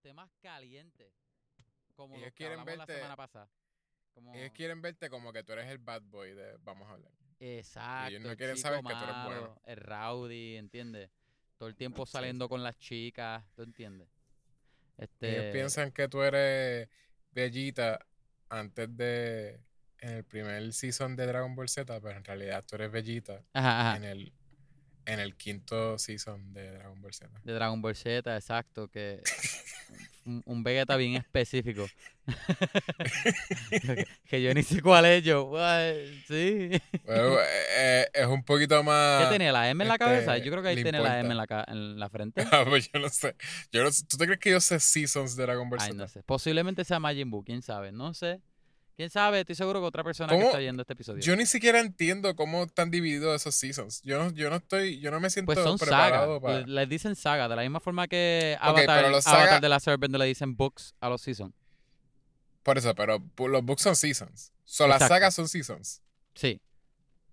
[0.00, 1.12] temas calientes.
[1.94, 3.48] Como Ellos los que quieren hablamos la verte- semana pasada.
[4.14, 4.34] Como...
[4.34, 7.12] Ellos quieren verte como que tú eres el bad boy de vamos a hablar.
[7.40, 8.18] Exacto.
[8.20, 9.60] no el quieren saber que tú eres bueno.
[9.64, 11.10] El rowdy, ¿entiendes?
[11.56, 14.08] Todo el tiempo saliendo con las chicas, ¿tú entiendes?
[14.96, 16.88] Este, Ellos piensan que tú eres
[17.32, 18.04] Bellita
[18.48, 19.60] antes de.
[20.00, 23.80] En el primer season de Dragon Ball Z, pero en realidad tú eres Bellita Ajá,
[23.80, 23.96] ajá.
[23.96, 24.32] en el
[25.06, 27.40] en el quinto season de Dragon Ball Z.
[27.42, 29.20] De Dragon Ball Z, exacto, que
[30.24, 31.86] un, un Vegeta bien específico.
[33.70, 35.44] que, que yo ni sé cuál es yo.
[35.44, 35.94] what,
[36.26, 36.70] Sí.
[37.04, 37.36] Bueno,
[37.76, 39.24] eh, es un poquito más.
[39.24, 39.50] ¿Qué tiene?
[39.52, 40.36] ¿La M en la cabeza?
[40.36, 42.44] este, Yo creo que ahí tiene la M en la, en la frente.
[42.52, 43.34] Ah, pues yo no sé.
[43.72, 44.04] Yo no sé.
[44.06, 45.48] ¿Tú te crees que yo sé seasons de
[45.78, 46.22] Ay, no sé.
[46.22, 47.92] Posiblemente sea Majin Buu, quién sabe.
[47.92, 48.40] No sé.
[48.98, 49.38] ¿Quién sabe?
[49.38, 51.20] Estoy seguro que otra persona que está viendo este episodio.
[51.22, 54.02] Yo ni siquiera entiendo cómo están divididos esos seasons.
[54.02, 56.62] Yo no, yo no estoy, yo no me siento Pues son preparado para.
[56.62, 59.68] Le- Les dicen saga, de la misma forma que Avatar, pero los Avatar saga- de
[59.68, 61.54] la Serpent le dicen books a los seasons.
[62.64, 64.52] Por eso, pero los books son seasons.
[64.64, 66.02] So, las sagas son seasons.
[66.34, 66.60] Sí.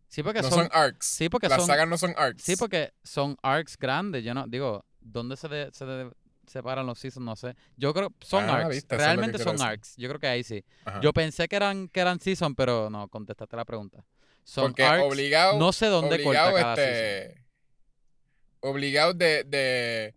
[0.08, 1.08] Sí, porque No son, son, arcs.
[1.08, 2.44] sí, porque las son- sagas no son arcs.
[2.44, 4.24] Sí, porque son arcs grandes.
[4.24, 6.12] Yo no, digo, ¿dónde se, de- se de-
[6.48, 7.26] separan los seasons?
[7.26, 7.56] No sé.
[7.78, 8.86] Yo creo son Ah, arcs.
[8.90, 9.68] Realmente son decir.
[9.68, 9.94] arcs.
[9.98, 10.64] Yo creo que ahí sí.
[10.86, 11.00] Ajá.
[11.02, 14.04] Yo pensé que eran, que eran seasons, pero no, contestaste la pregunta.
[14.44, 15.06] Son Porque arcs.
[15.06, 15.58] obligado.
[15.60, 16.94] no sé dónde corta obligado, season.
[16.94, 17.46] este,
[18.60, 20.16] obligado de, de,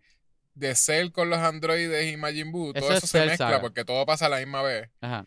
[0.55, 3.61] de Cell con los androides y Majin Buu, todo Eso es eso se mezcla Saga.
[3.61, 4.91] porque todo pasa a la misma vez.
[5.01, 5.25] Ajá.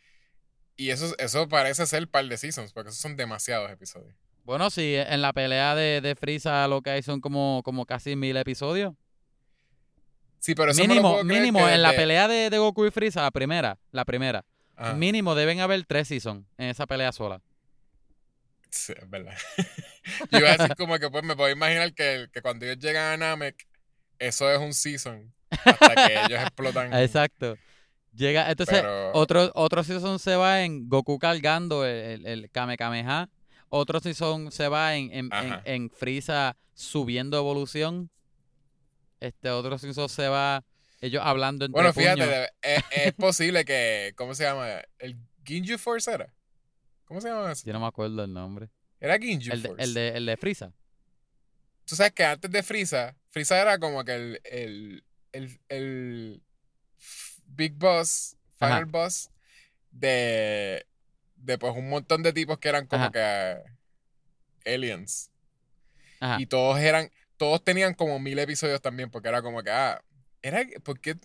[0.77, 4.15] Y eso, eso parece ser par de seasons, porque esos son demasiados episodios.
[4.43, 8.15] Bueno, sí, en la pelea de, de Frieza lo que hay son como, como casi
[8.15, 8.93] mil episodios.
[10.41, 12.91] Sí, pero eso me lo mínimo, mínimo, que en la pelea de, de Goku y
[12.91, 14.43] Frieza, la primera, la primera.
[14.75, 14.93] Ajá.
[14.95, 17.41] Mínimo deben haber tres seasons en esa pelea sola.
[18.71, 19.35] Sí, es verdad.
[20.31, 23.13] Yo iba a decir como que pues me puedo imaginar que, que cuando ellos llegan
[23.13, 23.67] a Namek,
[24.17, 25.31] eso es un season.
[25.51, 26.93] Hasta que ellos explotan.
[26.93, 27.55] Exacto.
[28.13, 32.77] Llega, entonces, Pero- otro, otro season se va en Goku cargando el, el, el Kame
[32.77, 33.29] Kameha.
[33.69, 38.09] Otro season se va en, en, en, en Frieza subiendo evolución.
[39.21, 40.65] Este otro season se va
[40.99, 42.29] ellos hablando entre Bueno, fíjate, puños.
[42.29, 44.67] de- es, es posible que, ¿cómo se llama?
[44.99, 46.33] ¿El Ginju Force era?
[47.05, 47.63] ¿Cómo se llama eso?
[47.65, 48.69] Yo no me acuerdo el nombre.
[48.99, 49.83] Era Ginju El Force.
[49.83, 50.73] el de, el de Frieza.
[51.85, 56.43] Tú sabes que antes de Frieza, Frieza era como que el, el, el, el
[57.47, 58.85] Big Boss, Final Ajá.
[58.85, 59.29] Boss
[59.89, 60.85] de,
[61.35, 63.11] de pues un montón de tipos que eran como Ajá.
[64.63, 65.31] que aliens.
[66.19, 66.37] Ajá.
[66.39, 69.99] Y todos eran, todos tenían como mil episodios también, porque era como que, ah,
[70.43, 71.15] era, ¿por qué?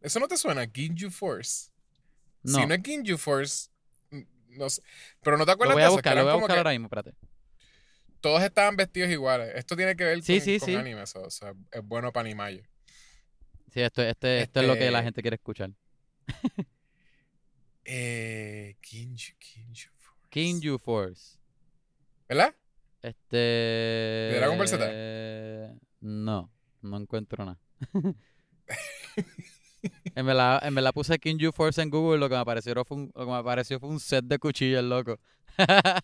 [0.00, 0.64] ¿Eso no te suena?
[0.72, 1.72] Ginju Force.
[2.44, 3.70] No, Si no es Ginju Force,
[4.50, 4.82] no sé.
[5.20, 6.58] Pero no te lo acuerdas voy de a eso, que buscar, lo voy a buscar
[6.58, 7.14] ahora mismo, espérate.
[8.20, 9.50] todos estaban vestidos iguales.
[9.56, 10.74] Esto tiene que ver Sí, con, sí, con sí.
[10.76, 12.62] anime, eso, o sea, es bueno para Animayo.
[13.72, 15.70] Sí, esto, este, esto es lo que la Este- gente quiere escuchar.
[17.84, 20.28] Eh, Ginju, Ginju Force.
[20.30, 21.38] Kinju Force.
[22.28, 22.54] ¿Verdad?
[23.04, 23.36] Este.
[23.36, 25.78] ¿De Dragon Ball Z?
[26.00, 26.50] No,
[26.80, 27.60] no encuentro nada.
[30.14, 33.12] en, verdad, en verdad puse Kinju Force en Google, lo que me apareció fue un,
[33.14, 35.20] lo que me apareció fue un set de cuchillas, loco.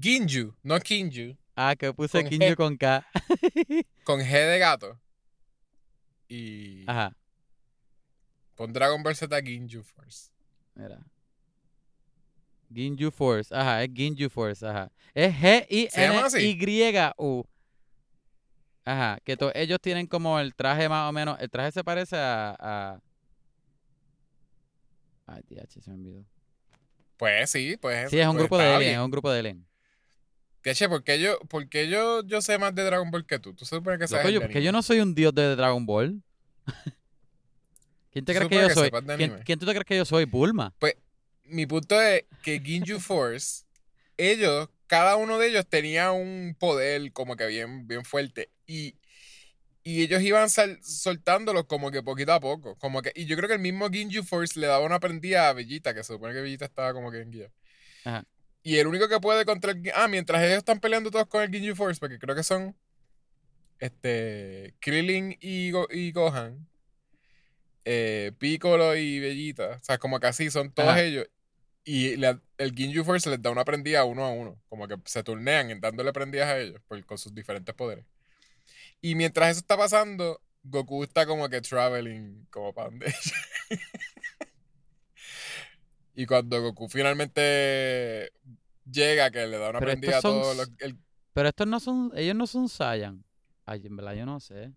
[0.00, 2.56] Ginju, no Kinju, ah, que puse Con Kinju G.
[2.56, 3.06] con K.
[4.04, 4.98] con G de gato.
[6.28, 7.14] Y Ajá,
[8.54, 10.30] pon Dragon Ball Z Ginju Force.
[10.74, 10.98] mira.
[12.72, 14.90] Ginju Force, ajá, es Ginju Force, ajá.
[15.14, 15.34] Es.
[15.34, 16.64] G-I-N-Y-U.
[18.84, 22.56] Ajá, que ellos tienen como el traje más o menos, el traje se parece a...
[22.58, 23.00] a...
[25.26, 26.24] Ay, TH, se me olvidó.
[27.18, 28.08] Pues sí, pues.
[28.10, 28.92] Sí, es un pues grupo de alien, bien.
[29.00, 29.66] es un grupo de alien.
[30.62, 33.52] Tiache, ¿por qué yo, por qué yo, yo sé más de Dragon Ball que tú?
[33.54, 35.84] Tú se supone que sabes Loco, yo, porque yo no soy un dios de Dragon
[35.84, 36.22] Ball.
[38.10, 39.16] ¿Quién te crees que supones yo soy?
[39.16, 40.24] ¿Quién, quién tú te crees que yo soy?
[40.24, 40.74] Bulma.
[41.48, 43.64] Mi punto es que Ginju Force,
[44.16, 48.50] ellos, cada uno de ellos tenía un poder como que bien, bien fuerte.
[48.66, 48.96] Y,
[49.82, 52.76] y ellos iban sal- soltándolos como que poquito a poco.
[52.76, 55.52] Como que, y yo creo que el mismo Ginju Force le daba una prendida a
[55.52, 57.50] Bellita, que se supone que Bellita estaba como que en guía.
[58.04, 58.24] Ajá.
[58.62, 59.82] Y el único que puede contra el...
[59.94, 62.76] Ah, mientras ellos están peleando todos con el Ginju Force, porque creo que son
[63.78, 66.66] este Krillin y, Go- y Gohan,
[67.84, 71.02] eh, Piccolo y Bellita, o sea, como que así son todos Ajá.
[71.02, 71.26] ellos.
[71.90, 72.22] Y
[72.58, 75.80] el Ginju Force les da una prendida uno a uno, como que se turnean en
[75.80, 78.04] dándole prendidas a ellos por- con sus diferentes poderes.
[79.00, 83.36] Y mientras eso está pasando, Goku está como que traveling como para donde ella.
[86.14, 88.32] y cuando Goku finalmente
[88.90, 90.98] llega, que le da una Pero prendida a son todos los- el-
[91.32, 93.24] Pero estos no son, ellos no son Saiyan.
[93.64, 94.72] Ay, en verdad yo no sé.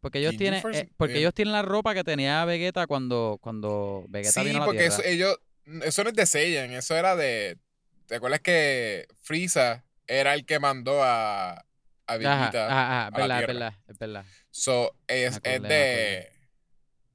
[0.00, 3.38] Porque ellos tienen, Force, eh, porque eh, ellos tienen la ropa que tenía Vegeta cuando,
[3.42, 4.94] cuando Vegeta Sí, vino a la porque Tierra.
[4.94, 5.36] eso, ellos,
[5.82, 7.58] eso no es de Saiyan, eso era de,
[8.06, 11.64] ¿te acuerdas que Frieza era el que mandó a,
[12.06, 12.66] a Vegeta?
[12.66, 14.24] ajá, ajá, es la verdad, es verdad, es verdad.
[14.50, 16.32] So, es, es de...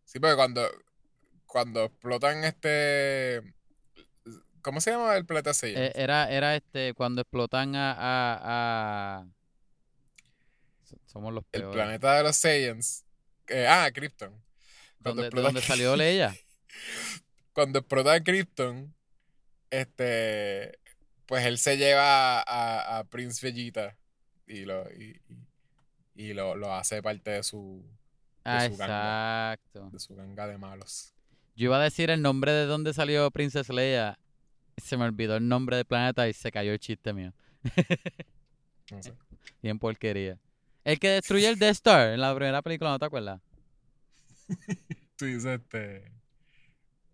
[0.06, 0.68] Sí, porque cuando,
[1.46, 3.42] cuando explotan este...
[4.62, 5.84] ¿Cómo se llama el planeta Saiyan?
[5.84, 9.26] Eh, era, era este, cuando explotan a, a, a-
[10.84, 11.74] So- Somos los el peores.
[11.76, 13.04] planeta de los Saiyans.
[13.48, 14.30] Eh, ah, Krypton.
[15.04, 16.36] Cuando ¿Dónde, explotan- dónde salió Leia?
[17.58, 18.94] Cuando explota Krypton,
[19.72, 20.78] este,
[21.26, 23.98] pues él se lleva a, a Prince Vegeta
[24.46, 24.84] y lo,
[26.14, 27.84] y, lo, lo hace parte de su,
[28.44, 29.54] Ah, su ganga.
[29.54, 29.90] exacto.
[29.92, 31.16] de su ganga de malos.
[31.56, 34.20] Yo iba a decir el nombre de dónde salió Princess Leia.
[34.78, 37.34] Se me olvidó el nombre del planeta y se cayó el chiste mío.
[38.92, 39.14] No sé.
[39.64, 40.38] Bien porquería.
[40.86, 43.42] El que destruye el Death Star en la primera película, ¿no te acuerdas?
[45.18, 46.17] Tú dices este.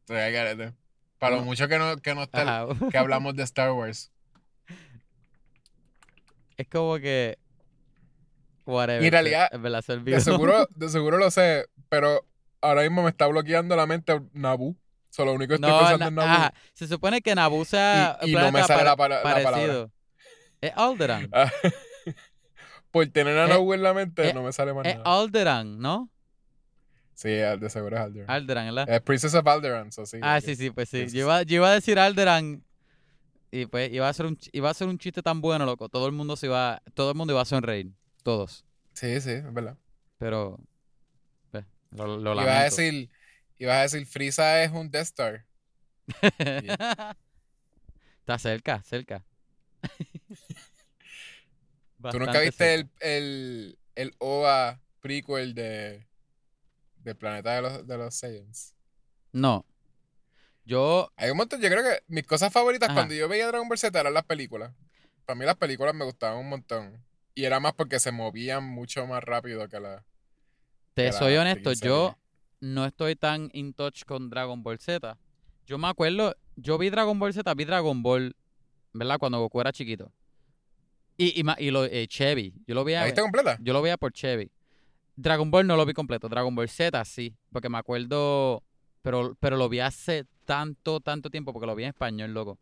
[0.03, 0.73] Estoy al garete.
[1.17, 4.11] Para lo mucho que no, que no está, que hablamos de Star Wars.
[6.57, 7.38] Es como que.
[8.65, 9.01] Whatever.
[9.03, 10.17] Y en realidad, Es verdad, se olvidó.
[10.17, 12.25] De seguro, de seguro lo sé, pero
[12.61, 14.75] ahora mismo me está bloqueando la mente Naboo.
[15.09, 16.29] Solo lo único que estoy No, pensando en Naboo.
[16.31, 16.53] ajá.
[16.73, 19.81] Se supone que Naboo sea Y- no me sale la palabra.
[20.61, 21.29] Es Alderan.
[21.33, 21.51] Ah,
[22.91, 25.17] Por tener a Naboo en la mente, no me sale más Es nada.
[25.19, 26.09] Alderan, ¿no?
[27.15, 28.30] Sí, de seguro es Alderaan.
[28.31, 28.95] Alderan, ¿verdad?
[28.95, 30.18] Es Princess of Alderaan, so sí.
[30.21, 31.07] Ah, sí, sí, pues sí.
[31.10, 32.63] Yo iba, yo iba a decir Alderan
[33.51, 35.89] y pues iba a ser un iba a ser un chiste tan bueno, loco.
[35.89, 37.92] Todo el mundo se iba, todo el mundo iba a sonreír,
[38.24, 38.65] todos.
[38.94, 39.77] Sí, sí, es verdad.
[40.18, 40.60] Pero
[41.51, 42.75] pues, lo, lo Ibas a lamento.
[42.75, 43.10] decir,
[43.60, 45.45] ibas a decir, Frieza es un Death Star.
[48.19, 49.24] Está cerca, cerca.
[52.12, 52.89] ¿Tú nunca viste cerca.
[53.00, 56.06] el, el, el OVA prequel de,
[57.03, 58.73] de Planeta de los, de los Saiyans?
[59.31, 59.65] No.
[60.65, 62.95] Yo Hay un montón, yo creo que mis cosas favoritas Ajá.
[62.95, 64.73] cuando yo veía Dragon Ball Z eran las películas.
[65.25, 67.03] Para mí las películas me gustaban un montón.
[67.35, 70.05] Y era más porque se movían mucho más rápido que la...
[70.94, 72.17] te que la soy honesto, yo
[72.59, 75.17] no estoy tan in touch con Dragon Ball Z.
[75.65, 78.35] Yo me acuerdo, yo vi Dragon Ball Z, vi Dragon Ball,
[78.94, 79.17] ¿verdad?
[79.17, 80.11] Cuando Goku era chiquito.
[81.17, 83.57] Y, y, y lo, eh, Chevy, yo lo vi ¿La viste completa?
[83.61, 84.51] Yo lo veía por Chevy.
[85.15, 86.27] Dragon Ball no lo vi completo.
[86.30, 87.36] Dragon Ball Z sí.
[87.51, 88.63] Porque me acuerdo.
[89.01, 91.51] Pero, pero lo vi hace tanto, tanto tiempo.
[91.54, 92.57] Porque lo vi en español, loco.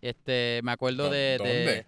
[0.00, 1.86] Este, me acuerdo ¿Dó- de, de, dónde?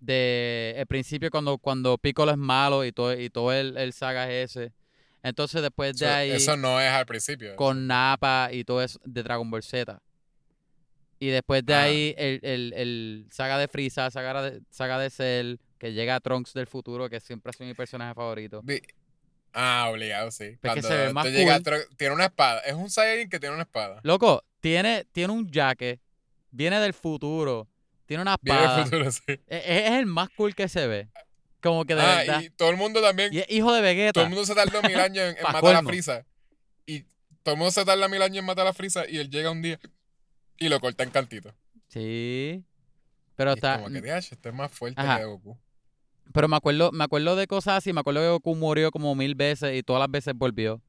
[0.00, 4.30] de el principio cuando, cuando Piccolo es malo y todo, y todo el, el saga
[4.30, 4.72] es ese.
[5.22, 7.56] Entonces después de Eso, ahí eso no es al principio.
[7.56, 10.00] con Nappa y todo eso de Dragon Ball Z.
[11.18, 11.82] Y después de Ah.
[11.84, 16.20] ahí el, el, el saga de Frieza, saga de, saga de Cell, que llega a
[16.20, 18.62] Trunks del futuro, que siempre ha sido mi personaje favorito.
[19.58, 20.44] Ah, obligado, sí.
[20.50, 21.86] Que Cuando se ve más cool.
[21.96, 22.60] tiene una espada.
[22.60, 24.00] Es un Saiyajin que tiene una espada.
[24.02, 25.98] Loco, tiene, tiene un jaque,
[26.50, 27.66] viene del futuro,
[28.04, 28.84] tiene una Viene del espada.
[28.84, 29.22] futuro, sí.
[29.46, 31.08] Es, es el más cool que se ve.
[31.62, 32.40] Como que de Ah, verdad.
[32.42, 33.32] y todo el mundo también.
[33.32, 34.22] Y es hijo de Todo Vegeta.
[34.22, 35.82] el mundo se tardó mil años en, en matar a.
[35.82, 36.26] Frieza.
[36.84, 37.06] Y
[37.42, 39.08] todo el mundo se tarda mil años en matar a Frieza.
[39.08, 39.80] Y él llega un día
[40.58, 41.54] y lo corta en cantito.
[41.88, 42.62] Sí.
[43.36, 43.76] Pero Y es está.
[43.78, 45.18] como que, "Diache, este es más fuerte Ajá.
[45.18, 45.58] que Goku.
[46.32, 49.34] Pero me acuerdo, me acuerdo de cosas así, me acuerdo que Goku murió como mil
[49.34, 50.80] veces y todas las veces volvió.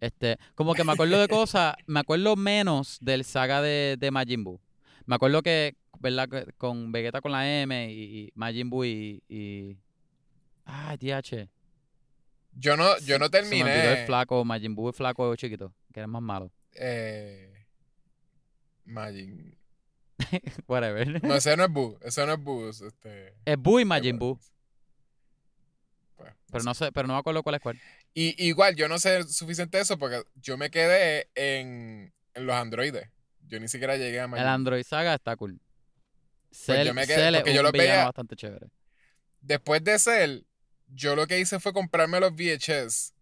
[0.00, 4.44] Este, como que me acuerdo de cosas, me acuerdo menos del saga de, de Majin
[4.44, 4.60] Buu.
[5.06, 6.28] Me acuerdo que, ¿verdad?
[6.58, 9.76] Con Vegeta con la M y, y Majin Buu y, y...
[10.64, 11.48] Ay, DH.
[12.52, 14.06] Yo no, yo no Se me olvidó el terminé.
[14.06, 16.50] flaco, Majin Buu el flaco chiquito, que era más malo.
[16.74, 17.66] Eh,
[18.84, 19.56] Majin.
[20.68, 21.22] Whatever.
[21.24, 21.98] No, ese no es Buu.
[22.02, 22.68] Ese no es Buu.
[22.68, 24.38] es Este, es Buu y Majin Buu.
[26.18, 27.80] Pues, Pero no sé, pero no me acuerdo cuál es cuál.
[28.12, 33.08] Y igual, yo no sé suficiente eso porque yo me quedé en, en los androides.
[33.46, 34.42] Yo ni siquiera llegué a Majin.
[34.42, 35.60] El Android Saga está cool.
[36.50, 38.66] Cell, Pues yo me quedé- Cell es porque yo un villano veía- bastante chévere.
[39.40, 40.42] Después de ser,
[40.88, 43.14] yo lo que hice fue comprarme los VHS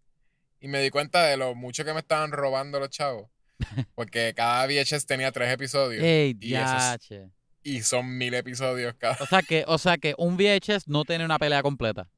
[0.59, 3.29] y me di cuenta de lo mucho que me estaban robando los chavos.
[3.95, 6.55] Porque cada VHS tenía tres episodios Ey, y
[7.63, 9.17] y son mil episodios cada.
[9.19, 12.09] O sea que, o sea que un VHS no tiene una pelea completa.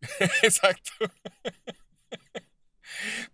[0.42, 0.90] Exacto.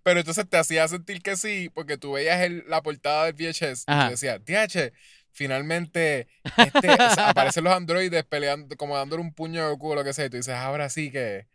[0.02, 3.84] Pero entonces te hacía sentir que sí, porque tú veías el- la portada del VHS
[3.86, 4.04] y Ajá.
[4.06, 4.92] tú decías, DH,
[5.32, 6.28] finalmente
[6.58, 10.04] este, o sea, aparecen los androides peleando, como dándole un puño a Goku o lo
[10.04, 11.46] que sea, y tú dices, ahora sí que...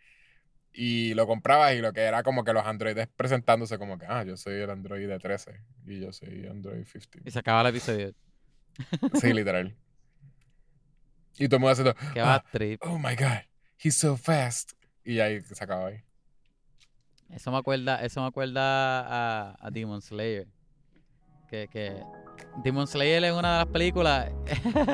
[0.72, 4.24] Y lo comprabas y lo que era como que los androides presentándose como que, ah,
[4.24, 7.10] yo soy el androide 13 y yo soy android 15.
[7.26, 8.14] Y se acaba el episodio.
[9.20, 9.76] Sí, literal.
[11.38, 12.44] Y todo el mundo haciendo, Ah.
[12.52, 12.80] trip.
[12.84, 13.42] oh my god,
[13.84, 14.74] he's so fast.
[15.04, 16.04] Y ahí se acaba ahí.
[17.30, 19.02] Eso me acuerda, eso me acuerda
[19.52, 20.48] a, a Demon Slayer.
[21.50, 22.04] Que, que
[22.64, 24.32] Demon Slayer en una de las películas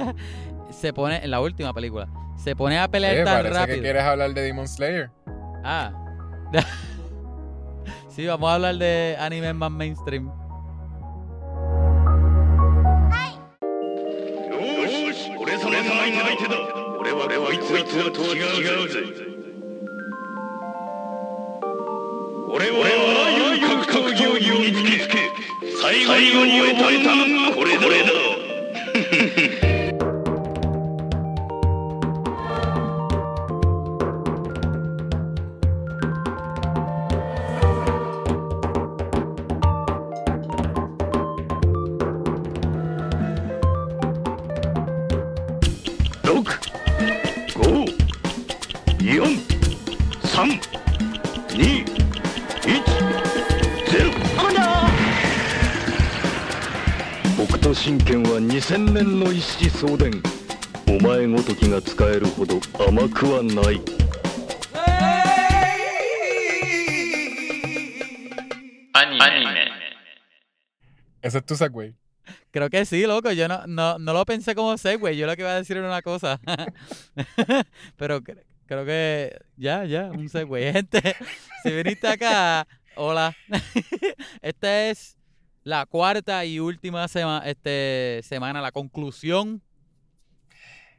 [0.71, 2.07] se pone, en la última película,
[2.37, 3.75] se pone a pelear Oye, tan parece rápido.
[3.75, 5.09] que quieres hablar de Demon Slayer.
[5.63, 5.91] Ah.
[8.09, 10.31] sí, vamos a hablar de anime más mainstream.
[18.65, 19.34] よ
[22.55, 22.95] 俺はあら
[23.53, 25.29] ゆる格闘技を身につけ
[25.81, 27.81] 最後に終えたのがこれだ。
[59.84, 60.22] の一子相伝。
[60.88, 63.80] お前ごときが使えるほど甘くはない。
[68.94, 69.70] Anime.
[71.22, 71.94] Ese es tu segue.
[72.50, 73.30] Creo que sí, loco.
[73.32, 75.16] Yo no, no, no lo pensé como segue.
[75.16, 76.40] Yo lo que iba a decir era una cosa.
[77.96, 80.72] Pero cre- creo que ya, ya, un segue.
[80.72, 81.16] Gente,
[81.62, 83.36] si viniste acá, hola.
[84.42, 85.16] Esta es
[85.62, 89.62] la cuarta y última sema- este, semana, la conclusión.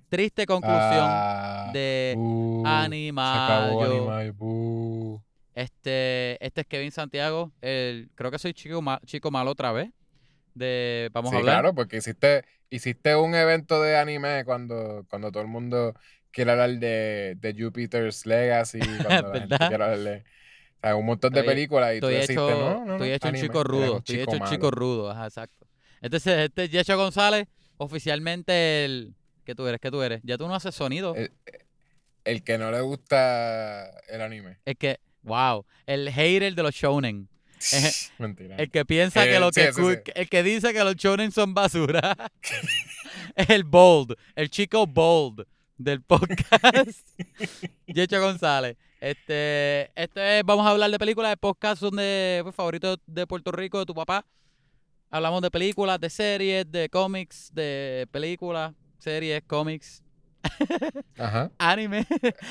[0.09, 4.11] Triste conclusión Ah, de uh, Se acabó Animayo.
[4.13, 4.35] Animayo.
[4.39, 5.21] uh.
[5.55, 7.51] Este, este es Kevin Santiago.
[7.61, 9.91] El, creo que soy chico, ma- chico malo otra vez.
[10.55, 11.55] De, vamos Sí, a hablar.
[11.57, 15.95] claro, porque hiciste, hiciste un evento de anime cuando, cuando todo el mundo
[16.31, 19.69] quiere hablar de, de Jupiter's Legacy, cuando la gente ¿Verdad?
[19.69, 20.17] quiere hablar de
[20.77, 22.93] o sea, un montón de Estoy- películas y tú Estoy deciste, hecho, no, no, no,
[22.95, 23.97] estoy hecho un chico rudo.
[23.99, 25.11] Estoy hecho un chico rudo.
[25.11, 25.67] Ajá, exacto.
[26.03, 27.49] Entonces, este es Yecho González,
[27.79, 29.15] oficialmente el.
[29.47, 29.81] ¿Qué tú eres?
[29.81, 30.21] ¿Qué tú eres?
[30.25, 31.15] Ya tú no haces sonido.
[31.15, 31.33] El,
[32.25, 34.59] el que no le gusta el anime.
[34.67, 34.99] El que.
[35.23, 35.65] Wow.
[35.87, 37.29] El hater de los shounen.
[38.19, 38.57] Mentira.
[38.57, 39.73] El que piensa Eh, que lo sí, que.
[39.73, 39.83] sí.
[40.15, 42.15] El que dice que los shounen son basura.
[43.49, 44.15] el bold.
[44.35, 45.47] El chico bold
[45.79, 47.09] del podcast.
[47.87, 48.77] Yecho González.
[49.01, 53.27] Este, este es- vamos a hablar de películas de podcast son de pues, favoritos de
[53.27, 54.25] Puerto Rico de tu papá.
[55.11, 60.03] Hablamos de películas, de series, de cómics, de películas, series, cómics,
[61.19, 61.51] Ajá.
[61.59, 62.07] anime,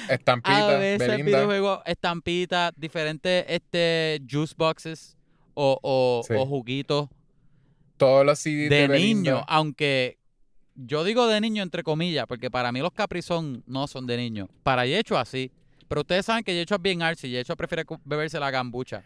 [0.09, 5.17] a Estampita, veces videojuegos, estampitas, diferentes este juice boxes
[5.53, 6.33] o, o, Sí.
[6.37, 7.07] o juguitos
[7.97, 10.17] Todos los CDs de, niño, aunque
[10.75, 14.17] yo digo de niño entre comillas, porque para mí los Capri Sun no son de
[14.17, 14.49] niño.
[14.63, 15.49] Para Yecho así.
[15.87, 17.29] Pero ustedes saben que Yecho es bien artsy.
[17.29, 19.03] Yecho prefiere beberse la gambucha.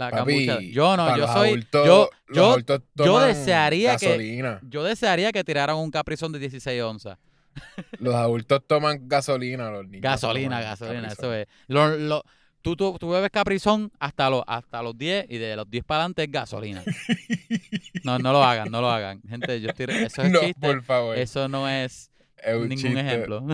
[0.00, 0.70] La Papi.
[0.72, 1.48] Yo no, yo soy.
[1.50, 2.56] adultos- yo, yo,
[2.96, 4.60] yo desearía que- gasolina.
[4.62, 7.18] yo desearía que tiraran un Capri Sun de 16 onzas.
[7.98, 10.02] Los adultos toman gasolina, los niños.
[10.02, 11.48] Gasolina, gasolina, Capri eso es.
[11.66, 12.24] Lo- lo-
[12.62, 15.84] tú, tú, tú bebes Capri Sun hasta los, hasta los 10 y de los 10
[15.84, 16.82] para adelante es gasolina.
[18.04, 19.20] No, no lo hagan, no lo hagan.
[19.28, 20.60] Gente, yo estoy, eso es No, chiste.
[20.60, 21.18] por favor.
[21.18, 22.09] Eso no es
[22.42, 23.00] es un ningún chiste.
[23.00, 23.46] ejemplo.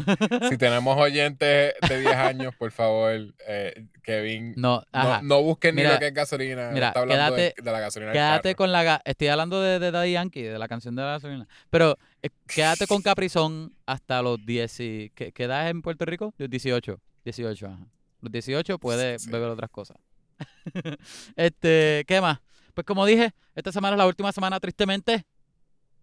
[0.49, 3.13] Si tenemos oyentes de 10 años, por favor,
[3.47, 6.71] eh, Kevin, No, no, no busquen Mira, ni lo que es gasolina.
[6.73, 9.01] mira, está hablando de- quédate- de, la gasolina Quédate con la...
[9.05, 11.47] Estoy hablando de, de Daddy Yankee, de la canción de la gasolina.
[11.71, 15.13] Pero eh, quédate con Caprizón hasta los 10 y...
[15.15, 16.33] ¿Qué, qué edad es en Puerto Rico?
[16.39, 17.01] Los 18.
[17.25, 17.87] 18, ajá.
[18.21, 19.31] Los 18 puedes Sí.
[19.31, 19.97] beber otras cosas.
[21.37, 22.39] este, ¿qué más?
[22.75, 25.25] Pues como dije, esta semana es la última semana, tristemente.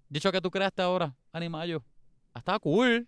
[0.09, 1.83] Dicho que tú creaste ahora, Animayo.
[2.33, 3.07] Ha estado cool.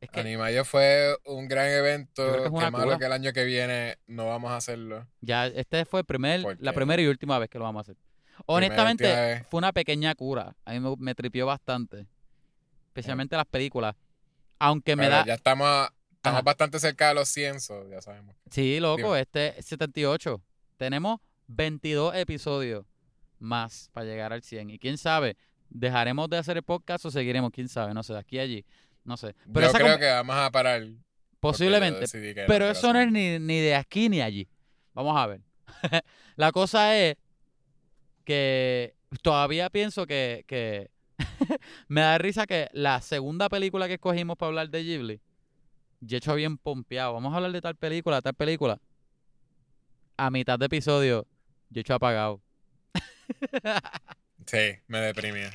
[0.00, 2.22] Es que Animayo fue un gran evento.
[2.32, 2.98] Que es una Qué malo cura.
[2.98, 5.06] que el año que viene no vamos a hacerlo.
[5.20, 7.96] ya este fue el primer, la primera y última vez que lo vamos a hacer.
[8.44, 10.54] Honestamente, fue una pequeña cura.
[10.64, 12.06] A mí me, me tripió bastante.
[12.88, 13.94] Especialmente las películas.
[14.58, 15.26] Aunque me Pero da...
[15.26, 16.42] ya estamos, estamos Ajá.
[16.42, 18.36] bastante cerca de los 100, so ya sabemos.
[18.50, 19.20] Sí, loco, Dime.
[19.20, 20.40] este es 78.
[20.76, 22.84] Tenemos 22 episodios
[23.38, 24.70] más para llegar al 100.
[24.70, 25.36] Y quién sabe,
[25.70, 28.64] dejaremos de hacer el podcast o seguiremos, quién sabe, no sé, de aquí a allí.
[29.04, 29.34] No sé.
[29.52, 30.82] Pero Yo esa creo que vamos a parar.
[31.40, 32.06] posiblemente.
[32.46, 34.48] Pero eso no es ni, ni de aquí ni allí.
[34.94, 35.40] Vamos a ver.
[36.36, 37.16] La cosa es
[38.24, 40.90] que todavía pienso que, que
[41.88, 45.20] me da risa que la segunda película que escogimos para hablar de Ghibli,
[46.00, 47.12] yo he hecho bien pompeado.
[47.14, 48.78] Vamos a hablar de tal película, tal película.
[50.16, 51.26] A mitad de episodio,
[51.70, 52.40] yo he hecho apagado.
[54.46, 55.50] Sí, me deprimía.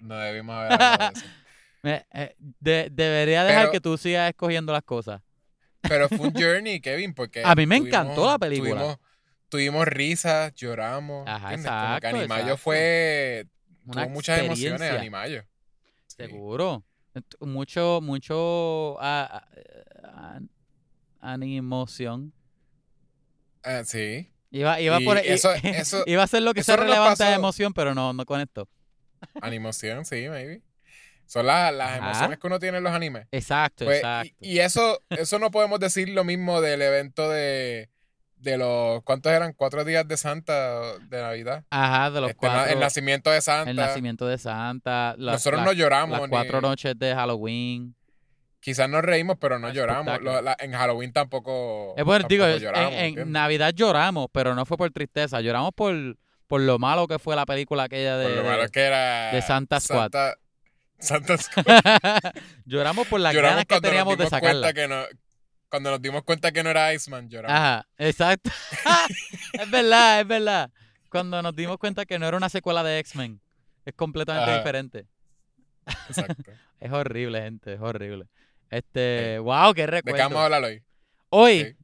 [0.00, 1.26] No debimos haber hablado de eso.
[1.82, 5.20] Me- eh, de- debería dejar Pero- que tú sigas escogiendo las cosas.
[5.82, 8.70] pero fue un journey, Kevin, porque A mí me tuvimos- encantó la película.
[8.80, 8.98] Tuvimos,
[9.48, 11.28] tuvimos risas, lloramos.
[11.28, 11.70] Ajá, ¿entiendes?
[11.70, 12.56] Como que exacto, Animayo exacto.
[12.62, 13.46] fue
[13.86, 14.90] Una tuvo muchas emociones.
[14.90, 15.42] Animayo.
[16.06, 16.16] Sí.
[16.16, 16.84] Seguro.
[17.40, 19.46] Mucho, mucho ah,
[20.02, 20.40] ah,
[21.20, 22.32] animoción.
[23.62, 24.30] Ah, sí.
[24.56, 27.24] Iba, iba, Y por, i- eso- eso- iba a ser lo que eso nos relevante
[27.24, 27.34] pasó.
[27.34, 28.68] emoción, pero no, no con esto.
[29.40, 30.62] Animación, sí, maybe.
[31.26, 31.98] Son la- las Ajá.
[32.10, 33.26] emociones que uno tiene en los animes.
[33.32, 34.32] Exacto, Pues, exacto.
[34.40, 37.88] y, eso, eso no podemos decir lo mismo del evento de,
[38.36, 39.54] de los, ¿cuántos eran?
[39.54, 41.64] Cuatro días de Santa de Navidad.
[41.70, 42.72] Ajá, de los Este, cuatro.
[42.72, 43.70] el nacimiento de Santa.
[43.70, 45.14] el nacimiento de Santa.
[45.18, 46.12] las- Nosotros las- no lloramos.
[46.18, 47.96] Las ni- cuatro noches de Halloween.
[48.64, 50.06] Quizás nos reímos, pero no Ah, lloramos.
[50.06, 50.32] espectáculo.
[50.36, 51.92] Lo- la- en Halloween tampoco.
[51.98, 53.30] Es bueno, digo, en-.
[53.30, 55.42] Navidad lloramos, pero no fue por tristeza.
[55.42, 55.94] Lloramos por,
[56.46, 58.24] por lo malo que fue la película aquella de.
[58.26, 59.32] Por lo de- malo que era.
[59.32, 60.10] de Santa Squad.
[60.12, 60.38] Santa,
[60.98, 62.32] Santa Squad.
[62.64, 64.72] lloramos por las lloramos ganas que teníamos de sacarla.
[64.72, 65.02] que no.
[65.68, 67.54] Cuando nos dimos cuenta que no era Iceman, lloramos.
[67.54, 68.48] Ajá, exacto.
[69.52, 70.70] es verdad, es verdad.
[71.10, 73.42] Cuando nos dimos cuenta que no era una secuela de X-Men.
[73.84, 74.58] Es completamente Ajá.
[74.58, 75.06] diferente.
[76.08, 76.50] Exacto.
[76.80, 78.26] Es horrible, gente, es horrible.
[78.70, 80.38] Este, wow, qué ¿De qué vamos a recuerdo.
[80.40, 80.82] hablar hoy?
[81.30, 81.76] Hoy,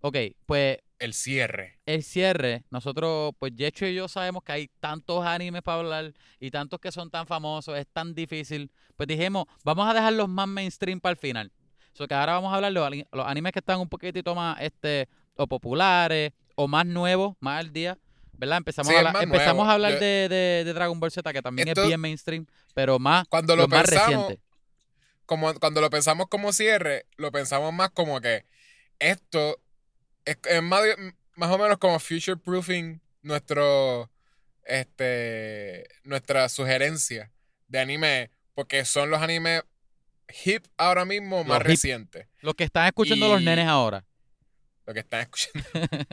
[0.00, 0.16] Ok.
[0.46, 1.78] pues El cierre.
[1.86, 6.50] el cierre, nosotros, pues Yecho y yo sabemos que hay tantos animes para hablar y
[6.50, 8.70] tantos que son tan famosos, es tan difícil.
[8.96, 11.52] Pues dijimos, vamos a dejar los más mainstream para el final.
[11.92, 14.34] So que ahora vamos a hablar de los, ani- los animes que están un poquitito
[14.34, 17.98] más, este, o populares, o más nuevos, más al día.
[18.38, 18.58] ¿Verdad?
[18.58, 19.70] Empezamos, Sí, a, hablar, empezamos nuevo.
[19.70, 22.98] a hablar de, de- de Dragon Ball Z, que también Esto- es bien mainstream, pero
[22.98, 24.45] más, Cuando lo los más pensamos, recientes.
[25.26, 28.44] Como cuando lo pensamos como cierre, lo pensamos más como que
[28.98, 29.60] esto
[30.24, 30.82] es, es más,
[31.34, 34.10] más o menos como future proofing nuestro
[34.64, 37.32] este nuestra sugerencia
[37.68, 39.62] de anime porque son los animes
[40.44, 44.04] hip ahora mismo más recientes Los que están escuchando los nenes ahora.
[44.86, 45.68] lo que están escuchando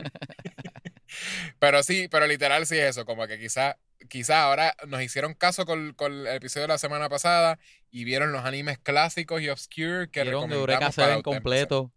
[1.58, 3.76] pero sí pero literal sí es eso como que quizá
[4.08, 7.58] quizá ahora nos hicieron caso con, con el episodio de la semana pasada
[7.90, 11.22] y vieron los animes clásicos y obscure que Vieron recomendamos para empezar.
[11.22, 11.92] completo.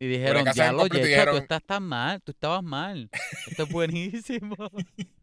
[0.00, 3.10] Y dijeron, ya lo Yecha, tú dijeron- estás tan mal, tú estabas mal.
[3.48, 4.56] Esto es buenísimo.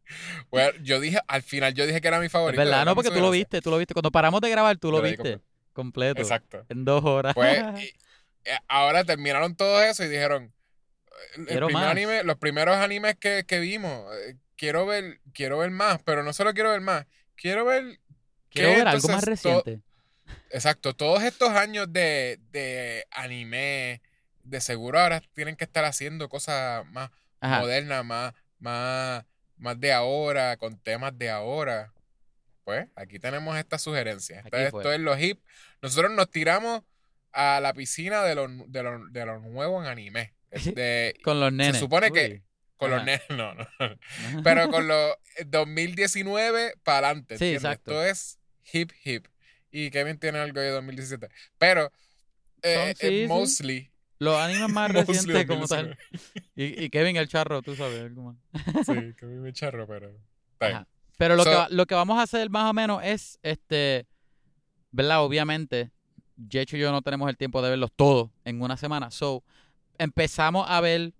[0.52, 2.62] Bueno, yo dije, al final yo dije que era mi favorito.
[2.62, 3.96] verdad, no, porque tú lo viste, tú lo viste.
[3.96, 5.40] Cuando paramos de grabar, tú lo viste.
[5.74, 6.22] completo.
[6.22, 6.64] Exacto.
[6.70, 7.34] En dos horas.
[7.34, 7.94] Pues y-
[8.48, 10.54] eh, ahora terminaron todo eso y dijeron,
[11.38, 15.72] el Quiero primer anime, los primeros animes que, que vimos, eh, quiero ver, quiero ver
[15.72, 18.00] más, pero no solo quiero ver más, quiero ver,
[18.50, 19.82] Quiero ver algo más Entonces, to- reciente.
[20.50, 24.02] exacto, todos estos años de, de anime,
[24.44, 27.10] de seguro ahora tienen que estar haciendo cosas más
[27.42, 27.60] Ajá.
[27.60, 29.26] modernas, más, más,
[29.58, 31.92] más de ahora, con temas de ahora.
[32.64, 34.38] Pues aquí tenemos esta sugerencia.
[34.40, 35.40] Esto, Aquí esto es los hip.
[35.82, 36.82] Nosotros nos tiramos
[37.34, 40.34] a la piscina de lo, de lo, de lo nuevo en anime.
[41.24, 41.78] Con los nenes.
[41.78, 42.42] supone que-
[42.78, 43.68] Con los nenes, no, no.
[44.44, 45.14] Pero con los
[45.48, 47.38] 2019 para adelante.
[47.38, 47.92] Sí, exacto.
[47.92, 48.40] Esto es
[48.74, 49.28] hip hip.
[49.72, 51.28] Y Kevin tiene algo de 2017.
[51.58, 51.92] Pero,
[52.62, 53.92] eh, Son- eh, sí, mostly.
[54.20, 55.98] Los animes más recientes como tal.
[55.98, 56.46] 2019.
[56.56, 58.02] Y, y Kevin el charro, tú sabes.
[58.02, 58.38] algo más.
[58.86, 60.12] Sí, Kevin me charro, pero.
[60.60, 60.88] Ajá.
[61.18, 64.06] Pero lo, So- que, lo que vamos a hacer más o menos es, este,
[64.92, 65.22] ¿verdad?
[65.24, 65.92] Obviamente,
[66.50, 69.12] Jecho y yo no tenemos el tiempo de verlos todos en una semana.
[69.12, 69.44] So,
[69.98, 71.14] empezamos a ver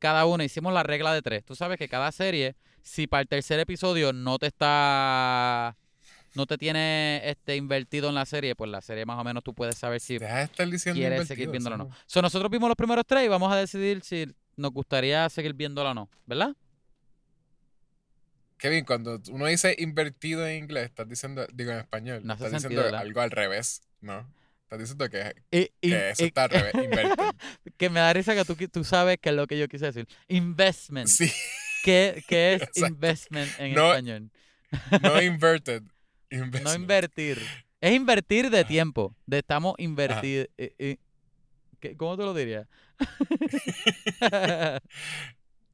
[0.00, 1.44] cada uno, hicimos la regla de tres.
[1.44, 5.76] Tú sabes que cada serie, si para el tercer episodio no te está,
[6.34, 9.54] no te tiene este invertido en la serie, pues la serie más o menos tú
[9.54, 11.84] puedes saber si Deja de estar diciendo quieres seguir viéndola o no.
[11.84, 15.54] eso So, nosotros vimos los primeros tres y vamos a decidir si nos gustaría seguir
[15.54, 16.56] viéndola o no, ¿verdad?
[18.56, 22.68] Kevin, cuando uno dice invertido en inglés, estás diciendo, digo en español, No estás sentido,
[22.68, 23.00] diciendo ¿verdad?
[23.00, 24.26] algo al revés, ¿no?
[24.70, 26.72] Estás diciendo que, Y, y- que eso y- está al revés,
[27.76, 30.06] que me da risa que tú, tú sabes qué es lo que yo quise decir.
[30.28, 31.08] Investment.
[31.08, 31.28] Sí,
[31.82, 32.86] ¿Qué, qué es Exacto.
[32.86, 34.30] investment en No, español?
[35.02, 35.82] no inverted.
[36.30, 37.42] No invertir.
[37.80, 38.68] Es invertir de Ajá.
[38.68, 39.16] tiempo.
[39.26, 40.48] De estamos invertir.
[40.56, 40.96] eh, eh,
[41.80, 42.68] ¿qué- ¿Cómo tú lo dirías?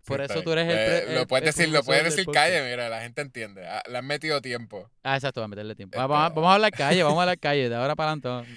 [0.07, 2.63] Por Sí, eso tú eres el, pre- lo puedes el decir, lo puedes decir calle,
[2.71, 3.67] mira, la gente entiende.
[3.67, 4.89] Ah, Le han metido tiempo.
[5.03, 5.99] Ah, exacto, a meterle tiempo.
[6.01, 7.69] Ah, Vamos, a, vamos a hablar calle, vamos a hablar calle.
[7.69, 8.57] De ahora para adelante.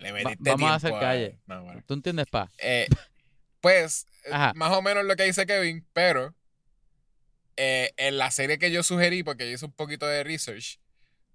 [0.00, 1.38] Le Va- metiste vamos a hacer tiempo calle.
[1.46, 1.82] No, bueno.
[1.86, 2.50] ¿Tú entiendes, pa?
[2.58, 2.86] Eh,
[3.60, 4.52] pues, Ajá.
[4.54, 6.34] más o menos lo que dice Kevin, pero
[7.56, 10.78] eh, en la serie que yo sugerí, porque yo hice un poquito de research,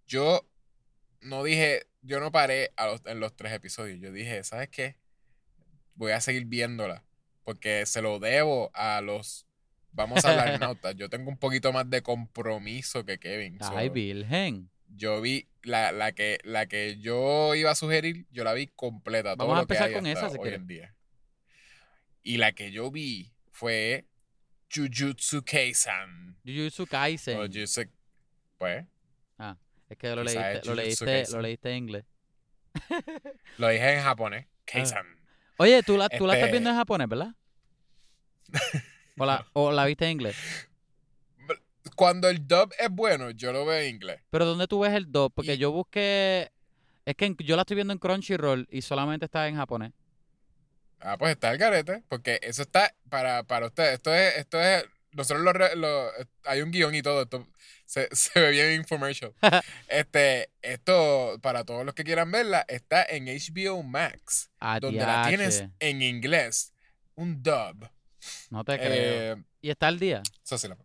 [0.08, 0.48] yo
[1.22, 4.00] no dije, yo no paré a los- en los tres episodios.
[4.00, 4.98] Yo dije, ¿sabes qué?
[5.96, 7.04] Voy a seguir viéndola,
[7.44, 9.46] porque se lo debo a los,
[9.92, 10.96] vamos a hablar nautas.
[10.96, 13.58] Yo tengo un poquito más de compromiso que Kevin.
[13.60, 14.70] so, Ay, virgen.
[14.96, 19.36] Yo vi la, la que la que yo iba a sugerir, yo la vi completa.
[19.36, 20.96] todo Vamos a lo que empezar hay con esa, si hoy en día.
[22.24, 24.06] Y la que yo vi fue
[24.74, 26.38] Jujutsu Kaisen.
[26.46, 27.38] Jujutsu Kaisen.
[27.38, 27.90] O Jujutsu-
[28.58, 28.86] Pues,
[29.90, 31.36] Es que lo leíste, lo leíste, Kaisen.
[31.36, 32.06] lo leíste en inglés.
[33.58, 34.48] lo dije en japonés.
[34.66, 35.06] Kaisen.
[35.58, 37.36] Oye, tú la, tú la estás Este- viendo en japonés, ¿verdad?
[39.16, 40.36] O la, o la viste en inglés.
[41.96, 44.22] Cuando el dub es bueno, yo lo veo en inglés.
[44.30, 45.32] Pero ¿dónde tú ves el dub?
[45.34, 46.52] Porque Y- yo busqué...
[47.06, 49.92] Es que en- yo la estoy viendo en Crunchyroll y solamente está en japonés.
[51.02, 53.96] Ah, pues está el garete, porque eso está para, para ustedes.
[53.96, 56.12] Esto es, esto es, nosotros lo, lo-
[56.46, 57.46] hay un guion y todo, esto
[57.86, 59.34] se, se ve bien infomercial.
[59.90, 65.28] este, esto, para todos los que quieran verla, está en HBO Max, Ah, donde la
[65.28, 66.74] tienes en inglés,
[67.16, 67.90] un dub.
[68.50, 69.36] No te creo.
[69.36, 70.22] Eh, ¿Y está al día?
[70.42, 70.78] eso sí la-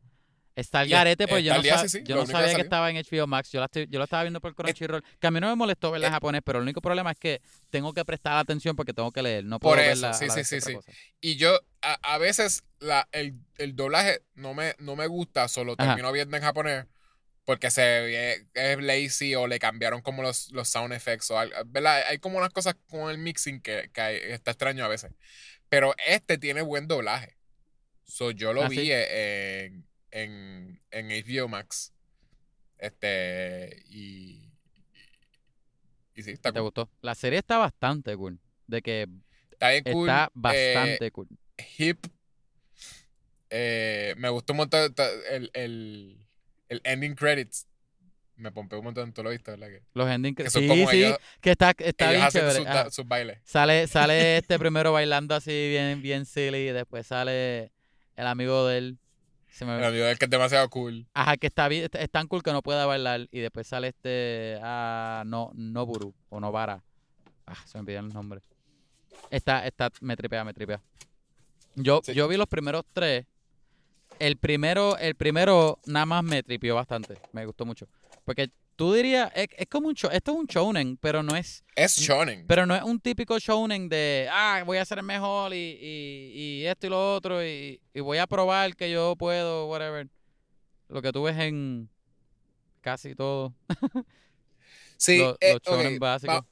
[0.59, 2.97] Está el garete, pues yo no, sab- sí, yo no que sabía que estaba en
[2.97, 3.53] HBO Max.
[3.53, 5.05] Yo la, estoy- yo la estaba viendo por Crunchyroll.
[5.21, 7.19] Que a mí no me molestó verla en eh, japonés, pero el único problema es
[7.19, 7.41] que
[7.71, 9.45] tengo que prestar atención porque tengo que leer.
[9.45, 10.75] No puedo Por eso, verla sí, la sí, sí, sí.
[10.75, 10.91] cosa.
[11.21, 15.77] Y yo, a, a veces, la, el, el doblaje no me, no me gusta, solo
[15.79, 15.91] Ajá.
[15.91, 16.87] termino viendo en japonés
[17.45, 21.57] porque se ve, es lazy o le cambiaron como los, los sound effects o algo,
[21.65, 22.03] ¿verdad?
[22.09, 25.13] Hay como unas cosas con el mixing que, está extraño a veces.
[25.71, 27.39] Pero este tiene buen doblaje.
[28.05, 28.89] So, yo lo ¿Ah, vi sí?
[28.93, 31.93] en, en, en HBO Max.
[32.79, 34.51] Este, y,
[36.15, 36.67] y sí, está ¿Te cool.
[36.67, 36.91] gustó?
[37.03, 38.39] La serie está bastante cool.
[38.67, 39.09] De que
[39.51, 40.09] Está bien cool.
[40.09, 41.29] está eh, bastante cool.
[41.79, 42.07] hip.
[43.51, 44.95] Eh, me gustó un montón
[45.31, 46.19] el, el,
[46.69, 47.67] el ending credits.
[48.37, 49.69] Me pompeó un montón, tú lo viste, ¿verdad?
[49.69, 52.93] Que, Los ending que son Sí, como sí, ellos, que está, está ellos bien hacen
[52.93, 53.39] sus bailes.
[53.45, 57.73] Sale, sale este primero bailando así bien, bien silly y después sale
[58.17, 58.99] el amigo de él.
[59.51, 61.07] Se me- El amigo del que es demasiado cool.
[61.15, 64.59] Ajá, que está bien, es tan cool que no puede bailar y después sale este
[64.63, 66.83] ah, no Noburu o Novara.
[67.47, 68.43] Ah, se me olvidan los nombres.
[69.31, 70.81] Está, está, me tripea, me tripea.
[71.75, 72.15] Yo, Sí.
[72.15, 73.27] yo vi los primeros tres.
[74.19, 77.19] El primero, el primero nada más me tripió bastante.
[77.33, 77.87] Me gustó mucho.
[78.25, 81.65] Porque tú dirías, es, es como un show, esto es un shounen, pero no es,
[81.75, 82.47] Es shonen.
[82.47, 86.61] pero no es un típico shounen de, ah, voy a ser el mejor y, y,
[86.63, 90.09] y esto y lo otro y, y voy a probar que yo puedo, whatever.
[90.89, 91.91] Lo que tú ves en
[92.81, 93.53] casi todo.
[94.97, 96.45] sí, los, eh, los shonen ok, básicos.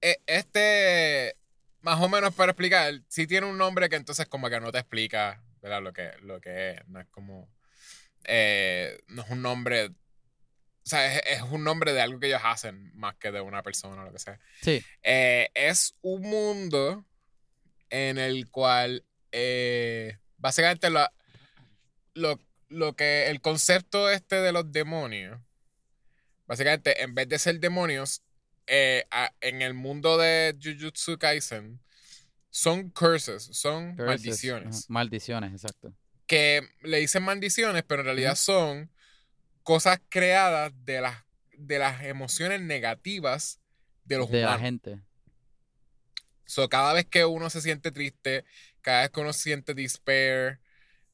[0.00, 1.36] eh, este,
[1.82, 4.78] más o menos para explicar, sí tiene un nombre que entonces como que no te
[4.78, 5.82] explica, ¿verdad?
[5.82, 6.88] Lo que, lo que es.
[6.88, 7.48] No es como,
[8.24, 9.90] eh, no es un nombre,
[10.84, 13.62] o sea, es, es un nombre de algo que ellos hacen más que de una
[13.62, 14.40] persona o lo que sea.
[14.62, 17.04] Sí, Eh, es un mundo
[17.90, 21.06] en el cual eh, básicamente lo,
[22.14, 22.38] lo,
[22.68, 25.38] lo que el concepto este de los demonios,
[26.46, 28.22] básicamente en vez de ser demonios,
[28.66, 31.80] eh, a- en el mundo de Jujutsu Kaisen
[32.50, 34.76] son curses, son curses, maldiciones.
[34.76, 35.92] ajá, Maldiciones, exacto.
[36.26, 38.90] Que le dicen maldiciones, pero en realidad son
[39.62, 41.24] cosas creadas de las,
[41.56, 43.60] de las emociones negativas
[44.04, 44.62] de los De la humanos.
[44.62, 45.00] gente.
[46.44, 48.44] So, cada vez que uno se siente triste,
[48.80, 50.60] cada vez que uno siente despair,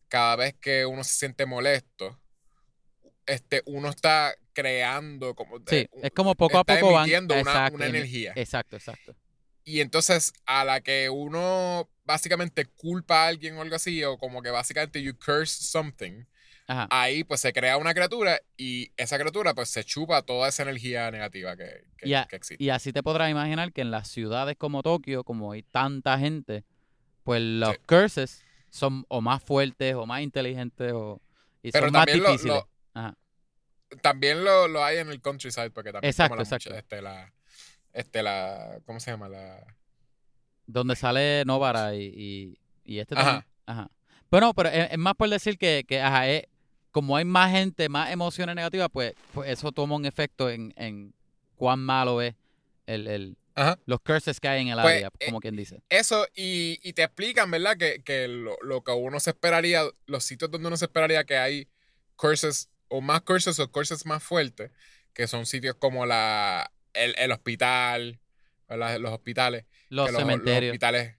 [0.08, 2.18] cada vez que uno se siente molesto,
[3.26, 5.58] este, uno está creando como...
[5.66, 7.10] Sí, eh, es como poco a poco van.
[7.10, 8.32] una, exacto, una energía.
[8.36, 9.14] Exacto, exacto.
[9.64, 14.40] Y entonces, a la que uno básicamente culpa a alguien o algo así, o como
[14.40, 16.24] que básicamente you curse something,
[16.68, 16.88] Ajá.
[16.90, 21.10] ahí pues se crea una criatura y esa criatura pues se chupa toda esa energía
[21.12, 22.62] negativa que, que, Y a- que existe.
[22.62, 26.64] Y así te podrás imaginar que en las ciudades como Tokio, como hay tanta gente,
[27.22, 27.76] pues los Sí.
[27.86, 31.22] curses son o más fuertes o más inteligentes o
[31.62, 32.56] y Pero son más también lo- difíciles.
[32.56, 33.14] lo, Ajá.
[34.02, 36.70] también lo, lo hay en el countryside, porque también Exacto, como la, exacto.
[36.70, 37.32] mucha- este, la,
[37.92, 39.28] este, la, ¿cómo se llama?
[39.28, 39.64] La,
[40.66, 43.24] Donde sale Novara y, y, y este Ajá.
[43.24, 43.46] también.
[43.66, 43.90] Ajá.
[44.30, 46.44] Bueno, pero es, es más por decir que, que ajá, es-
[46.96, 51.12] como hay más gente, más emociones negativas, pues, pues eso toma un efecto en, en
[51.56, 52.34] cuán malo es
[52.86, 53.36] el,
[53.84, 55.82] los curses que hay en el Pues, área, eh, como quien dice.
[55.90, 57.76] Eso, y, y te explican, ¿verdad?
[57.76, 61.36] Que, que lo, lo que uno se esperaría, los sitios donde uno se esperaría que
[61.36, 61.68] hay
[62.16, 64.70] curses, o más curses o curses más fuertes,
[65.12, 68.20] que son sitios como la, el, el hospital,
[68.70, 68.98] ¿verdad?
[69.00, 69.66] Los hospitales.
[69.90, 70.62] Los cementerios.
[70.62, 71.14] Los hospitales,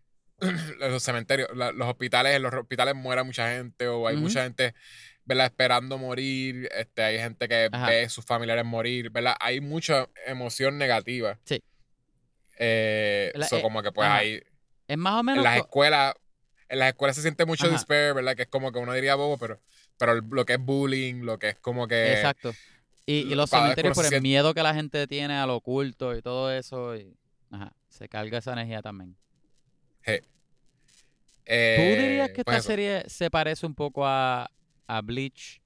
[0.80, 4.74] los cementerios, los hospitales, en los hospitales muere mucha gente o hay mucha gente,
[5.28, 5.46] ¿verdad?
[5.46, 7.88] Esperando morir, este, hay gente que Ajá.
[7.88, 9.36] ve a sus familiares morir, ¿verdad?
[9.40, 11.38] Hay mucha emoción negativa.
[11.46, 11.62] Sí.
[12.58, 14.18] Eh, La- so eh, como que pues ajá.
[14.18, 14.42] hay,
[14.88, 15.44] es más o en menos...
[15.44, 16.14] las co- escuelas,
[16.70, 17.74] en las escuelas se siente mucho Ajá.
[17.74, 18.36] despair, ¿verdad?
[18.36, 19.60] Que es como que uno diría bobo, pero,
[20.00, 22.14] pero lo que es bullying, lo que es como que...
[22.14, 22.54] Exacto.
[23.06, 26.16] Y, y los cementerios por el siente- miedo que la gente tiene a lo oculto
[26.16, 26.96] y todo eso.
[26.96, 27.16] Y,
[27.52, 29.16] ajá, se carga esa energía también.
[30.02, 30.22] Je.
[30.22, 30.26] ¿Tú
[31.46, 32.68] dirías Eh, que pues esta eso.
[32.68, 34.52] serie se parece un poco a,
[34.88, 35.62] a Bleach?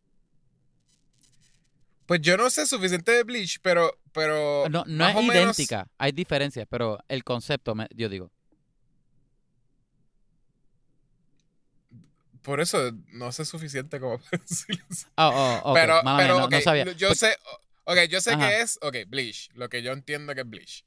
[2.06, 3.98] Pues yo no sé suficiente de Bleach, pero.
[4.12, 8.32] pero No, no es menos- idéntica, hay diferencias, pero el concepto, yo digo.
[12.42, 15.08] Por eso no sé suficiente como para decir eso.
[15.16, 16.92] Oh, oh, pero, mala mía, pero no, no ok, sabía.
[16.94, 17.36] yo Pues- sé.
[17.84, 18.48] Ok, yo sé Ajá.
[18.50, 18.78] que es.
[18.82, 19.50] Ok, Bleach.
[19.56, 20.86] Lo que yo entiendo que es Bleach.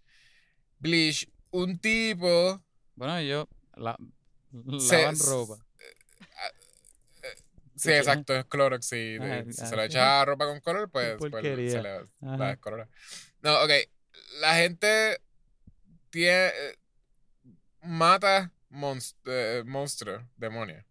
[0.79, 2.63] Bleach, un tipo.
[2.97, 3.97] Bueno, yo la,
[4.79, 5.65] Se- lavan ropa.
[7.85, 8.93] Sí, exacto, es Clorox.
[8.93, 9.75] Ajá, si ah, se sí.
[9.81, 12.89] echa a ropa con color, pues, pues se le la descolora.
[13.43, 13.71] No, ok.
[14.41, 15.21] La gente
[16.11, 16.79] tiene, eh,
[17.83, 20.85] mata monst- eh, monstruos, demonios.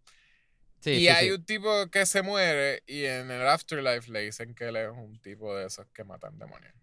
[0.80, 1.32] Sí, y sí, hay sí.
[1.32, 5.18] un tipo que se muere y en el afterlife le dicen que él es un
[5.20, 6.74] tipo de esos que matan demonios.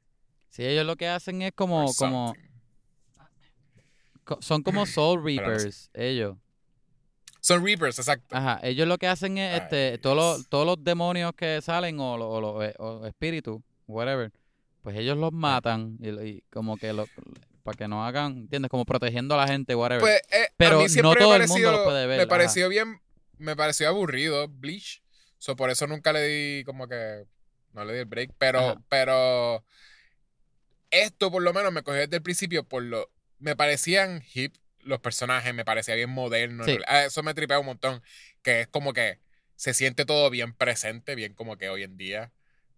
[0.50, 2.34] Sí, ellos lo que hacen es como, son
[4.64, 5.24] como Soul.
[5.24, 6.36] Reapers, ellos.
[7.42, 8.36] Son Reapers, exacto.
[8.36, 12.00] Ajá, ellos lo que hacen es, Ay, este, todos los, todos los demonios que salen
[12.00, 14.32] o, o los eh, o espíritus, whatever,
[14.84, 17.08] pues ellos los matan y, como que lo,
[17.64, 18.70] para que no hagan, ¿entiendes?
[18.70, 20.02] Como protegiendo a la gente, whatever.
[20.02, 22.30] Pues, eh, Pero no todo el mundo pareció- lo puede ver, Me ajá.
[22.30, 23.02] pareció bien,
[23.38, 25.02] me pareció aburrido Bleach.
[25.40, 27.26] So, por eso nunca le di como que,
[27.74, 28.34] no le di el break.
[28.38, 28.82] Pero, Ajá.
[28.88, 29.64] pero
[30.92, 35.00] esto por lo menos me cogió desde el principio por lo, me parecían hip los
[35.00, 36.64] personajes, me parecía bien moderno.
[36.66, 36.78] Sí.
[37.06, 38.02] Eso me tripea un montón,
[38.42, 39.20] que es como que
[39.56, 42.32] se siente todo bien presente, bien como que hoy en día,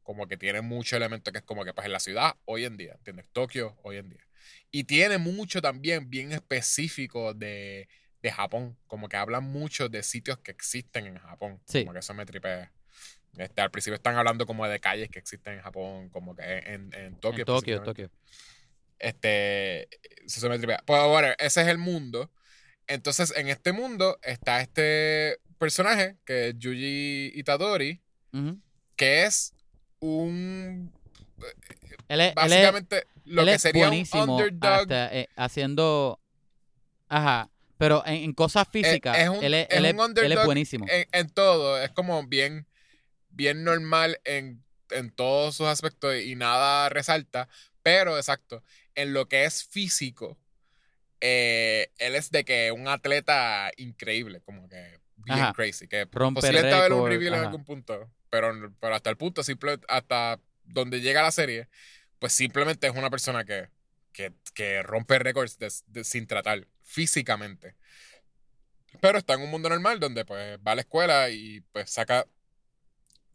[0.04, 2.76] como que tiene mucho elemento que es como que pues en la ciudad, hoy en
[2.78, 3.26] día, ¿entiendes?
[3.32, 4.26] Tokio, hoy en día.
[4.72, 7.88] Y tiene mucho también bien específico de,
[8.22, 11.82] de Japón, como que hablan mucho de sitios que existen en Japón, Sí.
[11.84, 12.72] como que eso me tripea.
[13.38, 16.94] Este, al principio están hablando como de calles que existen en Japón, como que en,
[16.94, 17.40] en Tokio.
[17.42, 17.82] en Tokio.
[17.82, 18.12] Tokio.
[19.04, 19.90] Este,
[20.26, 20.82] eso me tripea.
[20.86, 22.32] Pues bueno, ese es el mundo.
[22.88, 28.02] Entonces, en este mundo está este personaje que es Yuji Itadori,
[28.96, 29.54] que es
[30.00, 30.92] un
[32.08, 34.62] Él es, él es- básicamente lo él que es sería un underdog.
[34.62, 36.20] hasta, eh, haciendo,
[37.10, 40.08] ajá, pero en, en cosas físicas, es un- él, es, él, un es, él es
[40.10, 40.86] underdog buenísimo.
[40.90, 42.68] En, en todo, es como bien,
[43.30, 47.48] bien normal en, en todos sus aspectos y nada resalta.
[47.82, 48.64] Pero, exacto,
[48.96, 50.38] en lo que es físico,
[51.22, 55.54] eh, él es de que un atleta increíble, como que bien Ajá.
[55.54, 55.88] crazy.
[55.88, 58.12] Que Rompe posiblemente va a haber un reveal en algún punto.
[58.30, 61.70] Pero, pero hasta el punto, simple, hasta donde llega la serie,
[62.20, 63.70] pues simplemente es una persona que,
[64.12, 67.76] que, que rompe récords de- de- sin tratar físicamente.
[69.02, 72.26] Pero está en un mundo normal donde pues va a la escuela y pues saca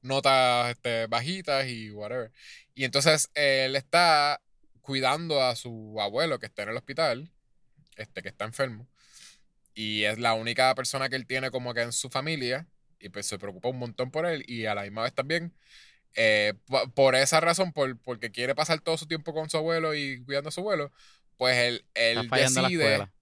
[0.03, 2.33] notas este, bajitas y whatever.
[2.75, 4.40] Y entonces él está
[4.88, 7.31] cuidando a su abuelo que está en el hospital,
[7.96, 8.88] este que está enfermo.
[9.74, 12.66] Y es la única persona que él tiene como que en su familia.
[12.98, 14.44] Y pues se preocupa un montón por él.
[14.48, 15.53] Y a la misma vez también,
[16.14, 19.94] eh, po- por esa razón, por, porque quiere pasar todo su tiempo con su abuelo
[19.94, 20.90] y cuidando a su abuelo,
[21.37, 23.12] pues él, él Está fallando la decide escuela.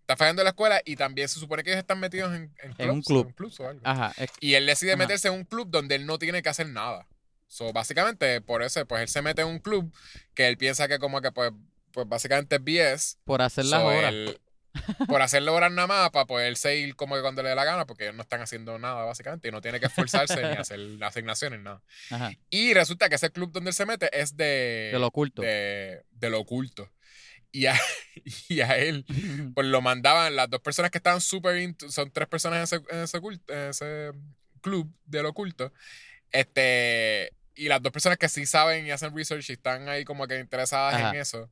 [0.00, 2.74] está fallando en la escuela y también se supone que ellos están metidos en, en,
[2.78, 3.32] En un club.
[3.34, 3.82] clubs o algo.
[3.84, 4.98] Ajá, es- Y él decide Ajá.
[4.98, 7.06] meterse en un club donde él no tiene que hacer nada.
[7.54, 9.94] So, básicamente, por eso, pues él se mete en un club
[10.34, 11.52] que él piensa que como que, pues,
[11.92, 13.16] pues básicamente es BS.
[13.24, 14.12] por hacer las So, horas.
[14.12, 14.40] él-
[15.06, 17.86] por hacerle horas nada más para poderse ir como que cuando le dé la gana,
[17.86, 21.60] porque ellos no están haciendo nada, básicamente, y no tiene que esforzarse ni hacer asignaciones,
[21.60, 21.80] nada.
[22.10, 25.42] Ajá, Y resulta que ese club donde él se mete es de, de lo oculto.
[25.42, 26.90] de, de lo oculto.
[27.52, 27.80] Y a,
[28.48, 29.04] y a él,
[29.54, 33.02] pues lo mandaban las dos personas que estaban súper son tres personas en ese, en
[33.04, 34.10] ese cult- en ese
[34.60, 35.72] club del oculto
[36.32, 40.26] este y las dos personas que sí saben y hacen research y están ahí como
[40.26, 41.10] que interesadas Ajá.
[41.10, 41.50] en eso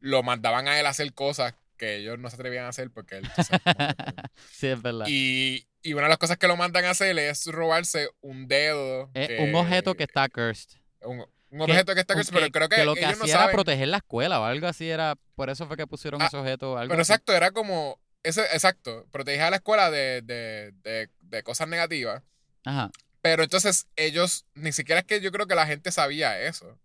[0.00, 3.16] lo mandaban a él a hacer cosas que ellos no se atrevían a hacer porque
[3.18, 4.14] él sabes, que-
[4.52, 5.06] sí, es verdad.
[5.08, 9.10] y, y una de las cosas que lo mandan a hacer es robarse un dedo
[9.12, 10.78] que- un objeto que está cursed.
[11.02, 13.52] un, un objeto que está cursed, pero creo que, lo que ellos no hacía era
[13.52, 15.14] proteger la escuela o algo así era.
[15.36, 16.76] Por eso fue que pusieron Ah, ese objeto.
[16.76, 17.12] Algo Pero así.
[17.12, 18.00] exacto, era como.
[18.24, 22.22] Ese, exacto, proteger a la escuela de, de, de, de cosas negativas.
[22.64, 22.90] Ajá.
[23.26, 26.78] Pero entonces ellos, ni siquiera es que yo creo que la gente sabía eso.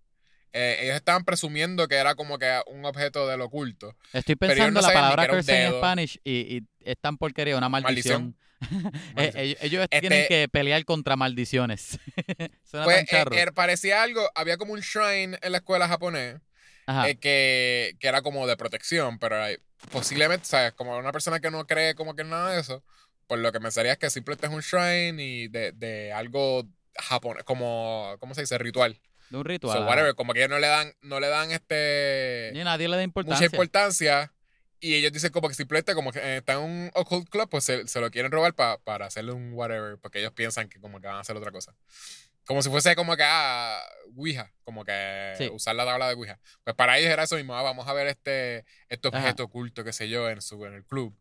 [0.54, 3.96] Eh, ellos estaban presumiendo que era como que un objeto del oculto.
[4.12, 5.72] Estoy pensando no la palabra curse en.
[5.74, 8.36] Spanish y, y es tan porquería, una maldición.
[8.36, 8.42] Maldición.
[8.92, 9.44] Eh, Maldición.
[9.46, 12.00] ellos ellos Este- tienen que pelear contra maldiciones.
[12.64, 16.42] Suena Pues tan eh, parecía algo, había como un shrine en la escuela japonés
[17.06, 19.36] eh, que, que era como de protección, pero
[19.92, 20.74] posiblemente, ¿sabes?
[20.74, 22.84] Como una persona que no cree como que nada de eso,
[23.32, 26.68] pues lo que pensaría es que simplemente es un shrine y de, de algo
[26.98, 28.58] japonés, como, ¿cómo se dice?
[28.58, 29.00] Ritual.
[29.30, 29.78] de un ritual.
[29.78, 32.98] So, whatever, como que ellos no le dan, no le dan este Y nadie le
[32.98, 33.38] da importancia.
[33.38, 34.34] mucha importancia
[34.82, 37.64] y ellos dicen como que simplemente como que eh, están en un occult club, pues
[37.64, 41.00] se, se lo quieren robar pa- para hacerle un whatever, porque ellos piensan que como
[41.00, 41.74] que van a hacer otra cosa.
[42.46, 43.80] Como si fuese como que, ah,
[44.18, 45.48] Ouija, como que Sí.
[45.54, 46.38] usar la tabla de Ouija.
[46.66, 49.20] Pues para ellos era eso mismo, ah, vamos a ver este, este Ajá.
[49.20, 51.16] objeto oculto, qué sé yo, en, su, en el club.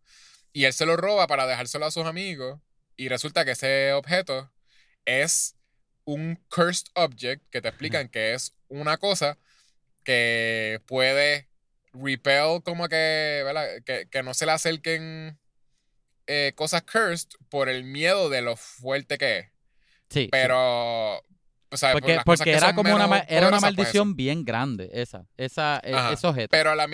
[0.53, 2.61] Y él se lo roba para dejárselo a sus amigos,
[2.97, 4.51] y resulta que ese objeto
[5.05, 5.57] es
[6.05, 9.39] un cursed object, que te explican que es una cosa
[10.05, 11.49] que puede
[11.93, 13.67] repel como que, ¿verdad?
[13.85, 15.39] Que, que no se le acerquen
[16.27, 19.47] eh, cosas cursed por el miedo de lo fuerte que es.
[20.09, 20.23] Sí.
[20.23, 20.29] sí.
[20.31, 24.17] Pero, o sea, por Porque, cosas porque que era como una, era una pues, maldición
[24.17, 26.13] bien grande, esa, esa, e- Ajá.
[26.13, 26.49] ese objeto.
[26.51, 26.89] Pero a la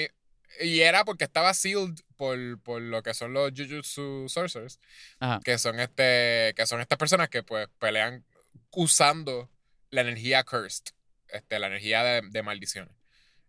[0.61, 4.81] y era porque estaba sealed por, por lo que son los Jujutsu Sorcerers,
[5.20, 5.40] Ajá.
[5.44, 8.24] que son este que son estas personas que pues pelean
[8.70, 9.50] usando
[9.90, 10.87] la energía cursed,
[11.29, 12.94] este, la energía de, de maldiciones.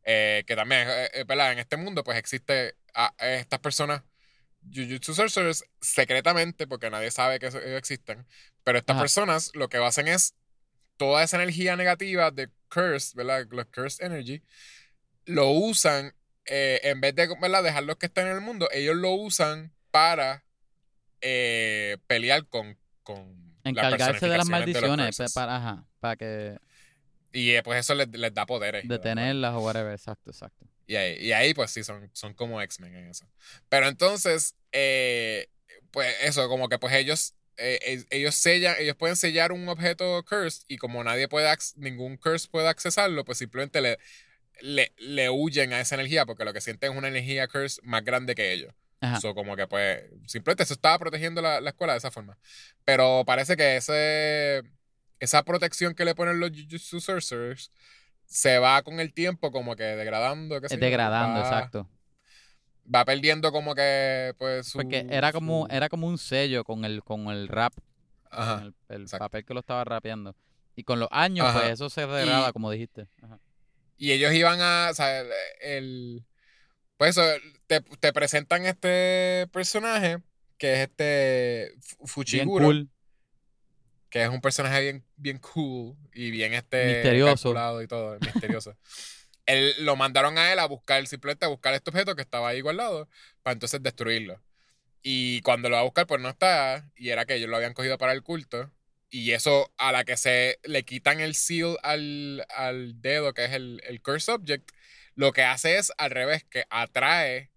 [0.03, 1.51] Eh, que también, eh, eh, ¿verdad?
[1.51, 4.03] En este mundo pues existe a, a estas personas
[4.73, 8.25] Jujutsu Sorcerers secretamente, porque nadie sabe que eso- ellos existen,
[8.63, 9.01] pero estas Ajá.
[9.03, 10.33] personas lo que hacen es
[10.97, 13.45] toda esa energía negativa de Curse, ¿verdad?
[13.51, 14.41] Los Curse Energy,
[15.25, 16.13] lo usan,
[16.47, 17.63] eh, en vez de ¿verdad?
[17.63, 20.43] dejar los que están en el mundo, ellos lo usan para
[21.21, 26.57] eh, pelear con, con la Encargarse de las maldiciones, pe- para, ajá, para que
[27.33, 28.83] Y eh, pues eso les, les da poderes.
[28.87, 30.65] todo, detenerlas o whatever, exacto, exacto.
[30.87, 33.25] Y ahí, y ahí, pues sí, son, son como X-Men en eso.
[33.67, 35.49] Pero entonces, eh,
[35.91, 40.63] pues eso, como que pues ellos, eh, ellos sellan, ellos pueden sellar un objeto cursed
[40.69, 43.97] y como nadie puede, ningún curse puede accesarlo, pues simplemente le,
[44.61, 48.03] le, le huyen a esa energía porque lo que sienten es una energía curse más
[48.03, 48.73] grande que ellos.
[48.99, 49.19] Ajá.
[49.21, 52.37] So, como que pues, simplemente se estaba protegiendo la, la escuela de esa forma.
[52.83, 54.63] Pero parece que ese,
[55.19, 57.71] esa protección que le ponen los Jujutsu Sorcerers
[58.25, 60.59] se va con el tiempo como que degradando.
[60.61, 61.89] sé Es degradando, va- exacto.
[62.93, 64.77] Va perdiendo como que, pues, su...
[64.79, 67.73] Porque era como, su- era como un sello con el, con el rap,
[68.31, 68.61] con Ajá.
[68.63, 69.25] el, el exacto.
[69.25, 70.35] papel que lo estaba rapeando.
[70.75, 71.59] Y con los años, Ajá.
[71.59, 73.07] pues eso se degrada, Y- como dijiste.
[73.21, 73.39] Ajá.
[73.97, 75.29] Y ellos iban a, o sea, el...
[75.61, 76.25] el-
[76.97, 77.23] pues eso,
[77.67, 80.17] te, te presentan este personaje
[80.57, 82.65] que es este Bien Fuchiguro.
[82.65, 82.89] cool.
[84.09, 87.81] que es un personaje bien, bien cool y bien este Misterioso.
[87.83, 88.75] y todo, misterioso.
[89.45, 92.61] él, lo mandaron a él a buscar, simplemente a buscar este objeto que estaba ahí
[92.61, 93.07] guardado,
[93.43, 94.41] para entonces destruirlo.
[95.03, 97.73] Y cuando lo va a buscar, pues no está, y era que ellos lo habían
[97.73, 98.71] cogido para el culto.
[99.09, 103.53] Y eso, a la que se le quitan el seal al, al dedo, que es
[103.53, 104.69] el, el curse object,
[105.15, 107.49] lo que hace es al revés, que atrae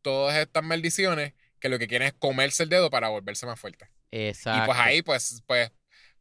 [0.00, 3.88] todas estas maldiciones que lo que quieren es comerse el dedo para volverse más fuerte.
[4.10, 4.62] Exacto.
[4.62, 5.70] Y pues ahí, pues, pues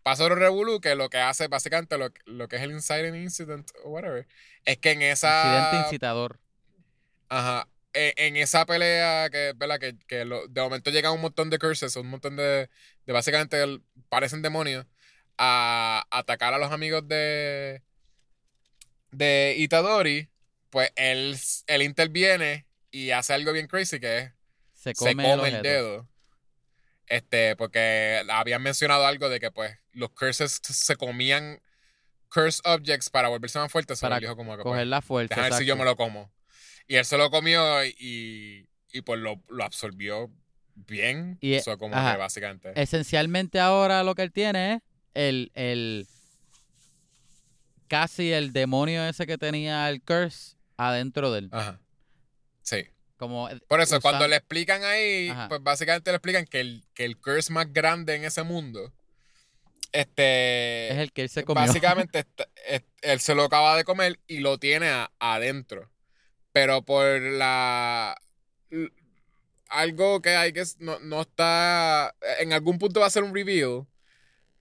[0.04, 3.70] pasa otro revolú que lo que hace básicamente lo, lo que es el inciting incident
[3.84, 4.28] o whatever,
[4.65, 5.44] es que en esa.
[5.46, 6.39] Incidente incitador.
[7.30, 7.67] Ajá.
[7.93, 9.80] En, en esa pelea que, ¿verdad?
[9.80, 12.69] Que, que lo- de momento llegan un montón de curses, un montón de.
[13.06, 14.86] de básicamente el- parecen demonios.
[15.38, 17.82] A atacar a los amigos de.
[19.12, 20.30] de Itadori.
[20.69, 24.32] Pues él, él interviene y hace algo bien crazy que es
[24.73, 26.08] Se se come, come, el, dedo.
[27.08, 31.62] Este, porque habían mencionado algo de que pues los curses se comían
[32.34, 33.99] curse objects para volverse más fuertes.
[33.99, 35.36] Para dijo como que Coger pues, la fuerza.
[35.36, 36.32] déjame ver si yo me lo como.
[36.91, 40.30] Y él se lo comió y, y pues lo, lo absorbió
[40.75, 41.38] bien.
[41.39, 42.12] Y, Eso como ajá.
[42.12, 42.73] que básicamente.
[42.75, 44.82] Esencialmente ahora lo que él tiene es
[45.13, 46.06] el, el
[47.88, 51.49] casi el demonio ese que tenía el curse adentro de él.
[51.54, 51.80] Ajá.
[52.62, 52.86] Sí.
[53.15, 55.47] Como Por eso, cuando le explican ahí, Ajá.
[55.47, 58.91] pues básicamente le explican que el, que el curse más grande en ese mundo,
[59.93, 60.89] este...
[60.91, 61.62] es el que él se comió.
[61.65, 62.25] Básicamente,
[63.01, 65.89] él se lo acaba de comer y lo tiene a- adentro.
[66.54, 68.16] Pero por la.
[69.70, 70.64] Algo que hay que.
[70.80, 72.14] No, no está.
[72.40, 73.86] En algún punto va a ser un reveal.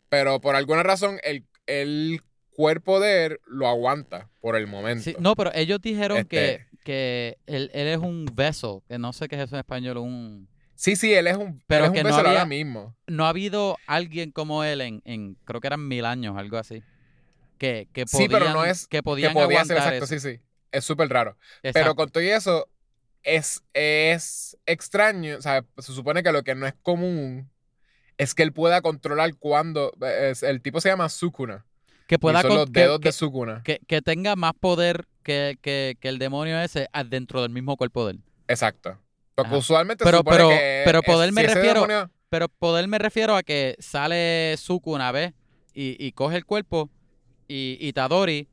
[0.09, 2.21] Pero por alguna razón, el, el
[2.51, 5.05] cuerpo de él lo aguanta por el momento.
[5.05, 9.13] Sí, no, pero ellos dijeron Este- que, que él, él es un vessel, que no
[9.13, 10.49] sé qué es eso en español, un...
[10.75, 11.63] sí, sí, él es un.
[11.69, 12.97] Pero es que un no había- ahora mismo.
[13.07, 16.83] No ha habido alguien como él en, en creo que eran mil años, algo así.
[17.57, 20.07] Que, que Sí, pero no es que podía ser aguantar exacto, eso.
[20.07, 20.41] sí, sí.
[20.73, 21.37] Es súper raro.
[21.63, 22.69] Pero con todo y eso,
[23.23, 25.37] es, es extraño.
[25.37, 27.51] O sea, se supone que lo que no es común
[28.19, 29.93] es que él pueda controlar cuando.
[30.03, 31.65] es- el tipo se llama Sukuna.
[32.07, 33.63] que Y pueda son con- los dedos que, de Sukuna.
[33.65, 38.05] que- que tenga más poder que, que, que el demonio ese dentro del mismo cuerpo
[38.07, 38.23] de él.
[38.49, 38.99] Exacto.
[39.37, 39.57] Porque Ajá.
[39.59, 42.87] usualmente Pero- se supone pero- que pero es- poder me si refiero- demonio- Pero poder
[42.89, 45.35] me refiero a que sale Suku una vez
[45.73, 46.91] y, y coge el cuerpo
[47.49, 48.49] y Itadori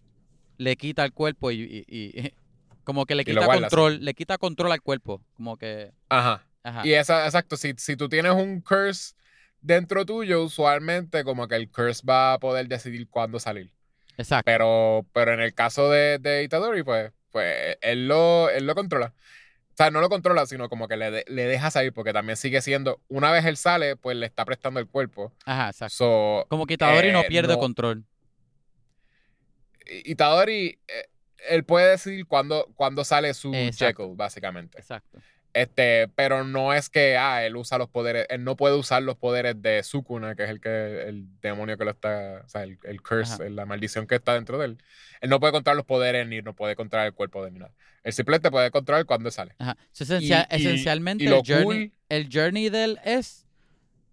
[0.58, 2.34] le quita el cuerpo y, y, y-
[2.84, 3.62] Como que le quita guarda, sí.
[3.76, 5.22] control, le quita control al cuerpo.
[5.36, 5.91] Como que.
[6.08, 6.45] Ajá.
[6.64, 6.88] Ajá.
[6.88, 9.14] Y esa, exacto, si, si tú tienes un curse
[9.62, 13.72] dentro tuyo, usualmente como que el curse va a poder decidir cuándo salir.
[14.18, 14.43] Exacto.
[14.45, 19.14] Pero, pero en el caso de, de Itadori, pues, pues él, lo, él lo controla.
[19.72, 22.36] O sea, no lo controla, sino como que le, de- le deja salir, porque también
[22.38, 25.32] sigue siendo, una vez él sale, pues le está prestando el cuerpo.
[25.45, 25.93] Ajá, exacto.
[25.95, 28.05] So, Como que Itadori no eh, pierde no- control.
[30.06, 31.06] Itadori, eh,
[31.50, 33.52] él puede decidir cuándo, cuándo sale su.
[33.52, 34.78] Jekyll, básicamente.
[34.80, 35.20] Exacto.
[35.54, 39.18] Este, pero no es que ah, él usa los poderes, él no puede usar los
[39.18, 42.78] poderes de Sukuna, que es el que el demonio que lo está, o sea, el,
[42.84, 44.78] el curse, la maldición que está dentro de él.
[45.20, 47.74] Él no puede controlar los poderes ni no puede controlar el cuerpo de ni nada.
[48.04, 49.56] Él simplemente puede controlar cuando sale.
[49.58, 49.76] Ajá.
[50.22, 53.48] Y- esencialmente y el, journey, cool- el journey de él es.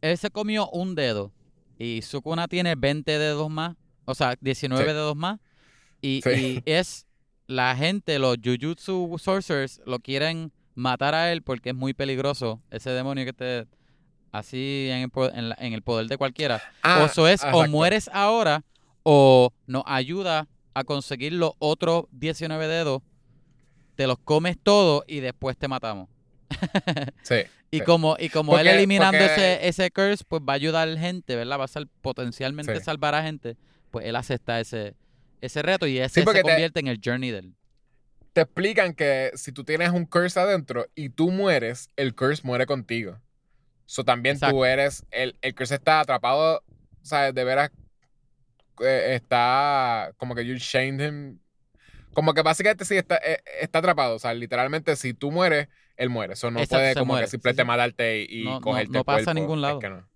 [0.00, 1.30] Él se comió un dedo.
[1.78, 3.76] Y Sukuna tiene 20 dedos más.
[4.06, 4.88] O sea, 19 Sí.
[4.88, 5.40] dedos más.
[6.04, 6.30] Y, Sí.
[6.30, 7.06] y es.
[7.46, 12.60] La gente, los Jujutsu Sorcerers, lo quieren matar a él porque es muy peligroso.
[12.70, 13.66] Ese demonio que te.
[14.32, 16.60] Así en el, en la- en el poder de cualquiera.
[16.82, 18.64] o eso es, o Ah, mueres ahora,
[19.02, 23.02] o nos ayuda a conseguir los otros 19 dedos,
[23.94, 26.08] te los comes todos y después te matamos.
[27.22, 27.36] Sí.
[27.70, 27.84] Y Sí.
[27.84, 31.58] como, y como él eliminando porque- ese, ese curse, pues va a ayudar gente, ¿verdad?
[31.60, 32.82] Va a ser potencialmente Sí.
[32.84, 33.56] salvar a gente.
[33.90, 34.94] Pues él acepta ese,
[35.46, 37.54] ese reto y ese Sí, se te- convierte en el journey de él.
[38.32, 42.66] Te explican que si tú tienes un curse adentro y tú mueres, el curse muere
[42.66, 43.20] contigo.
[43.86, 44.56] So también Exacto.
[44.56, 46.64] tú eres, el, el curse está atrapado,
[47.02, 47.70] o sea, de veras
[48.80, 51.38] eh, está como que you shamed him.
[52.12, 54.16] Como que básicamente sí está, eh, está atrapado.
[54.16, 56.32] O sea, literalmente si tú mueres, él muere.
[56.34, 57.66] Eso no Exacto, puede como muere, que simplemente sí, sí.
[57.66, 59.40] matarte y, y No- cogerte no pasa a cuerpo.
[59.40, 59.78] ningún Es lado.
[59.80, 60.08] que no.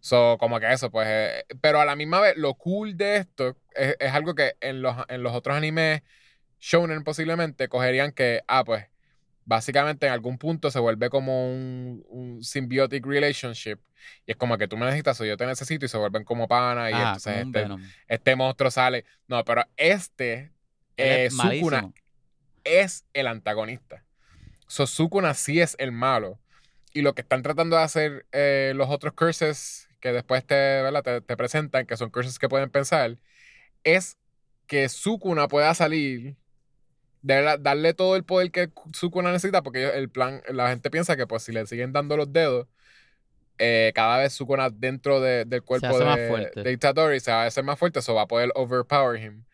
[0.00, 1.06] So, como que eso, pues.
[1.08, 4.82] eh, pero a la misma vez, lo cool de esto es, es algo que en
[4.82, 6.02] los, en los otros animes
[6.58, 8.86] shonen posiblemente cogerían que, ah, pues,
[9.44, 13.78] básicamente en algún punto se vuelve como un, un symbiotic relationship.
[14.26, 16.48] Y es como que tú me necesitas o yo te necesito y se vuelven como
[16.48, 17.68] pana y Ajá, entonces este,
[18.08, 19.04] este monstruo sale.
[19.26, 20.52] No, pero este,
[20.96, 21.92] eh, es Sukuna,
[22.64, 24.04] es el antagonista.
[24.66, 26.38] So, Sukuna sí es el malo.
[26.92, 31.02] Y lo que están tratando de hacer eh, los otros curses que después te, ¿verdad?
[31.02, 33.16] te, te presentan, que son curses que pueden pensar,
[33.84, 34.16] es
[34.66, 36.36] que Sukuna pueda salir,
[37.22, 41.16] de verdad, darle todo el poder que Sukuna necesita, porque el plan, la gente piensa
[41.16, 42.66] que pues si le siguen dando los dedos,
[43.58, 47.62] eh, cada vez Sukuna dentro de- del cuerpo de, de Itadori se va a hacer
[47.64, 49.44] más fuerte, eso va a poder overpower him.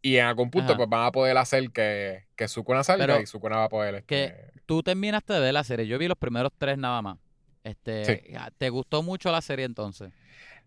[0.00, 0.76] Y en algún punto, Ajá.
[0.76, 4.04] pues van a poder hacer que, que Sukuna salga Pero y Sukuna va a poder.
[4.04, 5.86] que- este, Tú terminaste de ver la serie.
[5.88, 7.18] Yo vi los primeros tres nada más.
[7.64, 8.34] Este, Sí.
[8.58, 10.12] ¿Te gustó mucho la serie entonces?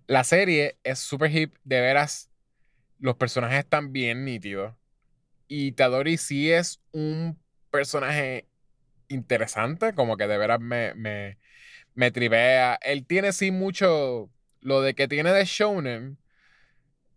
[0.07, 2.29] La serie es super hip, de veras.
[2.99, 4.75] Los personajes están bien nítidos.
[5.47, 7.39] Y Tadori sí es un
[7.71, 8.47] personaje
[9.07, 11.37] interesante, como que de veras me, me,
[11.93, 12.77] me tripea.
[12.81, 14.29] Él tiene sí mucho.
[14.59, 16.17] Lo de que tiene de Shonen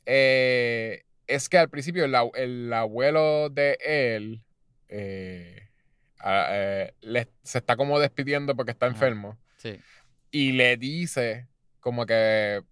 [0.06, 4.42] eh, es que al principio el, el abuelo de él
[4.88, 5.68] eh,
[6.18, 9.80] a- eh, le- se está como despidiendo porque está enfermo Sí.
[10.30, 11.48] y le dice
[11.80, 12.62] como que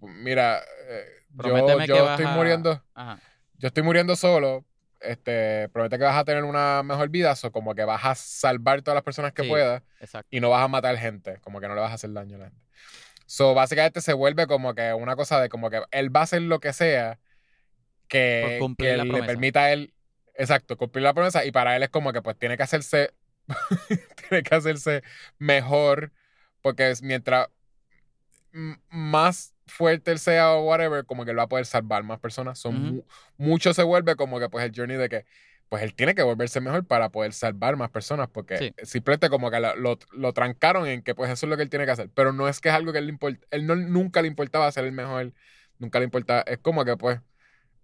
[0.00, 1.06] mira eh,
[1.44, 3.18] yo, yo estoy a- muriendo Ajá.
[3.58, 4.64] yo estoy muriendo solo
[5.00, 8.82] este promete que vas a tener una mejor vida o como que vas a salvar
[8.82, 9.48] todas las personas que Sí.
[9.48, 10.28] puedas Exacto.
[10.30, 12.38] y no vas a matar gente como que no le vas a hacer daño a
[12.40, 12.60] la gente
[13.26, 16.42] so básicamente se vuelve como que una cosa de como que él va a hacer
[16.42, 17.18] lo que sea
[18.08, 19.94] que, que le permita a él
[20.34, 23.12] exacto cumplir la promesa y para él es como que pues tiene que hacerse
[24.28, 25.02] tiene que hacerse
[25.38, 26.12] mejor
[26.62, 27.48] porque mientras
[28.90, 32.58] más fuerte él sea o whatever, como que él va a poder salvar más personas.
[32.58, 33.02] Son mu-
[33.36, 35.26] mucho se vuelve como que pues el journey de que
[35.68, 38.74] pues él tiene que volverse mejor para poder salvar más personas porque Sí.
[38.82, 41.70] simplemente como que lo, lo, lo trancaron en que pues eso es lo que él
[41.70, 43.76] tiene que hacer, pero no es que es algo que él le importa, él no,
[43.76, 45.32] nunca le importaba ser el mejor,
[45.78, 47.20] nunca le importaba, es como que pues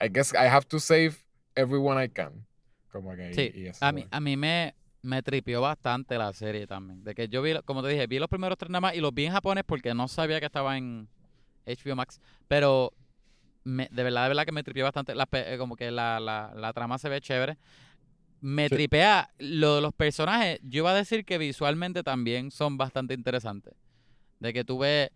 [0.03, 1.12] I guess I have to save
[1.55, 2.45] everyone I can.
[2.91, 6.66] Como que Sí, y eso, a mí, a mí me, me tripió bastante la serie
[6.66, 7.05] también.
[7.05, 9.14] De que yo vi, como te dije, vi los primeros tres nada más y los
[9.14, 11.09] vi en japonés porque no sabía que estaba en
[11.66, 12.20] HBO Max.
[12.49, 12.92] Pero
[13.64, 15.14] me- de verdad, de verdad que me tripió bastante.
[15.14, 17.57] La eh, como que la, la, la trama se ve chévere.
[18.40, 18.74] Me Sí.
[18.74, 20.61] tripea lo de los personajes.
[20.62, 23.74] Yo iba a decir que visualmente también son bastante interesantes.
[24.40, 25.11] De que tú ves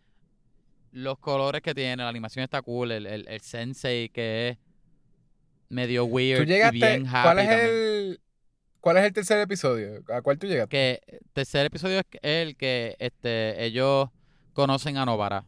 [0.93, 4.59] los colores que tiene, la animación está cool, el, el, el sensei que es
[5.68, 7.70] medio weird ¿Tú y bien happy ¿Cuál es también.
[7.70, 8.20] el
[8.81, 10.03] ¿Cuál es el tercer episodio?
[10.09, 10.70] ¿A cuál tú llegaste?
[10.70, 14.09] que el tercer episodio es el que este ellos
[14.55, 15.45] conocen a Novara.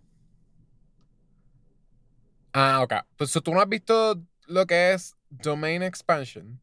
[2.53, 2.93] Ah, ok.
[3.17, 6.61] Pues tú no has visto lo que es Domain Expansion.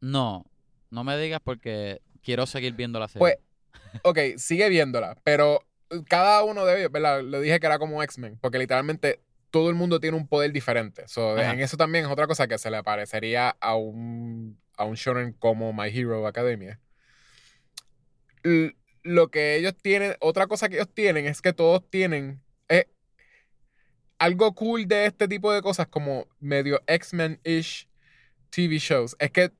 [0.00, 0.46] No,
[0.90, 3.20] no me digas porque quiero seguir viendo la serie.
[3.20, 3.36] Pues,
[4.02, 5.60] ok, sigue viéndola, pero
[6.08, 7.22] cada uno de ellos, ¿verdad?
[7.22, 11.06] Le dije que era como X-Men, porque literalmente todo el mundo tiene un poder diferente.
[11.08, 14.94] So, en eso también es otra cosa que se le parecería a un, a un
[14.94, 16.80] shonen como My Hero Academia.
[19.02, 22.86] Lo que ellos tienen, otra cosa que ellos tienen es que todos tienen eh,
[24.18, 27.88] algo cool de este tipo de cosas como medio X-Men-ish
[28.50, 29.16] TV shows.
[29.18, 29.52] Es que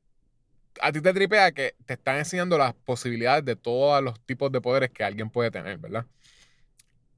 [0.80, 4.60] a ti te tripea que te están enseñando las posibilidades de todos los tipos de
[4.60, 6.06] poderes que alguien puede tener, ¿verdad?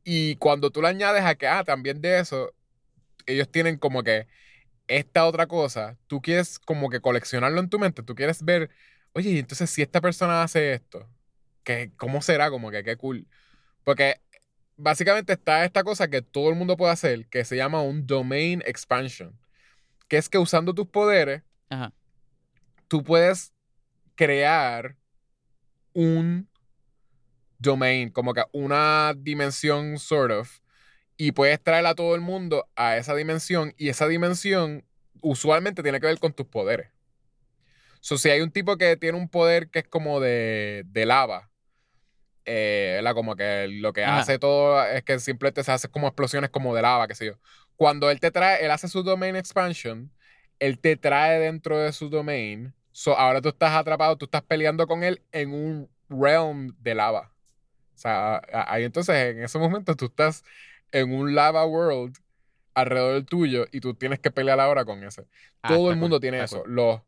[0.05, 2.55] Y cuando tú le añades a que, ah, también de eso,
[3.27, 4.27] ellos tienen como que
[4.89, 8.71] esta otra cosa, tú quieres como que coleccionarlo en tu mente, tú quieres ver,
[9.13, 11.09] oye, entonces si esta persona hace esto,
[11.63, 12.51] ¿qué, ¿cómo será?
[12.51, 13.27] Como que qué cool.
[13.85, 14.21] Porque
[14.77, 18.63] básicamente está esta cosa que todo el mundo puede hacer, que se llama un domain
[18.67, 19.39] expansion,
[20.09, 21.93] que es que usando tus poderes, Ajá.
[22.89, 23.53] tú puedes
[24.15, 24.97] crear
[25.93, 26.49] un
[27.59, 30.59] domain, como que una dimensión sort of,
[31.19, 34.87] y puedes traer a todo el mundo a esa dimensión, y esa dimensión
[35.21, 36.89] usualmente tiene que ver con tus poderes.
[38.01, 41.51] So, si hay un tipo que tiene un poder que es como de, de lava,
[42.49, 43.03] eh.
[43.15, 44.21] Como que lo que Ajá.
[44.21, 47.33] hace todo es que simplemente se hace como explosiones como de lava, qué sé yo.
[47.77, 50.11] Cuando él te trae, él hace su domain expansion,
[50.59, 52.75] él te trae dentro de su domain.
[52.93, 57.33] So, ahora tú estás atrapado, tú estás peleando con él en un realm de lava.
[57.95, 60.45] O sea, ahí entonces en ese momento tú estás
[60.93, 62.17] en un lava world
[62.75, 65.27] alrededor del tuyo y tú tienes que pelear ahora con ese.
[65.63, 66.63] Ah, Todo el mundo cool, tiene eso.
[66.63, 66.75] cool.
[66.75, 67.01] Los,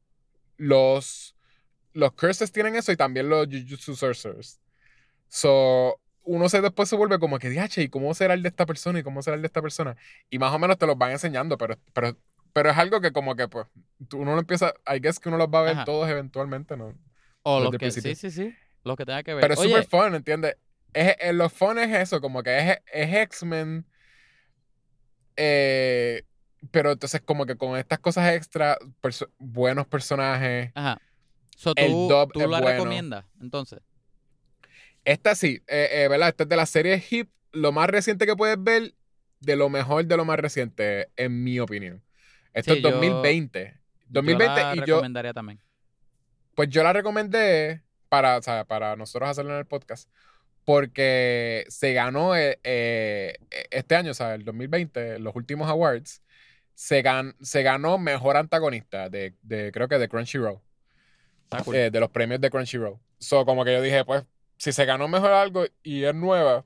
[0.56, 1.36] los,
[1.92, 4.60] los curses tienen eso y también los Jujutsu Sorcerers.
[5.28, 8.66] So, uno se después se vuelve como que, diache, ¿y cómo será el de esta
[8.66, 8.98] persona?
[8.98, 9.96] ¿Y cómo será el de esta persona?
[10.28, 12.16] Y más o menos te los van enseñando, pero, pero,
[12.52, 13.66] pero es algo que como que, pues,
[14.08, 15.84] tú- uno lo empieza, I guess que uno los va a ver Ajá.
[15.84, 16.94] todos eventualmente, ¿no?
[17.42, 18.14] O los que, principio.
[18.14, 18.54] sí, sí, sí.
[18.84, 19.42] Los que tenga que ver.
[19.42, 20.56] Pero es Oye, super fun, ¿entiendes?
[20.92, 23.84] Es, es- lo fun es eso, como que es, es X-Men.
[25.36, 26.22] eh,
[26.70, 30.70] pero entonces, como que con estas cosas extra, perso- buenos personajes.
[30.74, 31.00] Ajá.
[31.56, 32.72] So, el tú, dub tú es la bueno.
[32.76, 33.80] recomiendas, entonces.
[35.04, 36.28] Esta sí, eh, eh, ¿verdad?
[36.28, 38.94] Esta es de la serie Hip, lo más reciente que puedes ver,
[39.40, 42.02] de lo mejor de lo más reciente, en mi opinión.
[42.52, 43.74] Esto Sí, es yo- 2020.
[43.74, 45.60] yo 2020 la y yo, recomendaría también.
[46.54, 50.10] pues yo la recomendé para, o sea, para nosotros hacerlo en el podcast,
[50.74, 53.34] porque se ganó eh, eh,
[53.72, 56.22] este año, o sea, el 2020, los últimos awards,
[56.74, 60.60] se, gan- se ganó mejor antagonista de, de creo que de Crunchyroll,
[61.42, 61.74] Está cool.
[61.74, 62.98] eh, de los premios de Crunchyroll.
[63.18, 64.22] So, como que yo dije, pues,
[64.58, 66.64] si se ganó mejor algo y es nueva,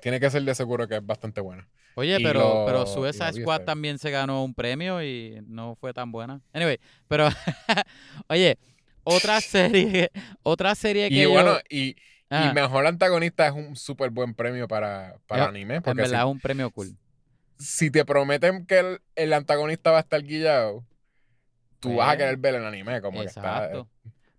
[0.00, 1.68] tiene que ser de seguro que es bastante buena.
[1.96, 2.84] Oye, y pero, lo- pero
[3.32, 3.66] vi Squad este.
[3.66, 6.40] también se ganó un premio y no fue tan buena.
[6.52, 6.78] Anyway,
[7.08, 7.26] pero
[8.28, 8.56] oye,
[9.02, 10.12] otra serie,
[10.44, 11.96] otra serie que Y yo- bueno, y,
[12.30, 15.92] y Ajá, mejor antagonista es un súper buen premio para, para Es- anime, en si
[15.94, 16.96] verdad es un premio cool.
[17.58, 20.84] si te prometen que el, el antagonista va a estar guillado,
[21.80, 23.64] tú vas a Pues, querer ver el anime, como que está.
[23.66, 23.88] Exacto.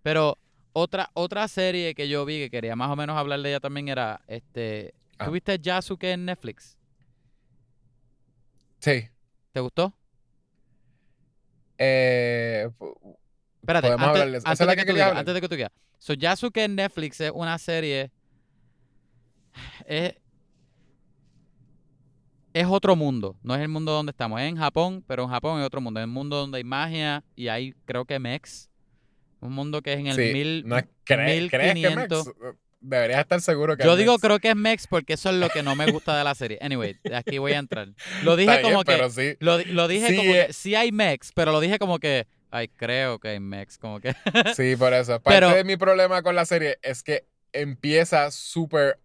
[0.04, 0.38] Pero
[0.74, 3.88] otra otra serie que yo vi que quería más o menos hablar de ella también
[3.88, 5.26] era este, Ah.
[5.26, 6.78] ¿tuviste Yasuke en Netflix?
[8.80, 9.10] Sí.
[9.54, 9.94] ¿Te gustó?
[11.80, 12.70] Eh,
[13.68, 14.47] Espérate, Podemos antes, hablar de eso.
[14.51, 15.72] ¿Esa antes de que que tú digas, antes de que tú digas.
[15.97, 18.11] So, Yasuke en Netflix es una serie.
[19.86, 20.13] Es,
[22.53, 23.36] es otro mundo.
[23.43, 24.39] No es el mundo donde estamos.
[24.41, 25.99] Es en Japón, pero en Japón es otro mundo.
[25.99, 28.70] Es un mundo donde hay magia y hay, creo que mechs.
[29.39, 30.63] Un mundo que es en el sí, mil.
[30.65, 32.26] no es- ¿crees, ¿Crees que 1500?
[32.26, 32.38] Mex?
[32.80, 34.22] Deberías estar seguro que Yo es digo Mex.
[34.22, 36.57] creo que es Mex porque eso es lo que no me gusta de la serie.
[36.61, 37.89] Anyway, aquí voy a entrar.
[38.24, 38.91] Lo dije Está bien, como que.
[38.93, 39.36] pero sí.
[39.39, 40.45] Lo, di- lo dije Sí, como eh.
[40.47, 42.28] que sí hay Mex, pero lo dije como que.
[42.52, 43.78] Ay, creo que hay Mex.
[43.78, 44.16] Como que.
[44.56, 45.20] Sí, por eso.
[45.22, 49.00] Parte Pero- de mi problema con la serie es que empieza super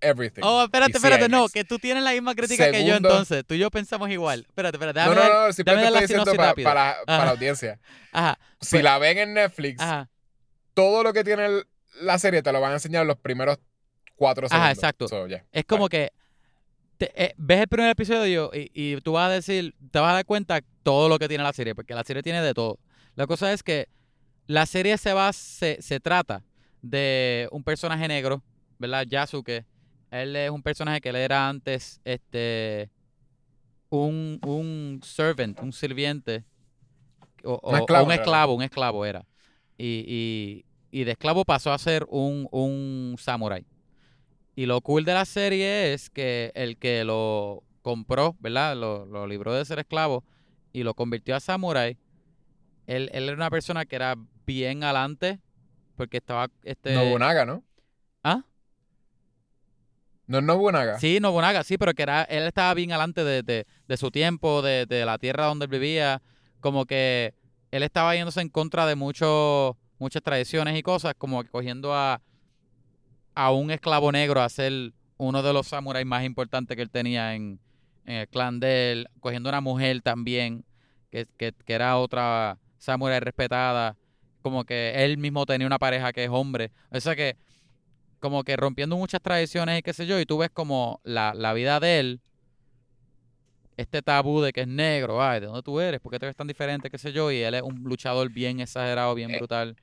[0.00, 0.42] everything.
[0.44, 3.44] Oh, espérate, espérate, no, que tú tienes la misma crítica que yo entonces.
[3.46, 4.40] Tú y yo pensamos igual.
[4.48, 6.32] Espérate, espérate, No, déjame no, no, dame simplemente estoy diciendo
[6.66, 7.78] para, la audiencia.
[8.12, 10.10] Ajá, Si Pues- la ven en Netflix, ajá,
[10.74, 11.66] todo lo que tiene el-
[12.00, 13.58] la serie te lo van a enseñar los primeros
[14.16, 14.62] cuatro segundos.
[14.64, 15.06] Ajá, exacto.
[15.08, 15.44] So, yeah.
[15.52, 16.10] Es como que
[16.98, 20.14] te- eh, ves el primer episodio y, y tú vas a decir, te vas a
[20.14, 22.78] dar cuenta todo lo que tiene la serie, porque la serie tiene de todo.
[23.16, 23.88] La cosa es que
[24.46, 26.42] la serie se va, se, se trata
[26.82, 28.42] de un personaje negro,
[28.78, 29.06] ¿verdad?
[29.06, 29.64] Yasuke.
[30.10, 32.90] Él es un personaje que él era antes, este,
[33.90, 36.44] un, un servant, un sirviente,
[37.44, 39.24] o, o- o esclavo, un esclavo, un esclavo era.
[39.78, 40.64] Y, y,
[41.00, 43.64] y de esclavo pasó a ser un, un samurái.
[44.54, 48.76] Y lo cool de la serie es que el que lo compró, ¿verdad?
[48.76, 50.24] Lo, lo libró de ser esclavo
[50.72, 51.98] y lo convirtió a samurái,
[52.86, 54.16] él, él era una persona que era
[54.46, 55.40] bien galante
[55.96, 57.62] porque estaba este Nobunaga, ¿no?
[58.24, 58.42] ¿Ah?
[60.26, 60.98] No es Nobunaga.
[60.98, 64.62] Sí, Nobunaga, sí, pero que era, él estaba bien adelante de, de- de su tiempo,
[64.62, 66.22] de, de la tierra donde él vivía,
[66.60, 67.34] como que
[67.70, 72.20] él estaba yéndose en contra de muchos muchas tradiciones y cosas, como que cogiendo a,
[73.34, 77.34] a un esclavo negro a ser uno de los samuráis más importantes que él tenía
[77.34, 77.60] en,
[78.06, 80.64] en el clan de él, cogiendo una mujer también,
[81.10, 83.96] que, que, que era otra samurái respetada,
[84.42, 87.36] como que él mismo tenía una pareja que es hombre, o sea que
[88.18, 91.52] como que rompiendo muchas tradiciones y qué sé yo, y tú ves como la, la
[91.52, 92.20] vida de él,
[93.76, 96.00] este tabú de que es negro, ay, ¿de dónde tú eres?
[96.00, 96.90] ¿Por qué te ves tan diferente?
[96.90, 97.30] qué sé yo?
[97.32, 99.76] Y él es un luchador bien exagerado, bien Eh, brutal.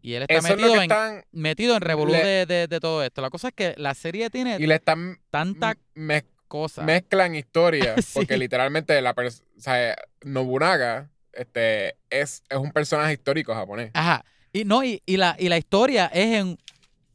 [0.00, 1.24] Y él está Eso metido, en, están.
[1.30, 3.20] metido en revolú le- de, de- de todo esto.
[3.22, 5.18] La cosa es que la serie tiene Y le están.
[5.30, 6.82] tanta mez- cosa.
[6.82, 7.94] mezclan historias.
[8.04, 8.12] Sí.
[8.18, 13.90] Porque literalmente la o sea, Nobunaga este, es, es un personaje histórico japonés.
[13.94, 14.22] Ajá.
[14.52, 16.58] Y no, y, y la, y la historia es en,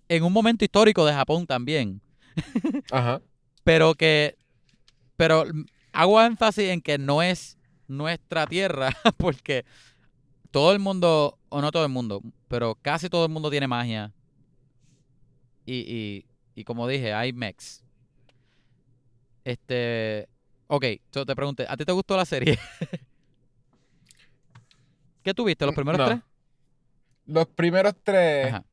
[0.10, 2.02] en un momento histórico de Japón también.
[2.92, 3.22] Ajá.
[3.64, 4.36] pero que
[5.18, 5.44] pero
[5.92, 7.58] hago énfasis en que no es
[7.88, 9.66] nuestra tierra porque
[10.52, 14.14] todo el mundo o no todo el mundo pero casi todo el mundo tiene magia
[15.66, 17.84] y, y, y como dije hay mechs
[19.52, 20.28] este
[20.68, 22.58] ok yo te pregunté ¿a ti te gustó la serie?
[25.24, 25.66] ¿qué tuviste?
[25.66, 26.06] ¿los primeros No.
[26.06, 26.20] tres?
[27.26, 28.54] Los primeros tres.
[28.54, 28.64] Ajá.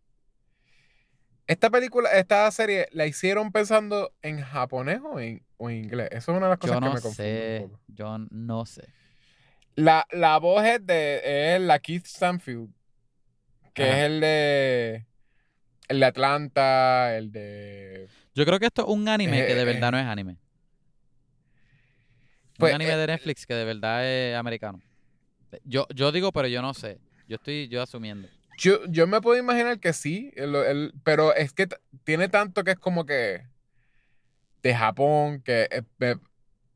[1.46, 6.08] Esta película, esta serie, ¿la hicieron pensando en japonés o en, o en inglés?
[6.12, 7.80] Eso es una de las cosas yo que me confunde sé un poco.
[7.88, 8.88] yo no sé
[9.74, 12.70] La, la voz es de es la Keith Stanfield,
[13.74, 13.98] que Ajá.
[13.98, 15.06] es el de
[15.88, 19.64] el de Atlanta, el de yo creo que esto es un anime que de Eh,
[19.64, 20.38] verdad no es anime
[22.64, 24.80] Pues, un anime eh, de Netflix que de verdad es americano.
[25.64, 26.98] Yo, yo digo, pero yo no sé.
[27.28, 28.28] Yo estoy yo asumiendo.
[28.58, 31.68] Yo, yo me puedo imaginar que sí, el- el- pero es que
[32.04, 33.42] tiene tanto que es como que
[34.62, 35.68] de Japón, que
[36.00, 36.16] eh,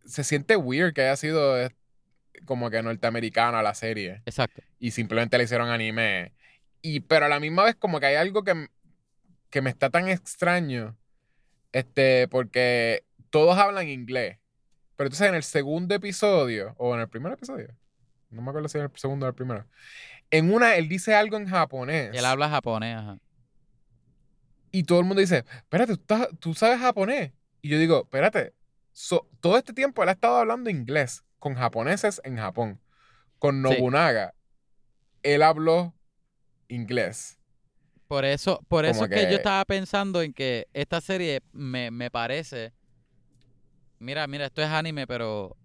[0.05, 1.71] se siente weird que haya sido eh,
[2.45, 4.63] como que norteamericana la serie Exacto.
[4.79, 6.33] y simplemente le hicieron anime.
[6.83, 8.69] Y, pero a la misma vez como que hay algo que,
[9.51, 10.97] que me está tan extraño,
[11.73, 14.39] este, porque todos hablan inglés.
[14.99, 17.69] Pero entonces en el segundo episodio, o en el primer episodio,
[18.31, 19.65] no me acuerdo si en el segundo o el primero,
[20.33, 22.11] en una él dice algo en japonés.
[22.13, 23.19] Él habla japonés, ajá.
[24.73, 27.33] Y todo el mundo dice, espérate, ¿tú, estás- tú sabes japonés?
[27.63, 28.55] Y yo digo, espérate,
[28.93, 32.81] so- todo este tiempo él ha estado hablando inglés con japoneses en Japón.
[33.39, 33.63] Con Sí.
[33.63, 34.35] Nobunaga,
[35.23, 35.95] él habló
[36.67, 37.39] inglés.
[38.09, 41.91] Por eso, por eso es que yo que- estaba pensando en que esta serie me,
[41.93, 42.73] me parece.
[43.99, 45.57] Mira, mira, esto es anime, pero.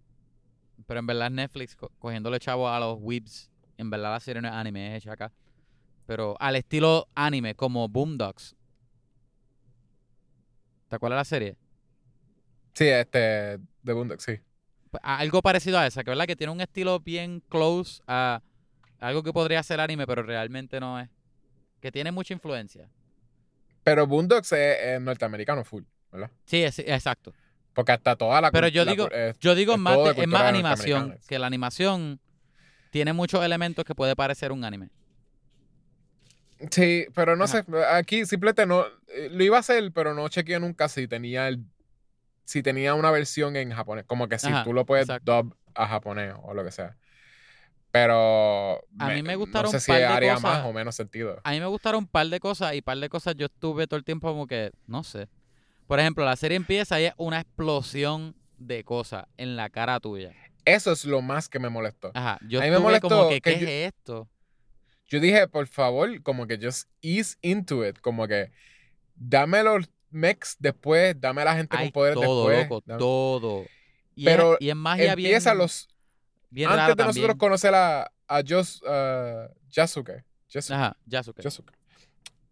[0.87, 3.49] Pero en verdad es Netflix co- cogiéndole chavo a los weebs.
[3.77, 5.31] En verdad la serie no es anime, es hecha acá.
[6.05, 8.55] Pero al estilo anime, como Boondocks.
[10.89, 11.57] ¿Te acuerdas de la serie?
[12.73, 14.39] Sí, este, de Boondock, sí.
[14.91, 18.41] Pues, algo parecido a esa, que verdad que tiene un estilo bien close a
[18.99, 21.09] algo que podría ser anime, pero realmente no es.
[21.81, 22.89] Que tiene mucha influencia.
[23.83, 26.31] Pero Boondocks es, es norteamericano full, ¿verdad?
[26.45, 27.33] Sí, es- exacto.
[27.73, 30.21] Porque hasta toda la Pero yo la digo- cul- eh, Yo digo es más, de
[30.21, 32.19] es más animación, que la animación
[32.91, 34.89] tiene muchos elementos que puede parecer un anime.
[36.71, 37.63] Sí, pero no Ajá.
[37.63, 41.47] sé, aquí simplemente no, eh, lo iba a hacer, pero no chequeé nunca si tenía
[41.49, 41.65] el,
[42.45, 45.43] si tenía una versión en japonés, como que si Ajá, tú lo puedes exacto.
[45.43, 46.95] dub a japonés o lo que sea.
[47.91, 50.43] Pero A mí me gustaron no sé un si par de haría cosas.
[50.59, 51.41] más o menos sentido.
[51.43, 53.85] A mí me gustaron un par de cosas y un par de cosas yo estuve
[53.87, 55.27] todo el tiempo como que, no sé.
[55.87, 60.31] Por ejemplo, la serie empieza y es una explosión de cosas en la cara tuya.
[60.65, 62.11] Eso es lo más que me molestó.
[62.13, 64.29] Ajá, yo A mí me estuve como molestó que, que ¿qué yo- es esto?
[65.07, 68.51] Yo dije, por favor, como que just ease into it, como que
[69.15, 72.69] dame los mechs después, dame a la gente Hay con poderes todo, después.
[72.69, 73.65] loco, dame- todo.
[74.15, 75.89] Y, Pero es, y es magia bien, Empieza los
[76.49, 80.23] bien antes de nosotros conocer a, a Jos, uh, Yasuke.
[80.49, 80.73] Yasuke.
[80.75, 81.41] Ajá, Yasuke.
[81.43, 81.73] Yasuke.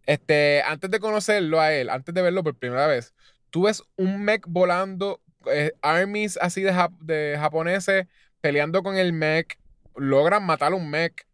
[0.06, 3.14] Este, antes de conocerlo a él, antes de verlo por primera vez,
[3.50, 8.06] tú ves un mech volando, eh, armies así de, jap- de japoneses
[8.40, 9.58] peleando con el mech,
[9.96, 11.26] logran matar un mech.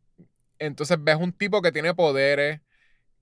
[0.58, 2.60] Entonces ves un tipo que tiene poderes,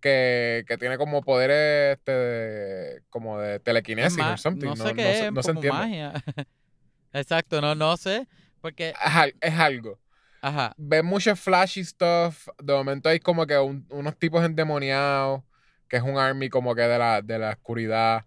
[0.01, 4.67] que, que tiene como poderes este, de- como de Es telequinesis or something.
[4.67, 5.79] no No, sé no qué se- es, no se como entiende.
[5.79, 6.13] magia.
[7.13, 8.27] Exacto, no, no sé.
[8.61, 8.95] Porque,
[9.41, 9.99] es algo.
[10.43, 12.49] Ajá, ves mucho flashy stuff.
[12.63, 15.43] De momento hay como que un- unos tipos endemoniados,
[15.89, 18.25] que es un army como que de la, de la oscuridad.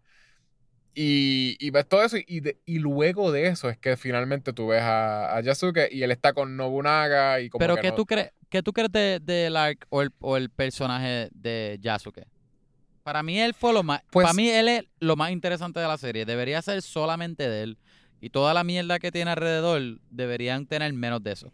[0.96, 4.68] Y, y ves todo eso, y, de- y luego de eso es que finalmente tú
[4.68, 7.96] ves a, a Yasuke y él está con Nobunaga y como Pero que ¿qué no-
[7.96, 12.26] tú crees qué tú crees de- del arc o el, o el personaje de Yasuke?
[13.04, 15.88] Para mí él fue lo más Pues- para mí él es lo más interesante de
[15.88, 16.26] la serie.
[16.26, 17.78] Debería ser solamente de él
[18.20, 21.52] y toda la mierda que tiene alrededor deberían tener menos de eso.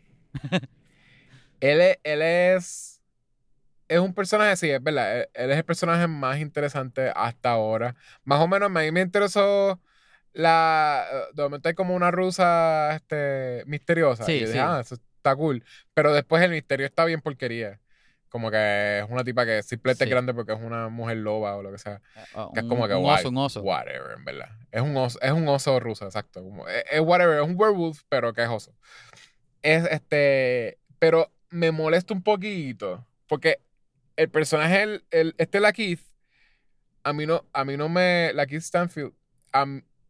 [1.60, 3.02] Él es, él es.
[3.88, 5.20] Es un personaje, sí, es verdad.
[5.20, 7.96] Él, él es el personaje más interesante hasta ahora.
[8.24, 9.80] Más o menos, a mí me interesó
[10.34, 11.06] la.
[11.34, 14.24] De momento hay como una rusa este, misteriosa.
[14.26, 14.64] Sí, y yo dije, sí.
[14.66, 15.64] ah, eso está cool.
[15.94, 17.80] Pero después el misterio está bien porquería.
[18.30, 20.12] Como que es una tipa que simplemente es Sí.
[20.12, 22.02] grande porque es una mujer loba o lo que sea.
[22.34, 23.62] Ah, Que es un- como que un oso, un oso.
[23.62, 24.50] Whatever, en verdad.
[24.72, 26.44] Es un oso, es un oso ruso, exacto.
[26.44, 28.76] Como- es, es whatever, es un werewolf, pero que es oso.
[29.66, 30.78] Es este.
[31.00, 33.04] Pero me molesta un poquito.
[33.28, 33.60] Porque
[34.16, 36.02] el personaje, el, el- este Lakeith,
[37.04, 38.32] a mí no, a mí no me.
[38.34, 39.14] Lakeith Stanfield,
[39.54, 39.66] a,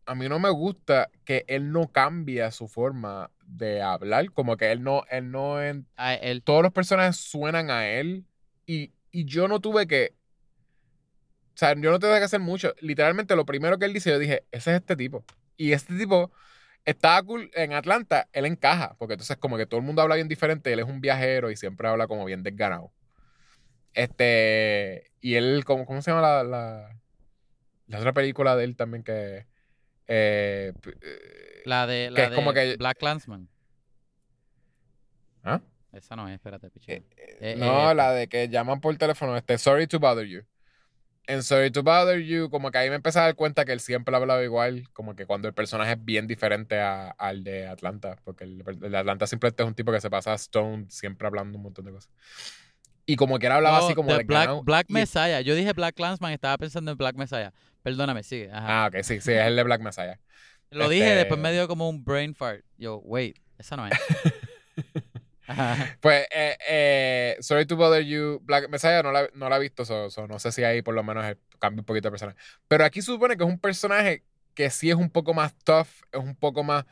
[0.06, 4.32] a mí no me gusta que él no cambia su forma de hablar.
[4.34, 5.88] Como que él no, él no en-
[6.22, 8.26] él todos los personajes suenan a él
[8.66, 10.16] y, y yo no tuve que.
[11.56, 12.74] O sea, yo no tuve que hacer mucho.
[12.82, 15.24] Literalmente, lo primero que él dice, yo dije, ese es este tipo.
[15.58, 16.32] Y este tipo
[16.86, 20.28] estaba cool en Atlanta, él encaja, porque entonces, como que todo el mundo habla bien
[20.28, 22.92] diferente, él es un viajero y siempre habla como bien desganado.
[23.94, 25.12] Este.
[25.22, 27.00] Y él, ¿cómo, cómo se llama la, la,
[27.88, 29.46] la otra película de él también que.
[30.08, 33.50] eh, eh, la de que es como que- Black Clansman.
[35.44, 35.62] ¿Ah?
[35.94, 37.06] Esa no es, espérate, pichín.
[37.16, 40.44] Eh, no, la de que llaman por teléfono, este, sorry to bother you.
[41.28, 43.80] En Sorry to Bother You, como que ahí me empecé a dar cuenta que él
[43.80, 48.18] siempre hablaba igual, como que cuando el personaje es bien diferente a- al de Atlanta,
[48.24, 51.58] porque el, el de Atlanta simplemente es un tipo que se pasa stone siempre hablando
[51.58, 52.12] un montón de cosas.
[53.08, 55.42] Y como que él hablaba así como de Black, Black Messiah.
[55.42, 57.52] Yo dije Black Clansman, estaba pensando en Black Messiah.
[57.84, 58.52] Perdóname, sigue.
[58.52, 58.86] Ajá.
[58.86, 60.20] Ah, ok, sí, sí, es el de Black Messiah.
[60.72, 62.64] Lo dije, este- después me dio como un brain fart.
[62.78, 63.94] Yo, wait, esa no es.
[65.48, 65.98] Ajá.
[66.02, 69.86] Pues, eh, eh, Sorry to Bother You, Black Messiah no la, no la he visto,
[69.86, 72.38] so- so no sé si ahí por lo menos el- cambia un poquito de personaje.
[72.68, 74.24] Pero aquí supone que es un personaje
[74.54, 76.86] que sí es un poco más tough, es un poco más...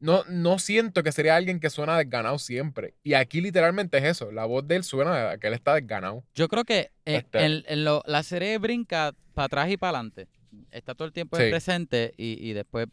[0.00, 2.94] No, no siento que sería alguien que suena desganado siempre.
[3.02, 6.22] Y aquí literalmente es eso, la voz de él suena a que él está desganado.
[6.36, 9.98] Yo creo que en, Este- en- en lo- la serie brinca para atrás y para
[9.98, 10.28] adelante.
[10.70, 11.50] Está todo el tiempo en Sí.
[11.50, 12.86] presente y, y después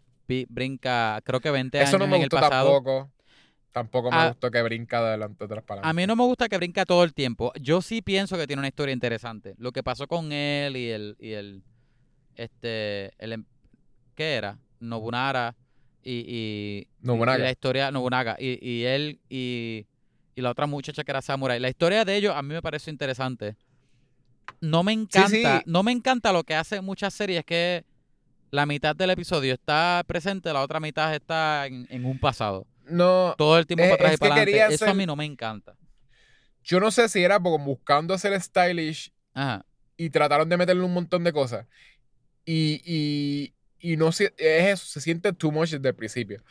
[0.49, 2.73] brinca, creo que 20 Eso años no me en el gustó pasado.
[2.73, 3.11] tampoco.
[3.75, 5.89] Tampoco me Ah, gustó que brinca de adelante de las palabras.
[5.89, 7.51] A mí no me gusta que brinca todo el tiempo.
[7.59, 9.53] Yo sí pienso que tiene una historia interesante.
[9.57, 11.61] Lo que pasó con él y el, y el,
[12.37, 13.45] este, el, em-
[14.15, 14.57] ¿qué era?
[14.79, 15.57] Nobunara
[16.01, 17.37] y, y, Nobunaga.
[17.39, 19.85] y la historia, Nobunaga, y, y él y,
[20.35, 21.59] y la otra muchacha que era Samurai.
[21.59, 23.57] La historia de ellos a mí me pareció interesante.
[24.61, 25.27] No me encanta,
[25.59, 25.63] sí.
[25.65, 27.83] no me encanta lo que hacen muchas series, que
[28.51, 32.65] la mitad del episodio está presente, la otra mitad está en, en un pasado.
[32.85, 34.73] No, Todo el tiempo Es- para atrás es y para adelante.
[34.75, 35.75] Eso a hacer- mí no me encanta.
[36.63, 39.65] yo no sé si era como buscando ser stylish Ajá.
[39.97, 41.67] y trataron de meterle un montón de cosas.
[42.45, 46.43] Y, y, y no sé, es eso, se siente too much desde el principio.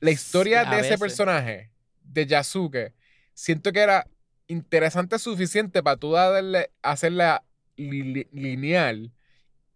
[0.00, 1.70] La historia Sí, de ese personaje,
[2.02, 2.94] de Yasuke,
[3.34, 4.06] siento que era
[4.48, 7.44] interesante suficiente para tú darle, hacerla
[7.76, 9.12] li- li- lineal.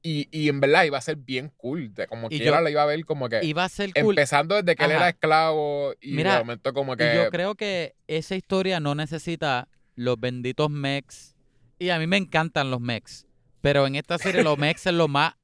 [0.08, 1.92] Y, y en verdad iba a ser bien cool.
[1.92, 3.40] De como Y quiera yo- la iba a ver como que.
[3.44, 4.10] Iba a ser cool.
[4.12, 7.12] Empezando desde que él era esclavo y Mira, de momento como que.
[7.16, 11.34] yo creo que esa historia no necesita los benditos mechs.
[11.80, 13.26] Y a mí me encantan los mechs.
[13.62, 15.34] Pero en esta serie los mechs es lo más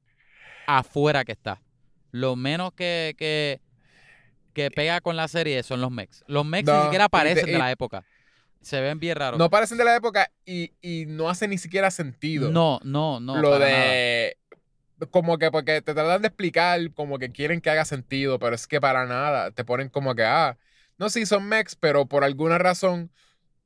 [0.65, 1.61] afuera que está.
[2.11, 3.59] Lo menos que, que,
[4.53, 6.23] que pega con la serie son los mechs.
[6.27, 8.05] Los mechs ni siquiera y aparecen de la época.
[8.61, 9.37] Se ven bien raros.
[9.37, 12.49] No parecen de la época y, y no hace ni siquiera sentido.
[12.49, 13.35] no, no, no.
[13.41, 14.37] lo de
[15.09, 18.67] como que porque te tratan de explicar como que quieren que haga sentido, pero es
[18.67, 20.57] que para nada, te ponen como que ah,
[20.97, 23.11] no sí son mechs, pero por alguna razón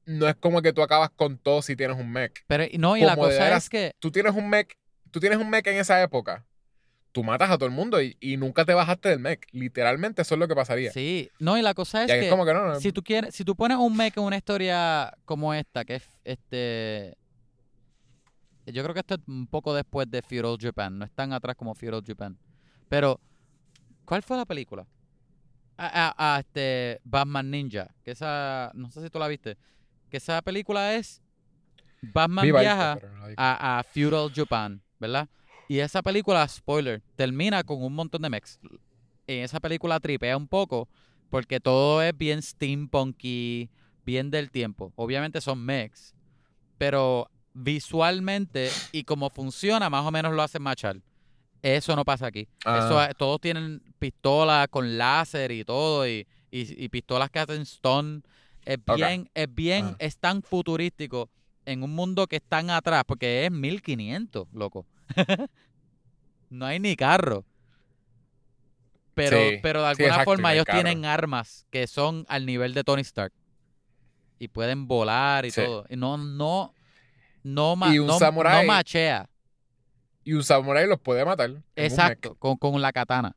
[0.05, 2.43] no es como que tú acabas con todo si tienes un mech.
[2.47, 4.77] Pero no, y la como cosa veras, es que Tú tienes un mech,
[5.11, 6.45] tú tienes un mech en esa época.
[7.11, 9.45] Tú matas a todo el mundo y, y nunca te bajaste del mech.
[9.51, 10.91] Literalmente eso es lo que pasaría.
[10.91, 12.79] sí, no, y la cosa es que es como que no, no.
[12.79, 16.03] si tú quieres, si tú pones un mech en una historia como esta, que es
[16.23, 17.17] este.
[18.71, 20.97] Yo creo que esto es un poco después de Feudal Japan.
[20.99, 22.37] No es tan atrás como Feudal Japan.
[22.89, 23.19] Pero,
[24.05, 24.85] ¿cuál fue la película?
[25.77, 27.93] Ah, ah, ah, este, Batman Ninja.
[28.03, 28.71] Que esa.
[28.73, 29.57] No sé si tú la viste.
[30.09, 31.21] Que esa película es.
[32.01, 35.27] Batman Viva viaja no a, a Feudal Japan, ¿verdad?
[35.67, 38.59] Y esa película, spoiler, termina con un montón de mechs.
[39.25, 40.87] En esa película tripea un poco
[41.29, 43.69] porque todo es bien steampunky,
[44.05, 44.93] bien del tiempo.
[44.95, 46.15] Obviamente son mechs,
[46.77, 50.97] pero visualmente y como funciona, más o menos lo hacen machar.
[51.63, 52.47] Eso no pasa aquí.
[52.61, 57.39] Eso, Ah, eh, todos tienen pistolas con láser y todo, y, y- y pistolas que
[57.39, 58.23] hacen stun.
[58.63, 59.95] Es bien, es bien, Ajá.
[59.99, 61.29] es tan futurístico
[61.65, 64.85] en un mundo que es tan atrás, porque es 1500, loco.
[66.49, 67.43] no hay ni carro.
[69.15, 70.77] Pero, Sí, pero de alguna forma ellos carro.
[70.83, 73.33] tienen armas que son al nivel de Tony Stark.
[74.37, 75.61] Y pueden volar y Sí.
[75.61, 75.85] todo.
[75.89, 76.71] Y no, no,
[77.47, 79.29] no, ma- Y un no, no samurái machea.
[80.23, 81.63] y un samurái los puede matar.
[81.75, 83.35] Exacto, con, con la katana.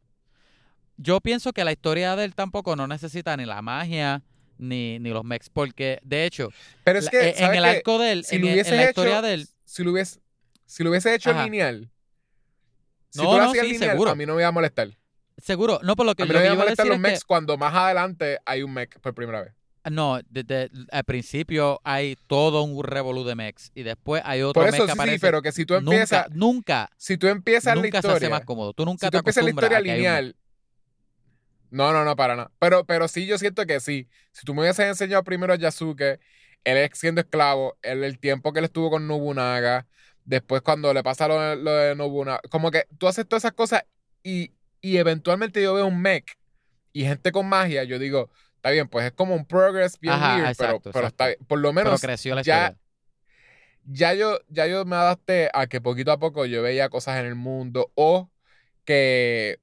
[0.96, 4.22] Yo pienso que la historia de él tampoco no necesita ni la magia
[4.58, 6.50] ni, ni los mechs, porque de hecho,
[6.84, 8.82] Pero es que, eh, en ¿sabes el arco de él, si en, lo en la
[8.82, 10.20] hecho, historia de él, si lo hubiese,
[10.66, 11.44] si lo hubiese hecho Ajá.
[11.44, 11.90] lineal,
[13.08, 14.10] si No, tú lo no, hacías sí, lineal, seguro.
[14.10, 14.90] a mí no me iba a molestar.
[15.38, 17.24] seguro, no por lo que, A mí no me iba a molestar los que- mechs
[17.24, 19.54] cuando más adelante hay un mech por primera vez.
[19.90, 24.70] No, desde al principio hay todo un revolú de mechs y después hay otro Por
[24.70, 25.20] mech eso que sí, sí, aparece.
[25.20, 28.30] pero que si tú empiezas, nunca, nunca, si tú empiezas la nunca se hace historia,
[28.30, 28.74] más cómodo.
[28.74, 30.36] Tú nunca si te tú empiezas la historia lineal,
[31.70, 32.50] no, no, no, para nada.
[32.58, 34.08] Pero, pero sí, yo siento que sí.
[34.32, 36.20] Si tú me hubieses enseñado primero a Yasuke,
[36.64, 39.86] él siendo esclavo, él, el tiempo que él estuvo con Nobunaga,
[40.24, 43.84] después cuando le pasa lo, lo de Nobunaga, como que tú haces todas esas cosas
[44.22, 46.36] y, y eventualmente yo veo un mech
[46.92, 48.30] y gente con magia, yo digo,
[48.60, 51.38] está bien, pues es como un progress bien Ajá, weird, exacto, pero, pero está bien.
[51.48, 52.76] Por lo Pero menos creció la ya,
[53.86, 57.26] ya yo, ya yo me adapté a que poquito a poco yo veía cosas en
[57.26, 58.30] el mundo o
[58.84, 59.58] que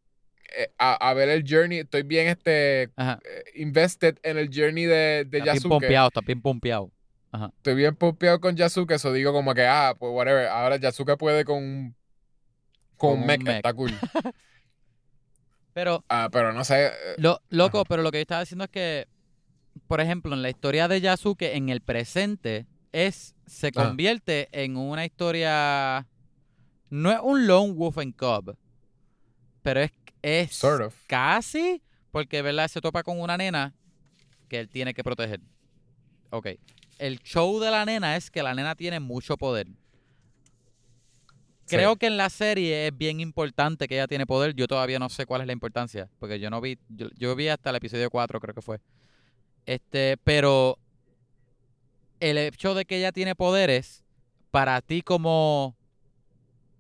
[0.57, 3.19] eh, a, a ver el journey, estoy bien este Ajá.
[3.23, 6.91] eh, invested en el journey de, de Está bien pompeado, está bien pompeado.
[7.57, 11.45] Estoy bien pompeado con Yasuke, eso digo como que, ah, pues whatever, ahora Yasuke puede
[11.45, 11.95] con,
[12.97, 13.57] con, Con un un mech, mech.
[13.57, 13.91] está cool.
[15.77, 16.87] Pero, Ah, pero no sé.
[16.87, 17.85] eh, lo, loco, Ajá.
[17.87, 19.07] pero lo que yo estaba diciendo es que,
[19.85, 23.85] por ejemplo, en la historia de Yasuke, en el presente, es se Ajá.
[23.85, 26.07] convierte en una historia.
[26.89, 28.57] No es un Lone Wolf and Cub,
[29.61, 29.91] pero es,
[30.23, 30.95] es Sort of.
[31.05, 32.69] casi, porque ¿verdad?
[32.69, 33.75] se topa con una nena
[34.49, 35.41] que él tiene que proteger.
[36.31, 36.47] Ok.
[36.97, 39.67] El show de la nena es que la nena tiene mucho poder.
[41.67, 44.53] Creo que en la serie es bien importante que ella tiene poder.
[44.53, 47.71] Yo todavía no sé cuál es la importancia, porque yo no vi, yo, vi hasta
[47.71, 48.79] el episodio 4, creo que fue.
[49.65, 50.77] Este, pero
[52.19, 54.03] el hecho de que ella tiene poderes,
[54.49, 55.75] para ti como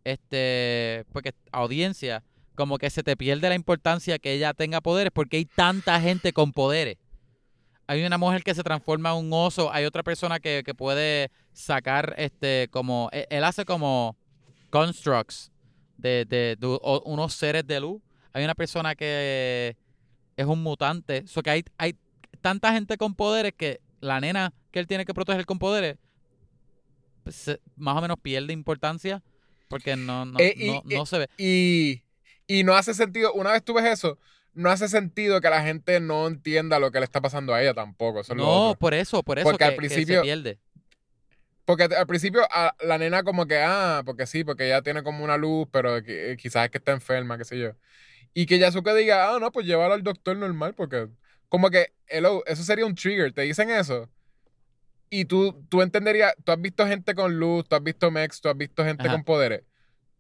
[0.05, 2.23] este, porque audiencia,
[2.55, 6.31] como que se te pierde la importancia que ella tenga poderes, porque hay tanta gente
[6.31, 6.97] con poderes.
[7.87, 11.29] Hay una mujer que se transforma en un oso, hay otra persona que, que puede
[11.53, 14.17] sacar este como él, él hace como
[14.69, 15.51] constructs
[15.97, 18.01] de, de- de o- unos seres de luz.
[18.33, 19.75] Hay una persona que
[20.35, 21.25] es un mutante.
[21.27, 21.95] So que hay, hay
[22.41, 25.97] tanta gente con poderes que la nena que él tiene que proteger con poderes
[27.23, 29.21] pues, más o menos pierde importancia
[29.69, 31.29] porque no, no, Eh, y- no, no se ve.
[31.37, 32.03] Y,
[32.47, 34.17] y no hace sentido, una vez tú ves eso,
[34.53, 37.73] no hace sentido que la gente no entienda lo que le está pasando a ella
[37.73, 38.21] tampoco.
[38.21, 40.59] Eso No, por eso, por eso Porque al que principio- se pierde.
[41.67, 45.21] Porque al principio a la nena como que, ah, porque sí, porque ella tiene como
[45.25, 47.71] una luz, pero que- eh, quizás es que está enferma, qué sé yo.
[48.33, 51.09] Y que Yasuke diga, ah, no, pues llévala al doctor normal, porque
[51.49, 54.09] como que, hello, eso sería un trigger, te dicen eso.
[55.09, 58.47] Y tú, tú entenderías, tú has visto gente con luz, tú has visto mechs, tú
[58.47, 59.11] has visto gente Ajá.
[59.17, 59.63] con poderes.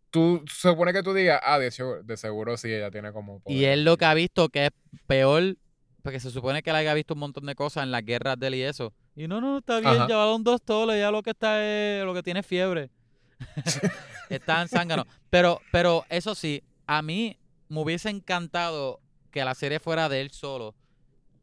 [0.09, 3.37] Tú se supone que tú digas, ah, de seguro, de seguro sí, ella tiene como
[3.37, 3.69] Y poderes.
[3.69, 4.71] él lo que ha visto que es
[5.05, 5.55] peor,
[6.03, 8.47] porque se supone que él haya visto un montón de cosas en las guerras de
[8.47, 8.93] él y eso.
[9.17, 10.07] Y no, no, está bien, Ajá.
[10.07, 12.91] llevado un doctor, ya lo que está es, lo que tiene es fiebre.
[14.29, 15.05] está en zángano.
[15.31, 17.35] Pero, pero eso sí, a mí
[17.67, 18.99] me hubiese encantado
[19.31, 20.75] que la serie fuera de él solo,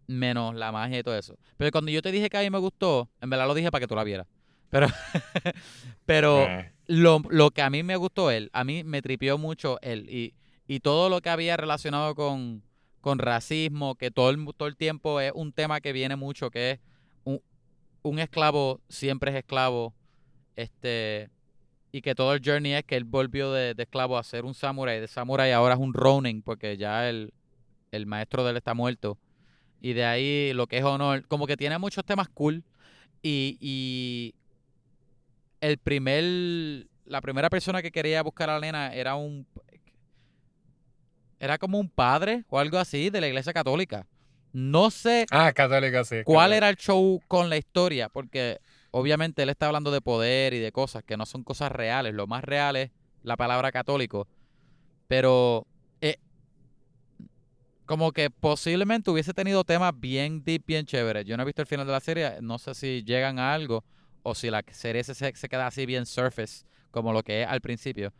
[0.06, 1.36] menos la magia y todo eso.
[1.56, 3.80] Pero cuando yo te dije que a mí me gustó, en verdad lo dije para
[3.80, 4.26] que tú la vieras.
[4.70, 4.86] Pero,
[6.06, 9.78] pero Eh, lo, lo que a mí me gustó él, a mí me tripió mucho
[9.82, 10.34] él y,
[10.66, 12.62] y todo lo que había relacionado con,
[13.00, 16.72] con racismo, que todo el, todo el tiempo es un tema que viene mucho, que
[16.72, 16.80] es
[18.04, 19.92] un, esclavo siempre es esclavo,
[20.54, 21.30] este
[21.90, 25.00] y que todo el journey es que él volvió de, esclavo a ser un samurái,
[25.00, 27.32] de samurái ahora es un ronin, porque ya el,
[27.92, 29.16] el maestro de él está muerto.
[29.80, 32.64] Y de ahí lo que es honor, como que tiene muchos temas cool.
[33.22, 34.34] Y, y
[35.60, 39.46] el primer, la primera persona que quería buscar a la nena era un,
[41.38, 44.06] era como un padre o algo así de la iglesia católica.
[44.54, 46.22] No sé Ah, católica, sí.
[46.24, 46.56] cuál católica.
[46.56, 48.60] era el show con la historia, porque
[48.92, 52.14] obviamente él está hablando de poder y de cosas que no son cosas reales.
[52.14, 52.90] Lo más real es
[53.22, 54.28] la palabra católico.
[55.08, 55.66] Pero
[56.00, 56.18] eh,
[57.84, 61.24] como que posiblemente hubiese tenido temas bien deep, bien chéveres.
[61.26, 63.84] Yo no he visto el final de la serie, no sé si llegan a algo
[64.22, 67.60] o si la serie se, se queda así bien surface, como lo que es al
[67.60, 68.14] principio.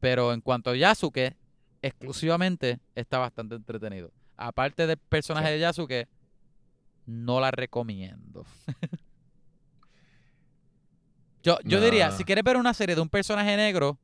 [0.00, 1.36] Pero en cuanto a Yasuke,
[1.82, 4.12] exclusivamente está bastante entretenido.
[4.36, 5.52] Aparte del personaje Sí.
[5.54, 6.08] de Yasuke,
[7.06, 8.44] no la recomiendo.
[11.42, 13.98] yo yo diría, si quieres ver una serie de un personaje negro,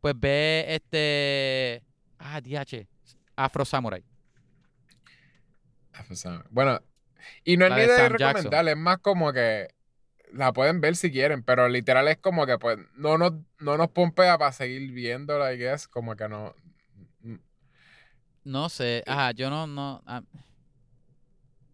[0.00, 1.82] pues ve este.
[2.18, 2.86] Ah, DH.
[3.36, 4.04] Afro Samurai.
[6.06, 6.80] Pues, ah, Bueno,
[7.44, 9.68] y no es La ni de es más como que
[10.32, 13.88] la pueden ver si quieren, pero literal es como que pues no nos, no nos
[13.88, 16.54] pompea para seguir viéndola, I guess, como que no.
[18.44, 19.02] No sé.
[19.06, 19.66] Ajá, yo no.
[19.66, 20.22] no ah.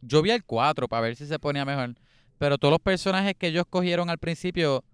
[0.02, 1.94] Yo vi el 4 para ver si se ponía mejor.
[2.38, 4.84] Pero todos los personajes que ellos cogieron al principio,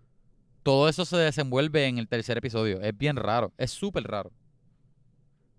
[0.63, 2.81] todo eso se desenvuelve en el tercer episodio.
[2.81, 3.53] Es bien raro.
[3.59, 4.31] Es súper raro.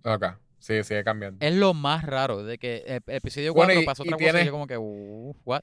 [0.06, 0.26] Ok,
[0.60, 1.46] sí, sigue cambiando.
[1.46, 2.44] Es lo más raro.
[2.44, 4.68] De que el, el episodio Bueno, 4 y- pasó y otra cosa y yo como
[4.68, 4.78] que.
[4.78, 5.62] "Uh, what?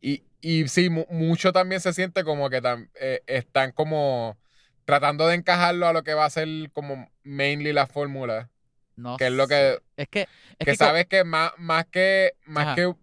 [0.00, 2.60] Y, y sí, mu- mucho también se siente como que
[3.00, 4.36] eh, están como
[4.84, 8.50] tratando de encajarlo a lo que va a ser como mainly la fórmula.
[8.96, 10.28] No Que es lo que- Es que.
[10.58, 12.74] Es que sabes que más, más que más Ajá.
[12.76, 12.94] que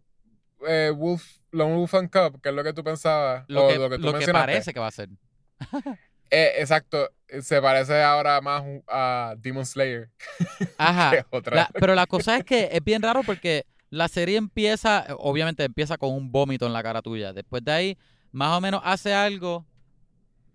[0.68, 3.76] eh, Wolf, Lone Wolf and Cub, que es lo que tú pensabas, lo o que,
[3.78, 5.10] lo que tú lo que parece que va a ser.
[6.34, 7.10] Eh, exacto,
[7.42, 10.10] se parece ahora más a Demon Slayer
[10.78, 11.12] Ajá.
[11.12, 11.56] que otra.
[11.58, 15.98] La- pero la cosa es que es bien raro porque la serie empieza, obviamente empieza
[15.98, 17.34] con un vómito en la cara tuya.
[17.34, 17.98] Después de ahí,
[18.32, 19.66] más o menos hace algo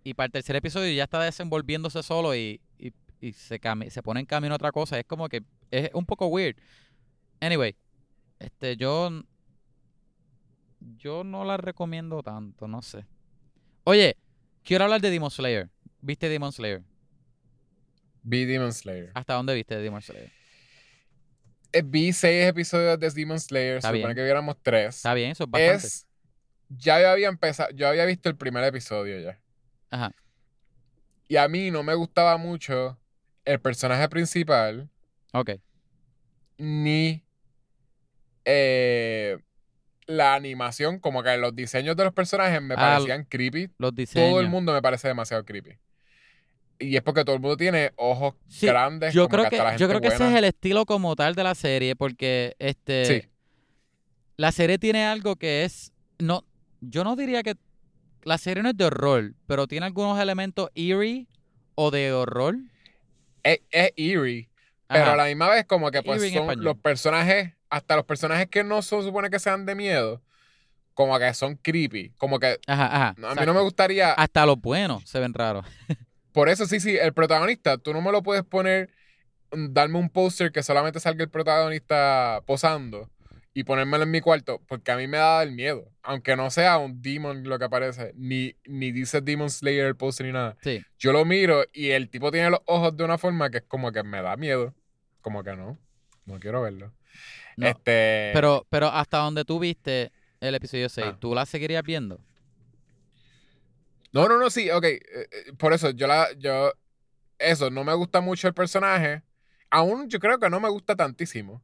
[0.02, 2.58] y para el tercer episodio ya está desenvolviéndose solo y,
[3.20, 3.60] y- se,
[3.90, 4.98] se pone en camino a otra cosa.
[4.98, 6.56] Es como que es un poco weird.
[7.40, 7.76] Anyway,
[8.38, 9.10] este, yo,
[10.98, 13.04] yo no la recomiendo tanto, no sé.
[13.84, 14.16] Oye,
[14.62, 15.68] quiero hablar de Demon Slayer.
[16.00, 16.82] ¿Viste Demon Slayer?
[18.22, 19.10] Vi Demon Slayer.
[19.14, 20.32] ¿Hasta dónde viste Demon Slayer?
[21.72, 24.16] Eh, vi seis episodios de Demon Slayer, Está se supone bien.
[24.16, 24.96] que viéramos tres.
[24.96, 25.86] Está bien, eso es bastante.
[25.86, 26.06] es
[26.68, 29.38] ya yo había empezado, yo había visto el primer episodio ya.
[29.90, 30.12] Ajá.
[31.28, 32.98] Y a mí no me gustaba mucho
[33.46, 34.90] el personaje principal
[35.32, 35.52] Ok.
[36.58, 37.22] ni
[38.44, 39.38] eh,
[40.06, 43.70] la animación, como que los diseños de los personajes me Ah, parecían creepy.
[43.78, 44.30] Los diseños.
[44.30, 45.78] Todo el mundo me parece demasiado creepy.
[46.78, 49.12] Y es porque todo el mundo tiene ojos Sí, grandes.
[49.14, 51.54] Yo como creo que, yo creo que ese es el estilo como tal de la
[51.54, 53.28] serie, porque este Sí.
[54.36, 55.92] la serie tiene algo que es.
[56.18, 56.44] No,
[56.80, 57.54] yo no diría que.
[58.22, 61.26] La serie no es de horror, pero tiene algunos elementos eerie
[61.76, 62.56] o de horror.
[63.46, 64.48] Es, es eerie,
[64.88, 68.48] pero a la misma vez como que pues Eerie son los personajes, hasta los personajes
[68.48, 70.22] que no se supone que sean de miedo,
[70.94, 72.12] como que son creepy.
[72.16, 73.08] Como que Ajá, ajá.
[73.08, 73.46] a mí exacto.
[73.46, 74.12] no me gustaría...
[74.12, 75.66] Hasta los buenos se ven raros.
[76.32, 78.90] Por eso sí, sí, el protagonista, tú no me lo puedes poner,
[79.52, 83.10] mm, darme un póster que solamente salga el protagonista posando
[83.58, 85.90] y ponérmelo en mi cuarto, porque a mí me da el miedo.
[86.02, 90.26] Aunque no sea un demon lo que aparece, ni, ni dice Demon Slayer el póster
[90.26, 90.58] ni nada.
[90.62, 90.82] Sí.
[90.98, 93.92] Yo lo miro y el tipo tiene los ojos de una forma que es como
[93.92, 94.74] que me da miedo.
[95.22, 95.78] Como que no,
[96.26, 96.92] no quiero verlo.
[97.56, 101.16] No, este, Pero, pero hasta donde tú viste el episodio 6, Ah.
[101.18, 102.20] ¿tú la seguirías viendo?
[104.12, 104.84] No, no, no, sí, ok.
[104.84, 106.72] eh, eh, por eso, yo la, yo,
[107.38, 109.22] eso, no me gusta mucho el personaje.
[109.70, 111.62] Aún yo creo que no me gusta tantísimo.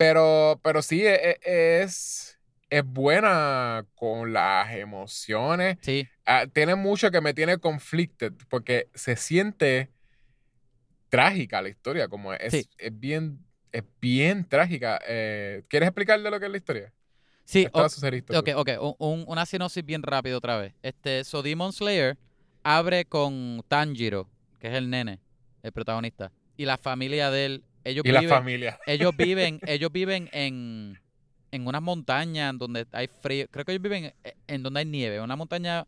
[0.00, 2.38] Pero, pero sí, e- e- es,
[2.70, 5.76] es buena con las emociones.
[5.82, 6.08] Sí.
[6.24, 9.90] Ah, tiene mucho que me tiene conflicted, porque se siente
[11.10, 12.70] trágica la historia, como es, Sí.
[12.78, 14.98] es bien, es bien trágica.
[15.06, 16.92] Eh, ¿Quieres explicarle lo que es la historia?
[17.44, 17.82] Sí, o-.
[17.82, 20.72] Ok, ok, un- un- una sinopsis bien rápido otra vez.
[20.82, 22.16] Este, so Demon Slayer
[22.62, 24.30] abre con Tanjiro,
[24.60, 25.20] que es el nene,
[25.62, 27.64] el protagonista, y la familia de él.
[27.84, 28.78] Ellos Y la familia.
[28.86, 30.98] ellos viven, ellos viven en,
[31.50, 33.46] en unas montañas donde hay frío.
[33.50, 35.86] Creo que ellos viven en, en donde hay nieve, una montaña,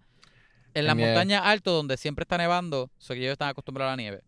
[0.75, 1.13] en la Nieve.
[1.13, 4.23] montaña alto donde siempre está nevando, so que ellos están acostumbrados a la nieve.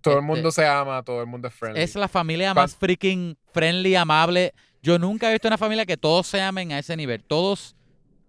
[0.00, 1.80] Todo el este- mundo se ama, todo el mundo es friendly.
[1.82, 4.52] Es la familia más freaking friendly, amable.
[4.82, 7.22] Yo nunca he visto una familia que todos se amen a ese nivel.
[7.24, 7.74] Todos,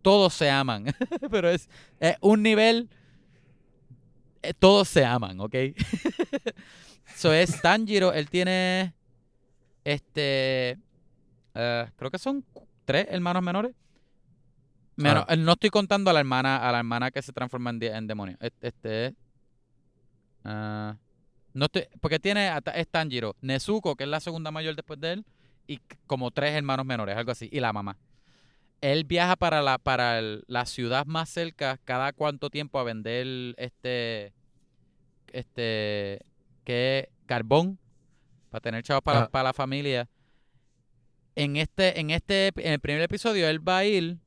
[0.03, 0.85] todos se aman.
[1.31, 1.67] Pero es,
[1.99, 2.89] es un nivel.
[4.43, 5.55] eh, todos se aman, ¿ok?
[7.17, 8.13] Eso es Tanjiro.
[8.13, 8.93] Él tiene.
[9.83, 10.77] Este.
[11.55, 12.45] eh, creo que son
[12.85, 13.73] tres hermanos menores.
[14.95, 15.35] Menos, Ah.
[15.35, 18.37] no estoy contando a la hermana, a la hermana que se transforma en, demonio.
[18.61, 19.13] Este es.
[20.43, 20.95] ah,
[21.53, 25.25] no estoy, porque tiene es Tanjiro, Nezuko, que es la segunda mayor después de él,
[25.65, 27.97] y como tres hermanos menores, algo así, y la mamá.
[28.81, 33.55] Él viaja para la para el- la ciudad más cerca cada cuánto tiempo a vender
[33.57, 34.33] este
[35.33, 36.21] este
[36.67, 37.79] que carbón
[38.49, 39.29] para tener chavos para, Ajá.
[39.29, 40.09] para la familia.
[41.33, 44.17] En este en este en el primer episodio él va a ir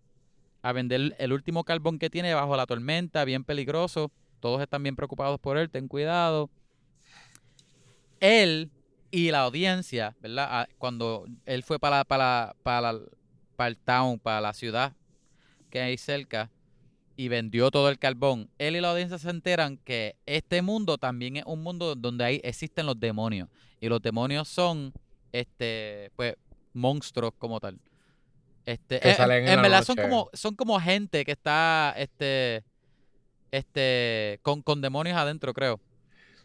[0.63, 4.11] a vender el último carbón que tiene bajo la tormenta, bien peligroso.
[4.41, 6.49] Todos están bien preocupados por él, ten cuidado.
[8.21, 8.71] él
[9.11, 10.49] y la audiencia, ¿verdad?
[10.51, 12.99] Ah, Cuando él fue para, para, para,
[13.57, 14.95] para el town, para la ciudad
[15.69, 16.51] que hay cerca,
[17.21, 21.37] y vendió todo el carbón, él y la audiencia se enteran que este mundo también
[21.37, 23.51] es un mundo donde ahí existen los demonios.
[23.79, 24.95] Y los demonios son,
[25.31, 26.37] este, pues,
[26.73, 27.79] monstruos como tal.
[28.65, 32.65] Este, Que eh, salen en en verdad son como, son como gente que está, este,
[33.51, 35.79] este, con, con demonios adentro, creo.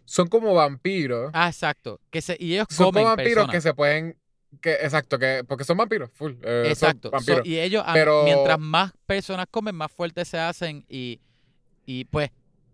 [0.04, 1.32] Son como vampiros.
[1.34, 2.02] Ah, exacto.
[2.10, 3.56] Que se, y ellos son comen como vampiros personas.
[3.56, 4.18] que se pueden.
[4.62, 6.34] Que, exacto, que, porque son vampiros, full.
[6.44, 7.08] eh, son Exacto.
[7.10, 7.46] So, vampiros.
[7.46, 11.20] y ellos, Pero- mientras más personas comen, más fuertes se hacen y,
[11.86, 12.30] y pues,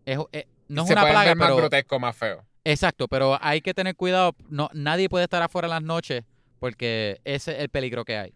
[0.06, 1.58] es, es- no es se una plaga, ver más pero...
[1.58, 2.46] grotesco, más feo.
[2.64, 4.36] Exacto, pero hay que tener cuidado.
[4.50, 6.24] No, nadie puede estar afuera en las noches
[6.60, 8.34] porque ese es el peligro que hay.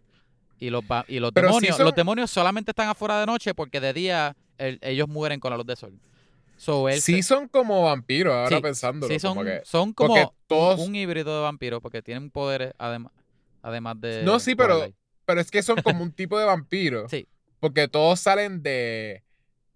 [0.58, 3.78] Y los, y los Pero demonios, son- los demonios solamente están afuera de noche porque
[3.80, 5.92] de día el- ellos mueren con la luz del sol.
[6.58, 9.12] So, Sí se- son como vampiros, ahora Sí, pensándolo.
[9.12, 13.12] sí, son, como que- son como todos- un, híbrido de vampiros porque tienen poderes además,
[13.66, 14.22] además de...
[14.22, 14.88] No, sí, pero-.
[15.24, 17.08] Pero es que son como un tipo de vampiro.
[17.08, 17.26] Sí.
[17.58, 19.24] Porque todos salen de,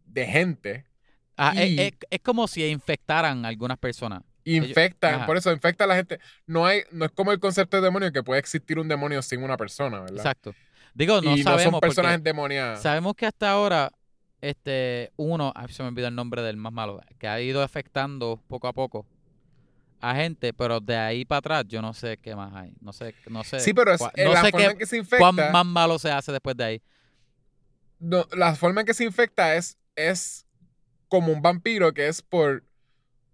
[0.04, 0.84] de gente.
[1.36, 4.22] Ah, es- y- es, es como si infectaran a algunas personas.
[4.44, 6.18] Infectan, por eso infecta a la gente.
[6.46, 9.42] No hay, no es como el concepto de demonio que puede existir un demonio sin
[9.42, 10.16] una persona, ¿verdad?
[10.18, 10.54] Exacto.
[10.94, 12.80] Digo, no y no sabemos son personas endemoniadas.
[12.82, 13.90] Sabemos que hasta ahora,
[14.40, 18.40] este, uno, ay, se me olvidó el nombre del más malo, que ha ido afectando
[18.48, 19.06] poco a poco
[20.00, 22.72] a gente, pero de ahí para atrás yo no sé qué más hay.
[22.80, 23.60] No sé, no sé.
[23.60, 25.52] Sí, pero es, cua- no la sé forma qué- en que se cuán infecta.
[25.52, 26.82] más malo se hace después de ahí.
[27.98, 30.46] no, la forma en que se infecta es, es
[31.08, 32.64] como un vampiro que es por,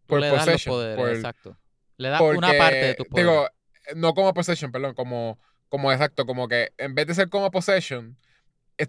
[0.07, 0.73] por le das los possession.
[0.75, 1.57] poderes, por- exacto.
[1.99, 3.31] Le das una porque, parte de tus poderes.
[3.33, 3.49] Digo,
[3.95, 5.39] no como possession, perdón, como,
[5.69, 8.17] como exacto, como que en vez de ser como possession,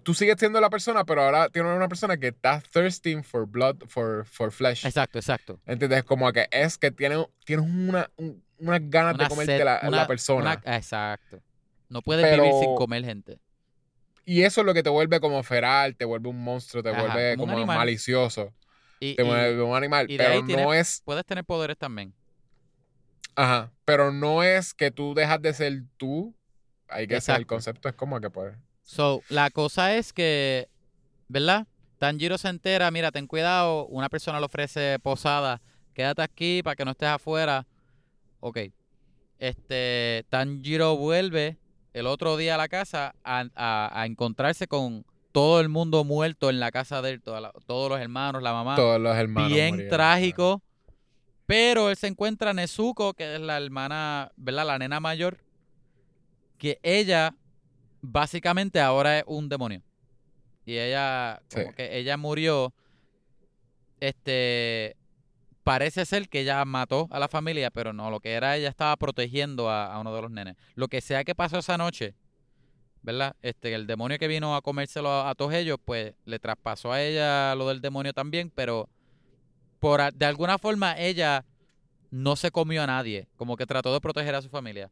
[0.03, 3.77] tú sigues siendo la persona, pero ahora tienes una persona que está thirsting for blood,
[3.88, 4.85] for, for flesh.
[4.85, 5.59] exacto, exacto.
[5.65, 6.03] ¿Entiendes?
[6.03, 9.81] Como que es que tienes, tienes una, un- unas ganas Una de comerte sed, la,
[9.89, 10.59] la persona.
[10.65, 11.39] una- exacto.
[11.89, 13.39] No puedes vivir sin Pero- comer gente.
[14.25, 17.01] Y eso es lo que te vuelve como feral, te vuelve un monstruo, te Ajá,
[17.01, 18.53] vuelve como malicioso,
[18.99, 20.11] Y, te y vuelve un animal.
[20.11, 22.13] y de ahí Pero no es, puedes tener poderes también.
[23.35, 26.35] ajá, pero no es que tú dejas de ser tú.
[26.89, 28.53] Hay que ser, el concepto es como que pues.
[28.89, 30.69] So, la cosa es que,
[31.27, 31.67] ¿verdad?
[31.97, 35.61] Tanjiro se entera, mira, ten cuidado, una persona le ofrece posada,
[35.93, 37.67] quédate aquí para que no estés afuera.
[38.39, 38.59] Ok.
[39.39, 41.57] Este, Tanjiro vuelve
[41.91, 46.49] el otro día a la casa a, a- a encontrarse con todo el mundo muerto
[46.49, 48.75] en la casa de él, la- todos los hermanos, la mamá.
[48.77, 49.51] Todos los hermanos.
[49.51, 50.61] bien trágico.
[51.45, 54.65] Pero él se encuentra a Nezuko, que es la hermana, ¿verdad?
[54.65, 55.38] La nena mayor.
[56.57, 57.35] Que ella,
[58.12, 59.82] básicamente, ahora es un demonio.
[60.66, 61.74] Y ella, como Sí.
[61.76, 62.74] que ella murió.
[63.99, 64.95] Este.
[65.64, 68.95] Parece ser que ella mató a la familia, pero no, lo que era ella estaba
[68.95, 70.55] protegiendo a, a uno de los nenes.
[70.76, 72.16] Lo que sea que pasó esa noche,
[73.01, 73.36] ¿verdad?
[73.41, 77.01] Este, el demonio que vino a comérselo a, a todos ellos, pues le traspasó a
[77.01, 78.88] ella lo del demonio también, pero
[79.80, 81.43] por de alguna forma ella
[82.12, 84.89] no se comió a nadie, como que trató de proteger a su familia.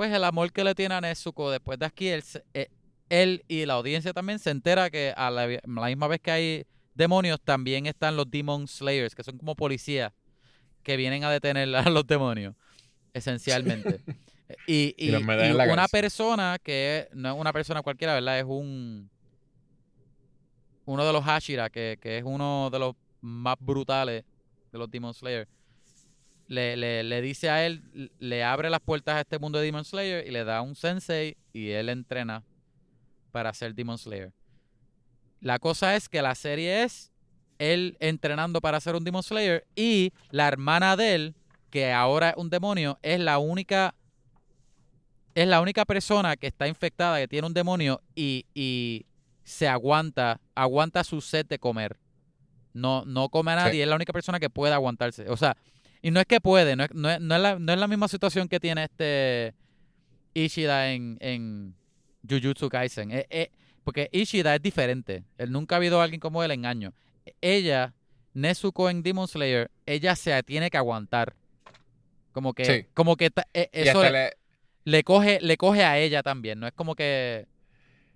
[0.00, 2.24] Pues el amor que le tiene a Nezuko después de aquí, él,
[2.54, 2.70] eh,
[3.10, 7.38] él y la audiencia también se entera que a la, misma vez que hay demonios,
[7.38, 10.10] también están los Demon Slayers, que son como policías
[10.82, 12.54] que vienen a detener a los demonios,
[13.12, 14.00] esencialmente.
[14.66, 18.38] y Y una persona que no es una persona cualquiera, ¿verdad?
[18.38, 19.10] Es un
[20.86, 24.24] uno de los Hashira, que, que es uno de los más brutales
[24.72, 25.46] de los Demon Slayer,
[26.50, 29.84] le, le, le dice a él, le abre las puertas a este mundo de Demon
[29.84, 32.42] Slayer y le da un sensei y él entrena
[33.30, 34.32] para ser Demon Slayer.
[35.40, 37.12] La cosa es que la serie es
[37.60, 41.34] él entrenando para ser un Demon Slayer y la hermana de él,
[41.70, 43.94] que ahora es un demonio, es la única
[45.36, 49.06] es la única persona que está infectada, que tiene un demonio y, y
[49.44, 51.96] se aguanta, aguanta su sed de comer.
[52.72, 53.82] No, no come a nadie, Sí.
[53.82, 55.28] es la única persona que puede aguantarse.
[55.30, 55.56] O sea,
[56.02, 57.88] y no es que puede, no es, no es, no es la, no es la
[57.88, 59.54] misma situación que tiene este
[60.34, 61.74] Ishida en, en
[62.28, 63.10] Jujutsu Kaisen.
[63.10, 63.50] Eh, eh,
[63.84, 65.24] porque Ishida es diferente.
[65.38, 66.92] Él nunca ha habido alguien como él en años.
[67.40, 67.94] Ella,
[68.34, 71.34] Nezuko en Demon Slayer, ella se tiene que aguantar.
[72.32, 72.86] Como que, Sí.
[72.94, 74.32] como que ta- eh, eso hasta le, le-
[74.84, 76.60] le coge, le coge a ella también.
[76.60, 77.46] No es como que.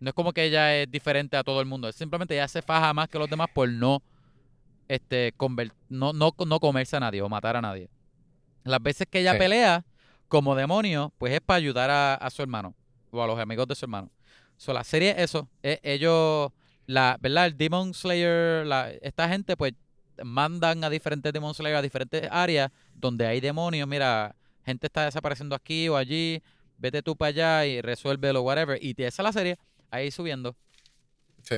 [0.01, 1.89] No es como que ella es diferente a todo el mundo.
[1.89, 4.03] Es simplemente ella se faja más que los demás por no
[4.89, 5.33] este
[5.89, 7.89] no, no, no comerse a nadie o matar a nadie.
[8.65, 9.39] Las veces que ella Sí.
[9.39, 9.85] pelea
[10.29, 12.75] como demonio, pues es para ayudar a, a su hermano
[13.11, 14.11] o a los amigos de su hermano.
[14.57, 15.49] So, la serie es eso.
[15.63, 16.51] Es- ellos,
[16.87, 17.47] la, ¿verdad?
[17.47, 19.75] El Demon Slayer, la, esta gente, pues
[20.23, 23.87] mandan a diferentes Demon Slayer a diferentes áreas donde hay demonios.
[23.89, 24.35] Mira,
[24.65, 26.43] gente está desapareciendo aquí o allí,
[26.79, 28.79] vete tú para allá y resuélvelo, whatever.
[28.83, 29.59] Y esa es la serie,
[29.91, 30.57] ahí subiendo.
[31.43, 31.57] Sí.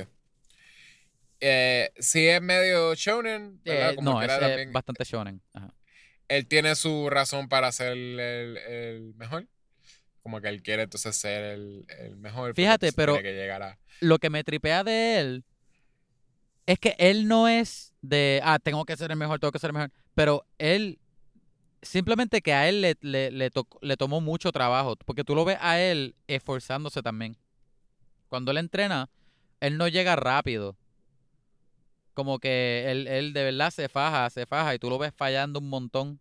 [1.41, 3.93] Eh, sí es medio shonen, ¿verdad?
[3.93, 5.43] Eh, Como no, que es era eh, también- bastante shonen.
[5.53, 5.73] Ajá.
[6.29, 9.47] Él tiene su razón para ser el, el- el mejor.
[10.23, 12.55] Como que él quiere entonces ser el, el mejor.
[12.55, 13.79] Fíjate, pero- que a...
[14.01, 15.45] Lo que me tripea de él
[16.67, 19.69] es que él no es de, ah, tengo que ser el mejor, tengo que ser
[19.71, 19.93] el mejor.
[20.15, 20.99] Pero él,
[21.81, 24.97] simplemente que a él le, le, le, tocó- le tomó mucho trabajo.
[25.05, 27.37] Porque tú lo ves a él esforzándose también.
[28.29, 29.09] Cuando él entrena,
[29.61, 30.77] él no llega rápido.
[32.17, 35.59] Como que él, él de verdad se faja, se faja y tú lo ves fallando
[35.59, 36.19] un montón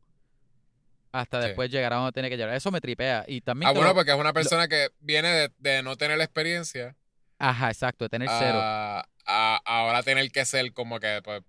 [1.14, 1.48] hasta Sí.
[1.48, 2.54] después llegar a donde tiene que llegar.
[2.54, 3.24] Eso me tripea.
[3.30, 6.18] Y también Ah, bueno, lo- porque es una persona que viene de, de no tener
[6.18, 6.98] la experiencia
[7.40, 8.60] Ajá, exacto, de tener cero.
[8.62, 11.44] a, a ahora tener que ser como que pues,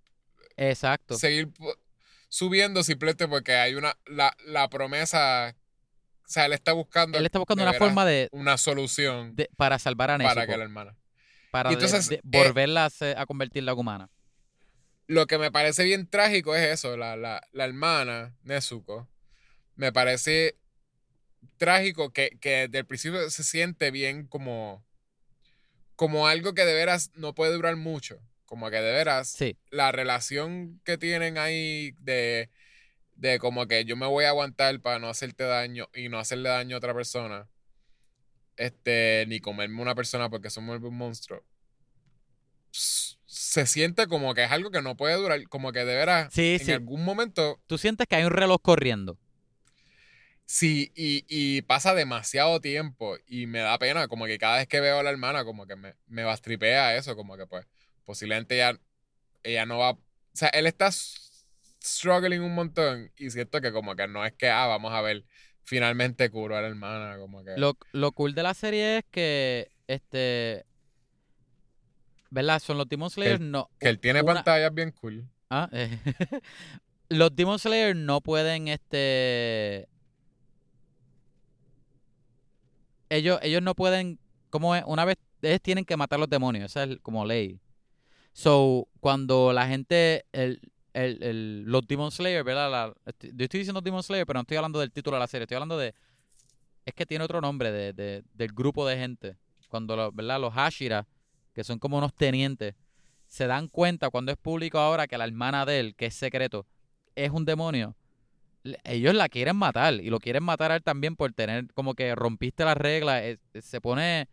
[0.57, 1.17] Exacto.
[1.17, 1.49] seguir
[2.29, 5.57] subiendo simplemente porque hay una la, la promesa
[6.25, 9.81] o sea él está buscando Él está buscando una forma de, una solución de- para
[9.81, 10.35] salvar a Nezuko.
[10.37, 10.97] para que la hermana
[11.51, 14.11] para Y de- entonces, de- eh, volverla a, a convertirla en humana.
[15.07, 19.09] Lo que me parece bien trágico es eso la, la, la hermana Nezuko
[19.75, 20.57] me parece
[21.57, 24.85] trágico que, que desde el principio se siente bien como
[25.95, 29.93] como algo que de veras no puede durar mucho como que de veras Sí, la
[29.93, 32.51] relación que tienen ahí de,
[33.17, 36.49] de como que yo me voy a aguantar para no hacerte daño y no hacerle
[36.49, 37.49] daño a otra persona,
[38.57, 41.45] este, ni comerme una persona porque eso me vuelve un monstruo,
[43.37, 46.59] se siente como que es algo que no puede durar, como que de veras, Sí,
[46.59, 46.73] en sí.
[46.73, 49.19] algún momento, tú sientes que hay un reloj corriendo.
[50.45, 54.81] sí, y, y pasa demasiado tiempo y me da pena, como que cada vez que
[54.81, 57.67] veo a la hermana, como que me, me bastripea eso, como que pues,
[58.05, 58.79] posiblemente ella,
[59.43, 60.01] ella no va, o
[60.35, 60.91] sea, él está
[61.83, 65.25] struggling un montón y siento que como que no es que, ah, vamos a ver,
[65.65, 67.57] finalmente curó a la hermana, como que...
[67.57, 70.66] Lo, lo cool de la serie es que, este,
[72.31, 72.59] ¿verdad?
[72.61, 73.69] Son los Demon Slayers, no.
[73.79, 75.29] que él tiene una- pantallas bien cool.
[75.51, 75.89] Ah, eh,
[77.09, 79.89] los Demon Slayers no pueden, este,
[83.09, 84.19] ellos, ellos no pueden,
[84.51, 87.61] como es, una vez, ellos tienen que matar a los demonios, esa es como ley.
[88.33, 90.61] So, cuando la gente, el,
[90.93, 92.71] el, el- los Demon Slayer, ¿verdad?
[92.71, 95.45] La- yo estoy diciendo Demon Slayer, pero no estoy hablando del título de la serie,
[95.45, 95.95] estoy hablando de,
[96.85, 99.37] es que tiene otro nombre de, de- del grupo de gente.
[99.69, 100.41] Cuando, los, ¿verdad?
[100.41, 101.07] Los Hashira,
[101.57, 102.75] que son como unos tenientes,
[103.27, 106.67] se dan cuenta cuando es público ahora que la hermana de él, que es secreto,
[107.15, 107.97] es un demonio.
[108.85, 112.15] Ellos la quieren matar y lo quieren matar a él también por tener como que
[112.15, 113.23] rompiste las reglas.
[113.23, 114.29] es- es- se pone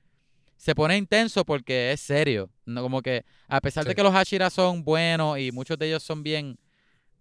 [0.57, 2.49] se pone intenso porque es serio.
[2.65, 6.03] No como que a pesar de que los Hashira son buenos y muchos de ellos
[6.03, 6.57] son bien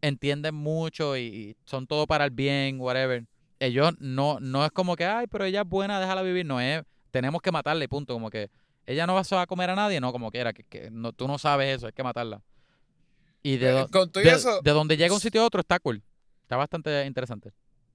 [0.01, 3.25] entienden mucho y, y son todo para el bien, whatever.
[3.61, 6.83] Ellos no no es como que, ay, pero ella es buena, déjala vivir, no es
[7.13, 8.51] tenemos que matarla y punto, como que
[8.87, 11.39] ella no va a comer a nadie, no como quiera, que, que no, tú no
[11.39, 12.43] sabes eso, hay que matarla.
[13.43, 15.79] Y de, Eh, do- con de, eso, de donde llega un sitio a otro está
[15.81, 16.03] cool.
[16.43, 17.53] Está bastante interesante.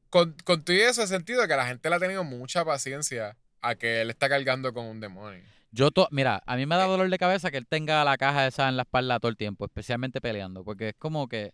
[0.09, 3.35] con, con todo y eso he sentido que la gente le ha tenido mucha paciencia
[3.61, 5.43] a que él está cargando con un demonio.
[5.71, 6.87] Yo, to- mira, a mí me da Eh.
[6.89, 9.65] dolor de cabeza que él tenga la caja esa en la espalda todo el tiempo,
[9.65, 11.53] especialmente peleando, porque es como que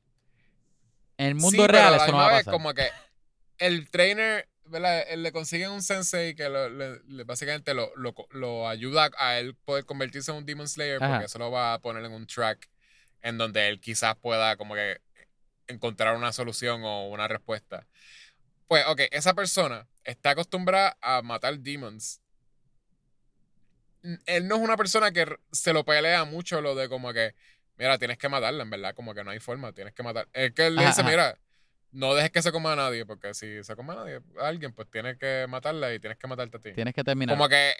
[1.17, 2.53] en el mundo Sí, pero real a la eso no va a vez, pasar.
[2.53, 2.87] como que
[3.57, 5.03] el trainer, ¿verdad?
[5.09, 9.55] Él le consiguen un sensei que lo- le- básicamente lo, lo, lo ayuda a él
[9.55, 11.13] poder convertirse en un Demon Slayer Ajá.
[11.13, 12.69] porque eso lo va a poner en un track
[13.21, 15.01] en donde él quizás pueda como que
[15.67, 17.87] encontrar una solución o una respuesta.
[18.67, 22.19] Pues, ok, esa persona está acostumbrada a matar demons.
[24.25, 27.35] Él no es una persona que se lo pelea mucho lo de como que,
[27.77, 30.27] mira, tienes que matarla, en verdad, como que no hay forma, tienes que matar.
[30.33, 31.37] Es que él le dice, mira,
[31.93, 34.73] no dejes que se coma a nadie, porque si se come a nadie, a alguien,
[34.73, 36.73] pues tienes que matarla y tienes que matarte a ti.
[36.73, 37.35] Tienes que terminar.
[37.35, 37.73] Como que.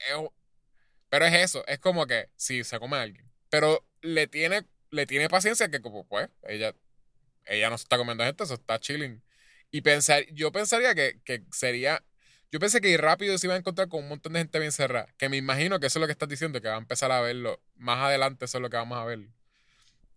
[1.10, 3.30] pero es eso, es como que sí, se come a alguien.
[3.50, 6.76] Pero le tiene, le tiene paciencia que, como pues, ella,
[7.46, 9.22] ella no se está comiendo gente, eso está chilling.
[9.72, 12.04] Y pensar, yo pensaría que, que sería.
[12.52, 15.08] Yo pensé que rápido se iba a encontrar con un montón de gente bien cerrada.
[15.18, 17.20] Que me imagino que eso es lo que estás diciendo, que va a empezar a
[17.20, 17.60] verlo.
[17.76, 19.22] Más adelante eso es lo que vamos a ver.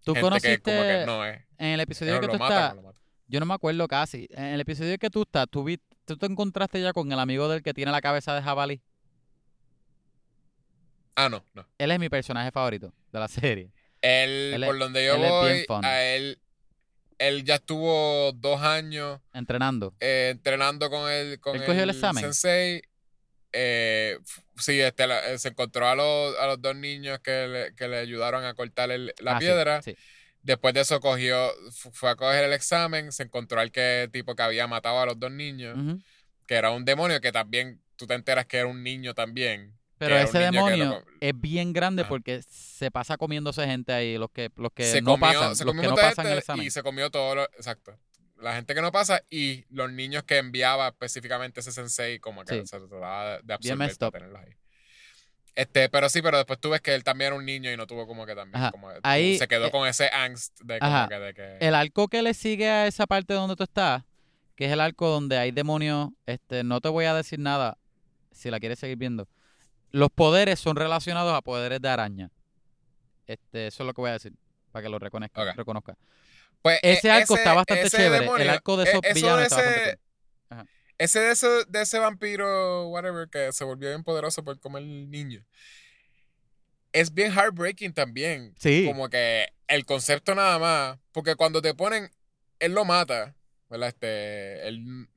[0.04, 1.42] Tú gente conociste que como que no es.
[1.56, 2.95] en el episodio que tú matan, estás.
[3.28, 6.26] Yo no me acuerdo casi, en el episodio que tú estás, tú, vi- tú te
[6.26, 8.80] encontraste ya con el amigo del que tiene la cabeza de jabalí.
[11.14, 11.66] Ah, no, no.
[11.78, 13.70] Él es mi personaje favorito de la serie.
[14.02, 16.38] Él, Él es- por donde yo él voy, a él,
[17.18, 19.94] él ya estuvo dos años Entrenando.
[20.00, 22.22] eh, entrenando con el, con ¿Él cogió el examen?
[22.22, 22.82] sensei.
[23.52, 24.18] Eh,
[24.58, 27.88] sí, este, la- eh, se encontró a los, a los dos niños que le, que
[27.88, 29.82] le ayudaron a cortar el- la Ah, sí, piedra.
[29.82, 29.96] sí.
[30.46, 34.36] Después de eso cogió, fu- fue a coger el examen, se encontró al que tipo
[34.36, 35.76] que había matado a los dos niños.
[36.46, 39.76] Que era un demonio que también tú te enteras que era un niño también.
[39.98, 44.50] Pero ese demonio lo- es bien grande porque se pasa comiéndose gente ahí, los que,
[44.56, 46.66] los que se no comió, pasan, se los comió que no pasan el gente examen.
[46.66, 47.98] y se comió todo lo, exacto.
[48.38, 52.60] La gente que no pasa y los niños que enviaba específicamente ese sensei como que
[52.60, 52.66] Sí.
[52.66, 54.52] se trataba de- Bien absorber para tenerlos ahí.
[55.56, 57.86] Este, pero sí, pero después tú ves que él también era un niño y no
[57.86, 58.70] tuvo como que también Ajá.
[58.72, 62.08] como Ahí, se quedó eh, con ese angst de como que de que El arco
[62.08, 64.02] que le sigue a esa parte donde tú estás,
[64.54, 67.78] que es el arco donde hay demonios, este, no te voy a decir nada
[68.32, 69.28] si la quieres seguir viendo.
[69.92, 72.30] Los poderes son relacionados a poderes de araña.
[73.26, 74.34] Este, eso es lo que voy a decir,
[74.72, 75.52] para que lo reconozca.
[75.54, 75.96] Reconozca.
[76.60, 78.20] Pues, Ese e- arco ese- está bastante chévere.
[78.20, 79.98] demonio, el arco de e- esos eso villanos de está bastante
[80.98, 85.44] ese- de ese, de ese vampiro, whatever, que se volvió bien poderoso por comer niño.
[86.92, 88.54] Es bien heartbreaking también.
[88.58, 88.84] Sí.
[88.86, 90.98] Como que el concepto nada más.
[91.12, 92.10] Porque cuando te ponen,
[92.58, 93.34] él lo mata.
[93.68, 93.88] ¿Verdad?
[93.88, 94.66] Este.
[94.68, 95.08] Él,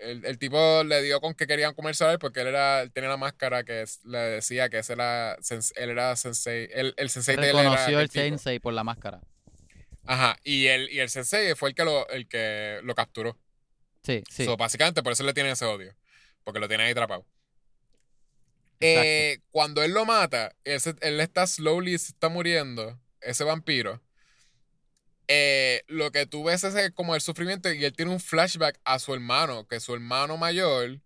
[0.00, 2.92] el, el tipo le dio con que querían comerse a él porque él era, él
[2.92, 5.36] tenía la máscara que es- le decía que ese era,
[5.76, 6.68] él era sensei.
[6.72, 9.20] El, el sensei de él era el sensei por la máscara.
[10.04, 10.36] Ajá.
[10.44, 13.36] Y el, y el sensei fue el que lo, el que lo capturó.
[14.06, 14.44] Sí, sí.
[14.44, 15.92] So, básicamente por eso le tiene ese odio.
[16.44, 17.26] Porque lo tiene ahí atrapado.
[18.80, 24.00] Eh, cuando él lo mata, ese- él está slowly, se está muriendo, ese vampiro.
[25.28, 29.00] eh, lo que tú ves es como el sufrimiento y él tiene un flashback a
[29.00, 31.00] su hermano, que su hermano mayor,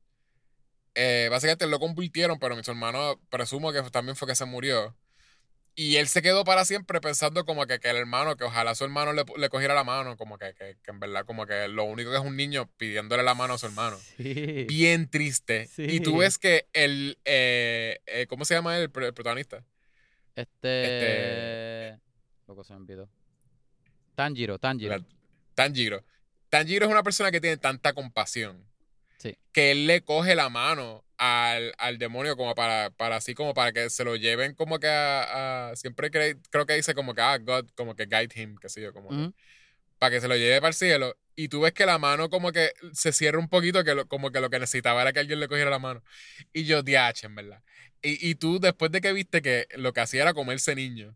[0.94, 4.94] eh, básicamente lo convirtieron, pero su hermano presumo que también fue que se murió.
[5.76, 8.84] Y él se quedó para siempre pensando como que, que el hermano, que ojalá su
[8.84, 11.84] hermano le, le cogiera la mano, como que, que, que en verdad como que lo
[11.84, 14.64] único que es un niño pidiéndole la mano a su hermano Sí.
[14.68, 15.66] bien triste.
[15.68, 15.84] Sí.
[15.88, 17.18] Y tú ves que el.
[17.24, 19.64] eh, eh, ¿Cómo se llama el, el protagonista?
[20.34, 21.98] Este.
[22.46, 23.08] Loco se me olvidó.
[24.14, 24.96] Tanjiro, Tanjiro.
[24.98, 25.04] La-
[25.54, 26.04] Tanjiro.
[26.48, 28.66] Tanjiro es una persona que tiene tanta compasión.
[29.18, 29.36] Sí.
[29.52, 33.72] Que él le coge la mano al, al demonio como para, para así como para
[33.72, 35.68] que se lo lleven como que a...
[35.70, 38.70] a- siempre cre- creo que dice como que, ah, God, como que guide him, qué
[38.70, 39.34] sé yo, como que- Ujú.
[39.98, 41.16] para que se lo lleve para el cielo.
[41.36, 44.30] Y tú ves que la mano como que se cierra un poquito, que lo- como
[44.32, 46.02] que lo que necesitaba era que alguien le cogiera la mano.
[46.54, 47.62] Y yo, DH, en verdad.
[48.02, 51.14] Y, y tú, después de que viste que lo que hacía era comerse niño,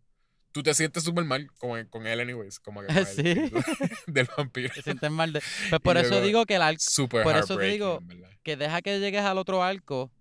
[0.54, 2.60] tú te sientes súper mal con, con él, anyways.
[2.60, 3.34] Como que con Sí.
[4.06, 4.72] del vampiro.
[4.72, 5.42] Te sientes mal de...
[5.68, 8.00] Pues por Y eso luego- digo que el arco, Súper por eso digo
[8.44, 10.12] que deja que llegues al otro arco.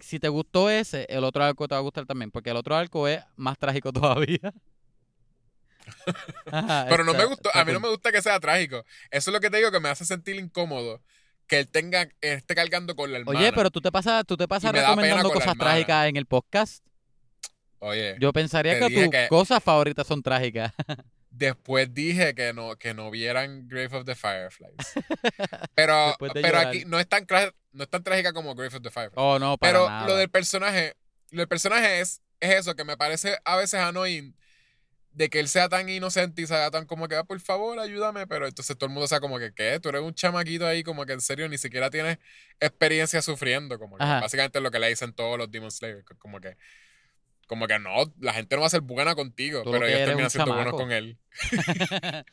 [0.00, 2.74] Si te gustó ese, el otro arco te va a gustar también, porque el otro
[2.76, 4.52] arco es más trágico todavía.
[6.50, 8.84] Ajá, Pero no me gustó, a mí no me gusta que sea trágico.
[9.10, 11.02] Eso es lo que te digo que me hace sentir incómodo.
[11.46, 13.38] Que él tenga, esté cargando con la hermana.
[13.38, 16.84] Oye, pero tú te pasas, tú te pasas recomendando cosas trágicas en el podcast.
[17.78, 20.72] Oye, Yo pensaría que tus que- cosas favoritas son trágicas.
[21.30, 24.72] Después dije que no, que no vieran Grave of the Fireflies.
[25.74, 26.66] Pero, de pero llorar.
[26.68, 27.26] aquí no es, tan,
[27.72, 29.12] no es tan trágica como Grave of the Fireflies.
[29.16, 30.06] Oh, no, para pero nada.
[30.06, 30.94] lo del personaje,
[31.30, 34.34] lo del personaje es, es eso, que me parece a veces annoying
[35.12, 38.26] de que él sea tan inocente y sea tan como que, ah, por favor, ayúdame,
[38.26, 39.78] pero entonces todo el mundo sea como que, ¿qué?
[39.80, 42.18] Tú eres un chamaquito ahí como que en serio ni siquiera tienes
[42.60, 44.20] experiencia sufriendo, como que Ajá.
[44.20, 46.56] básicamente es lo que le dicen todos los Demon Slayers, que como que
[47.46, 50.30] como que no, la gente no va a ser buena contigo, Tú pero ellos terminan
[50.30, 51.18] siendo buenos con él.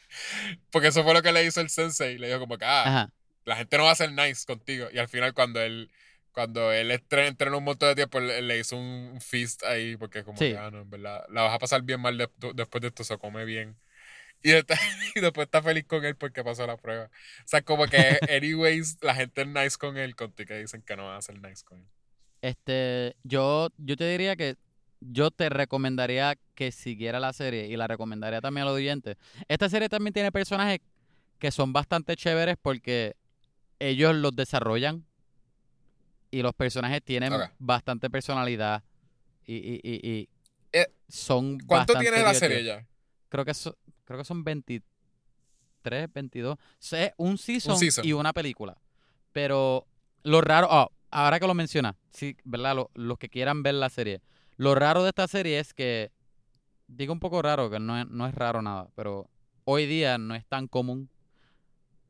[0.72, 2.18] Porque eso fue lo que le hizo el sensei.
[2.18, 3.14] Le dijo como que, ah, Ajá.
[3.46, 4.88] la gente no va a ser nice contigo.
[4.92, 5.92] Y al final cuando él,
[6.32, 10.38] cuando él entrenó un montón de tiempo, le hizo un, un feast ahí, porque como
[10.38, 10.52] Sí.
[10.52, 13.04] que, ah, no, en verdad, la vas a pasar bien mal de- después de esto,
[13.04, 13.76] se come bien.
[14.42, 14.74] Y, está-
[15.16, 17.06] y después está feliz con él porque pasó la prueba.
[17.06, 17.10] O
[17.48, 21.06] sea, como que, anyways, la gente es nice con él, contigo que dicen que no
[21.08, 21.88] van a ser nice con él.
[22.42, 24.58] Este, yo, yo te diría que
[25.12, 29.18] yo te recomendaría que siguiera la serie y la recomendaría también a los oyentes.
[29.48, 30.80] Esta serie también tiene personajes
[31.40, 33.16] que son bastante chéveres porque
[33.80, 35.06] ellos los desarrollan
[36.32, 38.84] y los personajes tienen bastante personalidad
[39.46, 40.30] y, y, y, y
[40.72, 42.88] Eh, son ¿Cuánto tiene la serie ya?
[43.30, 46.56] Creo que, so- creo que son 23, 22.
[46.56, 48.06] O sea, es un season, season.
[48.06, 48.78] y una película.
[49.32, 49.86] Pero
[50.24, 52.76] lo raro, oh, ahora que lo menciona, sí, ¿verdad?
[52.76, 54.22] Lo- los que quieran ver la serie.
[54.58, 56.12] Lo raro de esta serie es que,
[56.88, 59.30] digo un poco raro, que no es, no es raro nada, pero
[59.66, 61.10] hoy día no es tan común.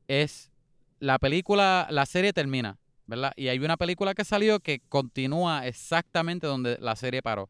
[0.07, 0.51] Es
[0.99, 3.33] la película, la serie termina, ¿verdad?
[3.35, 7.49] Y hay una película que salió que continúa exactamente donde la serie paró.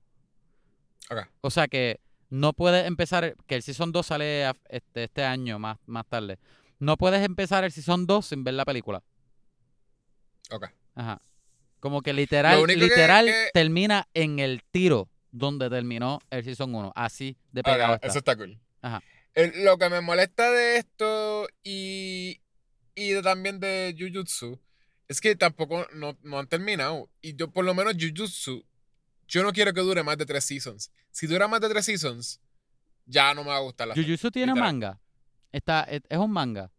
[1.10, 1.28] Ok.
[1.41, 1.99] O sea que
[2.30, 6.40] no puedes empezar, que el Season 2 sale este, este año más, más tarde.
[6.80, 9.03] No puedes empezar el Season 2 sin ver la película.
[10.52, 10.65] Ok.
[10.95, 11.22] Ajá.
[11.84, 16.93] Como que literal, que- literal que- termina en el tiro donde terminó el Season 1.
[16.95, 18.07] Así de pegado está.
[18.07, 18.57] eso está cool.
[18.81, 19.03] Ajá.
[19.34, 22.39] El- lo que me molesta de esto y,
[22.95, 24.60] y también de Jujutsu
[25.10, 27.10] Es que tampoco no, no han terminado.
[27.22, 28.64] Y yo, por lo menos, Jujutsu,
[29.27, 30.89] yo no quiero que dure más de tres seasons.
[31.11, 32.39] Si dura más de tres seasons,
[33.05, 33.95] ya no me va a gustar la.
[33.95, 34.73] Jujutsu tiene literal.
[34.73, 34.99] manga.
[35.51, 36.72] Está, es, es un manga.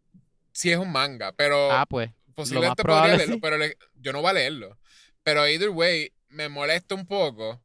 [0.51, 2.09] Sí es un manga, pero Ah, pues.
[2.33, 3.39] posiblemente probable podría leerlo, sí.
[3.41, 4.77] pero le- yo no voy a leerlo.
[5.23, 7.61] Pero either way, me molesta un poco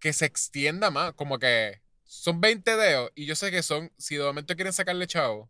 [0.00, 1.12] que se extienda más.
[1.14, 5.06] Como que son 20 dedos y yo sé que son, si de momento quieren sacarle
[5.06, 5.48] chavo,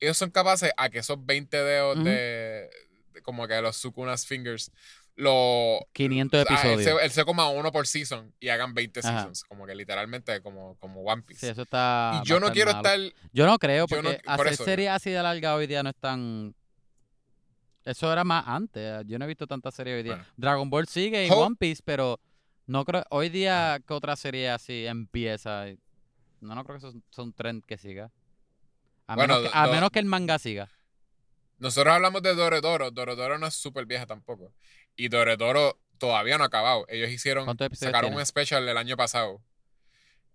[0.00, 2.70] ellos son capaces a que esos 20 dedos de,
[3.12, 4.72] de como que los Sukuna's Fingers,
[5.14, 7.24] lo, 500 ah, episodios.
[7.24, 9.10] coma uno por season y hagan 20 Ajá.
[9.10, 9.44] seasons.
[9.44, 11.46] Como que literalmente como, como One Piece.
[11.46, 12.20] Sí, eso está.
[12.22, 12.88] y yo no quiero malo.
[12.88, 13.28] estar...
[13.32, 14.64] Yo no creo, yo no- porque por hacer eso.
[14.64, 16.54] series así de larga hoy día no es tan.
[17.86, 19.04] Eso era más antes.
[19.06, 20.16] Yo no he visto tantas series hoy día.
[20.16, 20.28] Bueno.
[20.36, 22.18] Dragon Ball sigue y One Piece, pero
[22.66, 23.04] no creo.
[23.10, 25.66] Hoy día que otra serie así empieza.
[26.40, 28.10] No, no creo que eso sea un trend que siga.
[29.06, 30.68] A, Bueno, menos, que, a menos que el manga siga.
[31.58, 32.90] Nosotros hablamos de Doredoro.
[32.90, 34.52] Doredoro no es súper vieja tampoco.
[34.96, 36.86] Y Doredoro todavía no ha acabado.
[36.88, 38.20] Ellos hicieron, ¿Cuántos episodios sacaron tiene?
[38.20, 39.40] un special el año pasado.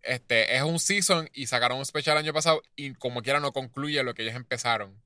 [0.03, 3.51] Este, es un season y sacaron un special el año pasado y como quiera no
[3.51, 4.97] concluye lo que ellos empezaron.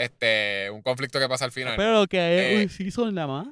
[0.00, 1.76] Este, un conflicto que pasa al final.
[1.76, 3.48] lo que hay Eh, un season nada más.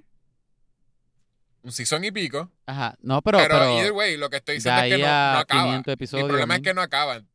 [1.63, 2.51] un season y pico.
[2.67, 2.97] Ajá.
[3.03, 3.39] No, pero.
[3.39, 5.63] Pero, pero either way, lo que estoy diciendo es que no, no acaba.
[5.65, 6.25] 500 episodios.
[6.25, 7.29] Mi problema es que no acaban.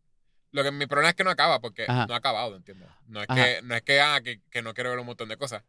[0.52, 2.06] Lo que mi problema es que no acaba porque Ajá.
[2.08, 2.88] no ha acabado, ¿entiendes?
[3.08, 3.44] No es Ajá.
[3.44, 5.64] que, no es que, ah, que, que no quiero ver un montón de cosas.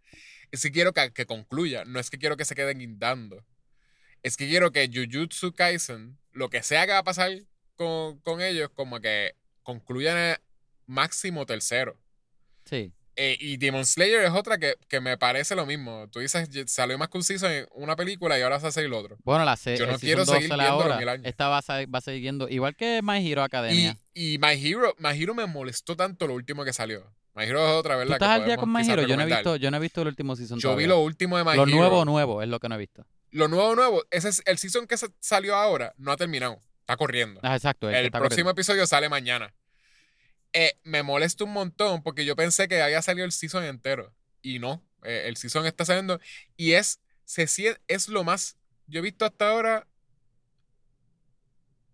[0.51, 1.85] Es que quiero que, que concluya.
[1.85, 3.45] No es que quiero que se queden guindando.
[4.23, 7.31] Es que quiero que Jujutsu Kaisen, lo que sea que va a pasar
[7.77, 10.37] con, con ellos, como que concluyan el
[10.87, 11.99] máximo tercero.
[12.65, 12.93] Sí.
[13.17, 16.09] Eh, y Demon Slayer es otra que, que me parece lo mismo.
[16.11, 19.17] Tú dices, salió más season en una película y ahora se hace el otro.
[19.23, 19.79] Bueno, la serie.
[19.79, 21.25] Yo no quiero seguir viéndolo mil años.
[21.27, 22.49] Esta va a, sa- va a seguir yendo.
[22.49, 23.97] Igual que My Hero Academia.
[24.15, 27.05] y My Hero, My Hero me molestó tanto lo último que salió.
[27.35, 28.15] My Hero es otra, ¿Tú ¿verdad?
[28.15, 29.03] estás que al día con My Hero?
[29.07, 31.37] Yo no, he visto, yo no he visto el último season Yo vi lo último
[31.39, 31.77] de My Lo Hero.
[31.77, 33.05] nuevo, nuevo, es lo que no he visto.
[33.31, 34.05] Lo nuevo, nuevo.
[34.11, 35.93] Ese es el season que salió ahora.
[35.99, 36.61] No ha terminado.
[36.81, 37.41] Está corriendo.
[37.43, 37.89] Ah, exacto.
[37.89, 38.51] el el próximo corriendo.
[38.51, 39.53] episodio sale mañana.
[40.55, 44.15] Eh, me molesta un montón porque yo pensé que había salido el season entero.
[44.41, 44.83] Y no.
[45.03, 46.21] Eh, el season está saliendo.
[46.57, 47.47] Y es, se
[47.89, 48.57] es lo más.
[48.87, 49.87] Yo he visto hasta ahora.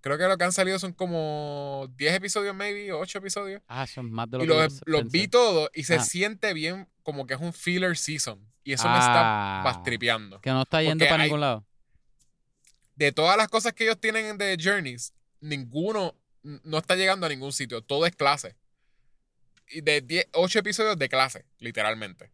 [0.02, 3.60] Creo que lo que han salido son como 10 episodios, maybe, 8 episodios.
[3.66, 6.04] Ah, son más de lo Y que los, los vi todos y se Ah.
[6.04, 8.40] siente bien como que es un filler season.
[8.64, 10.40] Y eso me está Ah, bastripeando.
[10.40, 11.66] Que no está yendo para hay- ningún lado.
[12.94, 17.52] De todas las cosas que ellos tienen de Journeys, ninguno no está llegando a ningún
[17.52, 17.82] sitio.
[17.82, 18.56] Todo es clase.
[19.68, 22.30] Y de 10, 8 episodios de clase, literalmente.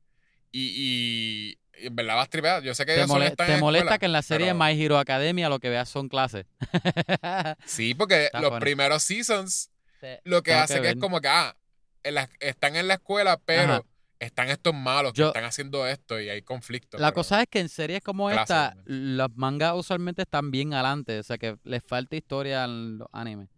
[0.52, 2.62] Y, y- y en verdad bastripear.
[2.62, 4.22] Yo sé que ¿Te, ellos solo mole- están te en molesta escuela, que en la
[4.22, 6.46] serie pero- My Hero Academia lo que veas son clases?
[7.66, 9.70] Sí, porque Está los primeros seasons
[10.00, 10.96] Te- lo que hace que, ver.
[10.96, 11.54] es como que, ah,
[12.02, 13.82] en la- están en la escuela, pero Ajá.
[14.18, 16.98] están estos malos que Yo- están haciendo esto y hay conflictos.
[17.00, 20.72] La pero- cosa es que en series como Clase, esta, los mangas usualmente están bien
[20.72, 21.18] adelante.
[21.18, 23.48] O sea que les falta historia en los animes.
[23.50, 23.55] O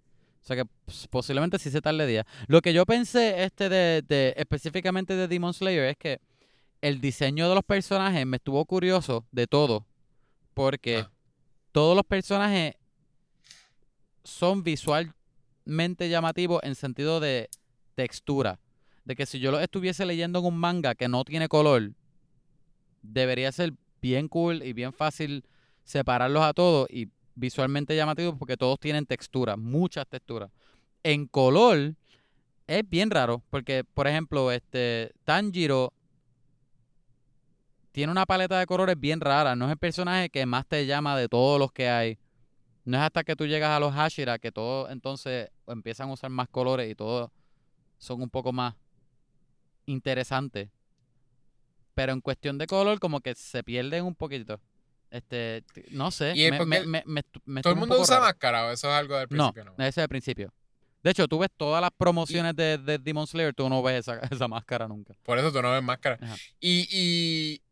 [0.48, 2.26] sea que pues, posiblemente sí se tarde día.
[2.46, 6.20] Lo que yo pensé este de, de- específicamente de Demon Slayer es que
[6.80, 9.86] el diseño de los personajes me estuvo curioso de todo.
[10.54, 11.10] Porque Ah.
[11.72, 12.74] todos los personajes
[14.24, 17.48] son visualmente llamativos en sentido de
[17.94, 18.58] textura.
[19.04, 21.92] De que si yo los estuviese leyendo en un manga que no tiene color,
[23.02, 23.72] debería ser
[24.02, 25.44] bien cool y bien fácil
[25.84, 27.08] separarlos a todos y
[27.38, 30.50] visualmente llamativos porque todos tienen textura, muchas texturas.
[31.02, 31.94] En color
[32.66, 35.92] es bien raro porque, por ejemplo, este Tanjiro
[37.92, 39.56] tiene una paleta de colores bien rara.
[39.56, 42.18] No es el personaje que más te llama de todos los que hay.
[42.84, 46.30] No es hasta que tú llegas a los Hashira que todos entonces empiezan a usar
[46.30, 47.30] más colores y todos
[47.98, 48.74] son un poco más
[49.86, 50.68] interesantes.
[51.94, 54.60] Pero en cuestión de color, como que se pierden un poquito.
[55.10, 56.32] Este, no sé.
[56.36, 58.26] Y es me- porque me- me- me estu- me Todo el un mundo usa raro.
[58.26, 59.72] máscara, o eso es algo del No, principio, ¿no?
[59.84, 60.52] ese es el principio.
[61.02, 64.20] De hecho, tú ves todas las promociones de, de Demon Slayer, tú no ves esa,
[64.42, 65.14] esa máscara nunca.
[65.22, 66.18] Por eso tú no ves máscara.
[66.60, 67.62] Y, y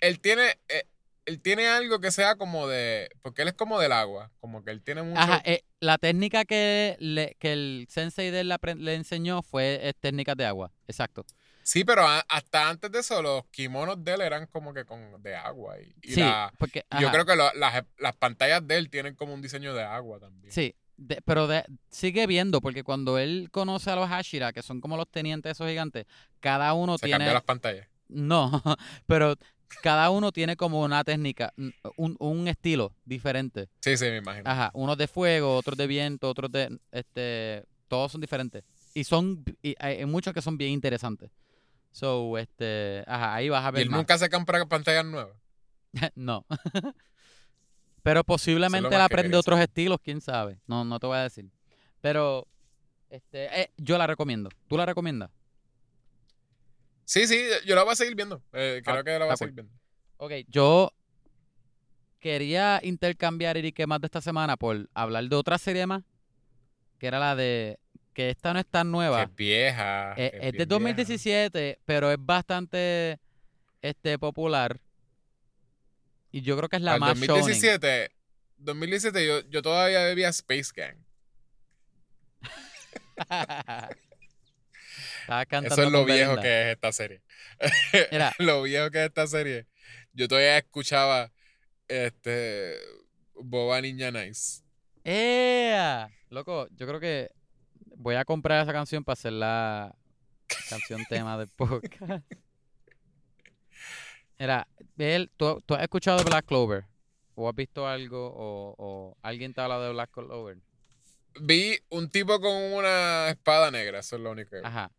[0.00, 0.84] él tiene eh,
[1.26, 3.08] él tiene algo que sea como de.
[3.22, 4.30] Porque él es como del agua.
[4.40, 5.20] Como que él tiene mucho.
[5.20, 9.94] Ajá, eh, la técnica que, le- que el sensei de él le, le enseñó fue
[10.00, 10.72] técnicas de agua.
[10.88, 11.24] Exacto.
[11.62, 15.22] Sí, pero a- hasta antes de eso, los kimonos de él eran como que con
[15.22, 15.78] de agua.
[15.80, 16.84] Y, y sí, la- porque...
[17.00, 20.18] yo creo que lo- las, las pantallas de él tienen como un diseño de agua
[20.18, 20.52] también.
[20.52, 24.80] Sí, de- pero de- sigue viendo, porque cuando él conoce a los Hashira, que son
[24.80, 26.06] como los tenientes esos gigantes,
[26.40, 27.18] cada uno Se tiene...
[27.18, 27.86] cambió las pantallas.
[28.08, 28.50] No,
[29.06, 29.36] pero
[29.82, 31.52] cada uno tiene como una técnica,
[31.96, 33.68] un, un estilo diferente.
[33.80, 34.50] Sí, sí, me imagino.
[34.50, 38.64] Ajá, unos de fuego, otros de viento, otros de, este, todos son diferentes.
[38.94, 41.30] Y son, y hay muchos que son bien interesantes.
[41.92, 43.98] So, este, ajá, ahí vas a Y ver él más.
[44.00, 45.36] nunca se compra pantallas nuevas.
[46.14, 46.46] no.
[48.02, 50.58] Pero posiblemente él aprende otros estilos, quién sabe.
[50.66, 51.50] No, no te voy a decir.
[52.00, 52.46] Pero,
[53.10, 54.48] este, eh, yo la recomiendo.
[54.68, 55.30] ¿Tú la recomiendas?
[57.04, 58.42] Sí, sí, yo la voy a seguir viendo.
[58.52, 59.72] Eh, creo Ah, que la voy a seguir viendo.
[60.16, 60.92] Ok, yo
[62.20, 66.02] quería intercambiar y qué más de esta semana por hablar de otra serie más,
[66.98, 67.78] que era la de
[68.20, 69.22] que esta no es tan nueva.
[69.22, 70.12] es vieja.
[70.16, 73.18] Eh, que es de bien 2017, pero es bastante
[73.80, 74.78] este popular.
[76.30, 77.40] Y yo creo que es la Para más el shonen.
[77.40, 78.12] 2017,
[78.58, 80.96] 2017 yo, yo todavía bebía Space Gang.
[85.20, 86.42] Estaba cantando Eso es lo viejo Belinda.
[86.42, 87.22] que es esta serie.
[88.38, 89.66] Lo viejo que es esta serie.
[90.12, 91.32] Yo todavía escuchaba
[91.88, 92.76] este
[93.34, 94.62] Boba Ninja Nice.
[95.04, 96.10] ¡Ea!
[96.28, 97.30] Loco, yo creo que
[98.00, 99.94] voy a comprar esa canción para hacer la
[100.68, 102.24] canción tema del podcast.
[104.38, 104.66] Mira,
[104.96, 106.86] él, ¿tú, tú has escuchado Black Clover?
[107.34, 108.32] ¿O has visto algo?
[108.34, 110.58] ¿O, o alguien te ha hablado de Black Clover?
[111.40, 114.50] Vi un tipo con una espada negra, eso es lo único.
[114.50, 114.62] que.
[114.64, 114.90] Ajá.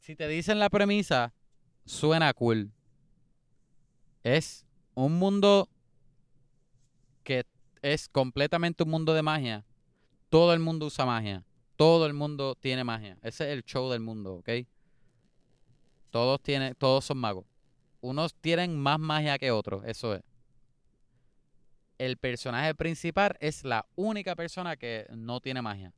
[0.00, 1.32] Si te dicen la premisa,
[1.86, 2.70] suena cool.
[4.22, 5.70] Es un mundo
[7.24, 7.46] que
[7.80, 9.64] es completamente un mundo de magia.
[10.28, 11.42] Todo el mundo usa magia.
[11.76, 13.18] Todo el mundo tiene magia.
[13.22, 14.48] Ese es el show del mundo, ¿ok?
[16.10, 17.44] Todos tienen, todos son magos.
[18.00, 20.22] Unos tienen más magia que otros, eso es.
[21.98, 25.92] El personaje principal es la única persona que no tiene magia.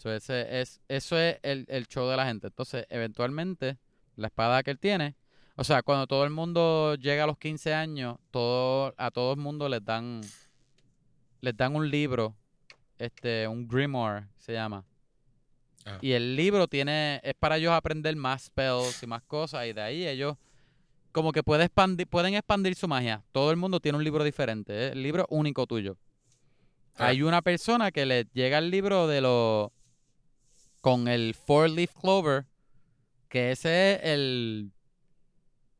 [0.00, 2.46] So, ese es, eso es el, show de la gente.
[2.46, 3.76] Entonces, eventualmente,
[4.16, 5.14] la espada que él tiene,
[5.56, 9.38] o sea, cuando todo el mundo llega a los 15 años, todo, a todo el
[9.38, 10.22] mundo les dan,
[11.42, 12.34] les dan un libro,
[13.00, 14.84] este, un grimoire se llama.
[15.84, 15.98] Ah.
[16.00, 19.80] Y el libro tiene, es para ellos aprender más spells y más cosas, y de
[19.80, 20.36] ahí ellos
[21.12, 23.24] como que puede expandir, pueden expandir su magia.
[23.32, 25.96] Todo el mundo tiene un libro diferente, el libro único tuyo.
[26.96, 27.08] Ah.
[27.08, 29.70] Hay una persona que le llega el libro de los
[30.80, 32.46] con el Four Leaf Clover,
[33.28, 34.72] que ese es el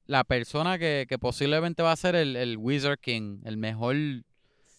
[0.06, 3.94] la persona que, que posiblemente va a ser el, el Wizard King, el mejor.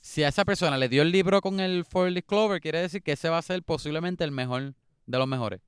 [0.01, 3.03] Si a esa persona le dio el libro con el Four Leaf Clover, quiere decir
[3.03, 4.73] que ese va a ser posiblemente el mejor
[5.05, 5.61] de los mejores.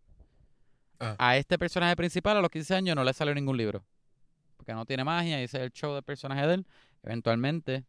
[1.00, 1.16] Ah.
[1.20, 3.86] A este personaje principal a los 15 años no le salió ningún libro.
[4.58, 6.66] Porque no tiene magia y ese es el show del personaje de él.
[7.04, 7.84] Eventualmente,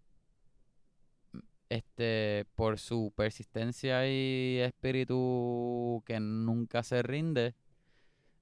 [1.71, 7.55] este, por su persistencia y espíritu que nunca se rinde,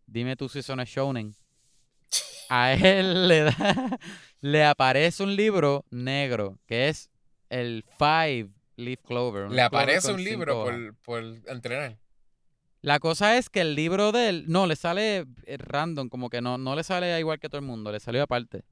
[0.07, 1.37] dime tú si no es shounen.
[2.49, 3.99] A él le da,
[4.41, 7.12] le aparece un libro negro, que es
[7.53, 9.51] el Five Leaf Clover.
[9.51, 11.99] Le aparece un libro por, por entrenar.
[12.81, 16.41] La cosa es que el libro de él, no, le sale eh, random, como que
[16.41, 18.65] no, no le sale igual que todo el mundo, le salió aparte.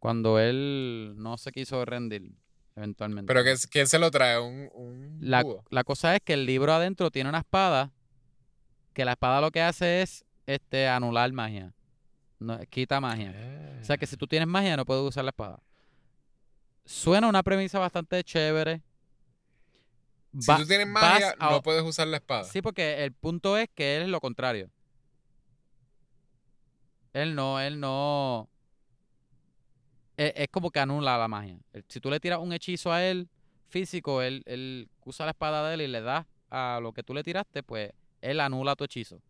[0.00, 2.32] Cuando él no se quiso rendir,
[2.74, 3.32] eventualmente.
[3.32, 4.40] Pero que, ¿quién se lo trae?
[4.40, 7.92] Un, un la, la cosa es que el libro adentro tiene una espada,
[8.94, 11.72] que la espada lo que hace es este anular magia.
[12.38, 13.34] No, quita magia.
[13.80, 15.60] O sea que si tú tienes magia no puedes usar la espada.
[16.86, 18.80] Suena una premisa bastante chévere.
[20.38, 22.44] Si Va- tú tienes magia, a- no puedes usar la espada.
[22.44, 24.70] Sí, porque el punto es que él es lo contrario.
[27.12, 28.48] Él no, él no.
[30.16, 31.58] Es, es como que anula la magia.
[31.88, 33.28] Si tú le tiras un hechizo a él
[33.68, 37.14] físico, él, él usa la espada de él y le das a lo que tú
[37.14, 37.90] le tiraste, pues
[38.20, 39.20] él anula tu hechizo.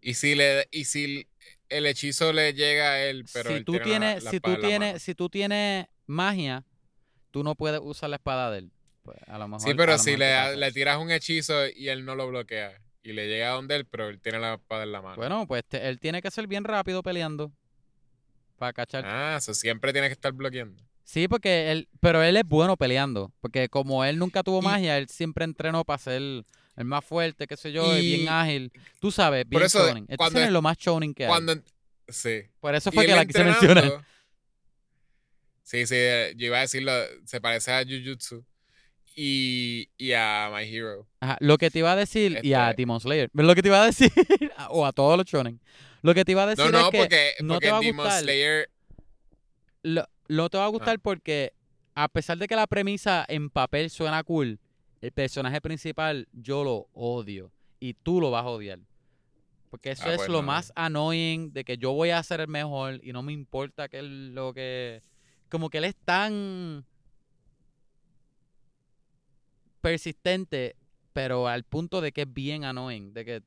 [0.00, 1.28] Y si le y si
[1.68, 4.40] el hechizo le llega a él, pero si él tú tiene la- tienes, la si
[4.40, 6.64] tú tienes, si tú tienes magia,
[7.30, 8.72] tú no puedes usar la espada de él.
[9.02, 12.14] Pues, a lo mejor, Sí, pero si le, le tiras un hechizo y él no
[12.14, 12.72] lo bloquea
[13.02, 15.16] y le llega a donde él, pero él tiene la espada en la mano.
[15.16, 17.52] Bueno, pues te- él tiene que ser bien rápido peleando
[18.58, 19.04] para cachar.
[19.06, 20.82] Ah, eso siempre tiene que estar bloqueando.
[21.04, 24.98] Sí, porque él, pero él es bueno peleando, porque como él nunca tuvo Y- magia,
[24.98, 28.70] él siempre entrenó para ser el más fuerte, qué sé yo, y bien ágil.
[29.00, 30.04] Tú sabes, bien Por eso, shonen.
[30.04, 31.28] Este cuando es es- lo más shonen que hay.
[31.30, 31.54] Cuando
[32.08, 32.42] sí.
[32.60, 34.04] Por eso fue que la quise mencionar.
[35.68, 35.96] Sí, sí,
[36.36, 36.92] yo iba a decirlo,
[37.26, 38.42] se parece a Jujutsu
[39.14, 41.06] y, y a My Hero.
[41.20, 43.68] Ajá, Lo que te iba a decir, y a Este- Demon Slayer, lo que te
[43.68, 44.10] iba a decir,
[44.70, 45.60] o a todos los shonen,
[46.02, 47.76] lo que te iba a decir No, no, es que porque, no porque te va
[47.78, 48.22] a Demon gustar.
[48.22, 48.70] Slayer.
[49.82, 51.00] lo, lo te va a gustar Ah.
[51.02, 51.52] porque
[51.94, 54.58] a pesar de que la premisa en papel suena cool,
[55.02, 58.78] el personaje principal yo lo odio y tú lo vas a odiar.
[59.70, 60.46] Porque eso Ah, es pues lo no.
[60.46, 64.00] más annoying de que yo voy a ser el mejor y no me importa que
[64.00, 65.02] lo que...
[65.48, 66.84] Como que él es tan
[69.80, 70.76] persistente,
[71.12, 73.12] pero al punto de que es bien annoying.
[73.14, 73.42] De que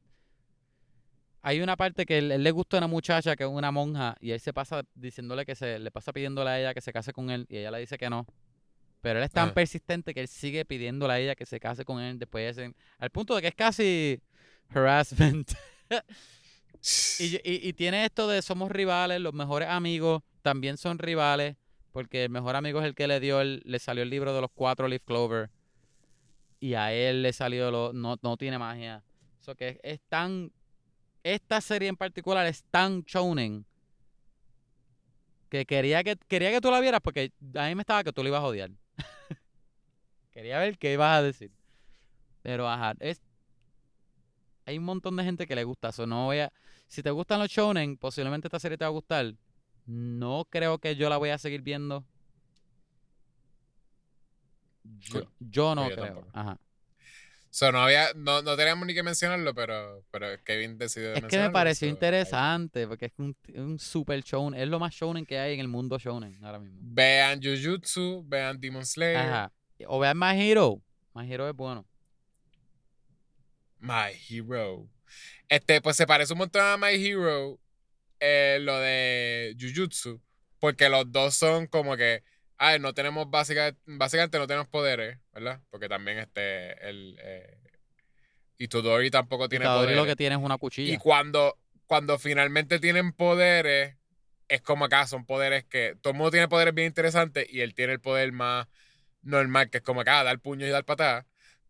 [1.42, 4.16] hay una parte que él, él le gusta a una muchacha que es una monja
[4.20, 7.14] y él se pasa diciéndole que se, le pasa pidiéndole a ella que se case
[7.14, 8.26] con él y ella le dice que no.
[9.02, 9.54] Pero él es tan Ah.
[9.54, 12.76] persistente que él sigue pidiéndole a ella que se case con él después de ese-
[13.00, 14.22] al punto de que es casi
[14.70, 15.52] harassment.
[17.20, 21.56] Y, y, y tiene esto de somos rivales, los mejores amigos también son rivales,
[21.92, 24.42] porque el mejor amigo es el que le dio el, le salió el libro de
[24.42, 25.50] los cuatro Leaf Clover.
[26.60, 29.04] Y a él le salió lo, no, no tiene magia.
[29.40, 30.52] Eso que es, tan.
[31.24, 33.66] Esta serie en particular es tan shonen
[35.50, 38.24] que quería que quería que tú la vieras porque a mí me estaba que tú
[38.24, 38.72] la ibas a odiar.
[40.32, 41.52] quería ver qué ibas a decir.
[42.42, 43.22] Pero ajá, es
[44.66, 46.08] hay un montón de gente que le gusta eso.
[46.08, 46.52] No voy a,
[46.88, 49.34] si te gustan los shonen, posiblemente esta serie te va a gustar.
[49.92, 52.06] No creo que yo la voy a seguir viendo.
[55.00, 56.06] Yo, no Yo creo.
[56.06, 56.30] tampoco.
[56.32, 56.58] Ajá.
[57.50, 61.38] So, no, había, no, no teníamos ni que mencionarlo, pero, pero Kevin decidió Es que
[61.38, 64.62] me pareció so, interesante porque es un, un super shonen.
[64.62, 66.80] Es lo más shonen que hay en el mundo shonen ahora mismo.
[66.82, 69.52] Vean Jujutsu, vean Demon Slayer, Ajá.
[69.88, 70.82] O vean My Hero.
[71.14, 71.86] My Hero es bueno.
[73.80, 74.88] My Hero.
[75.50, 77.60] Este, pues se parece un montón a My Hero
[78.22, 80.22] eh, lo de Jujutsu,
[80.60, 82.24] porque los dos son como que,
[82.58, 85.62] ay, no tenemos básica, básicamente no tenemos poderes, ¿verdad?
[85.72, 87.58] Porque también este, el eh,
[88.58, 89.96] Itadori tampoco tiene Itadori poderes.
[89.96, 90.98] lo que tiene es una Y cuchilla.
[90.98, 91.58] cuando,
[91.88, 93.98] cuando finalmente tienen poderes,
[94.48, 97.74] es como acá, son poderes que todo el mundo tiene poderes bien interesantes y él
[97.74, 98.68] tiene el poder más
[99.24, 101.26] normal, que es como acá, dar puños y dar patadas.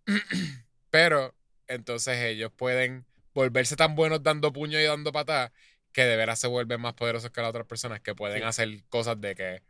[0.89, 1.35] Pero
[1.67, 5.51] entonces ellos pueden volverse tan buenos dando puños y dando patadas
[5.91, 8.43] que de veras se vuelven más poderosos que las otras personas que pueden Sí.
[8.43, 9.61] hacer cosas de que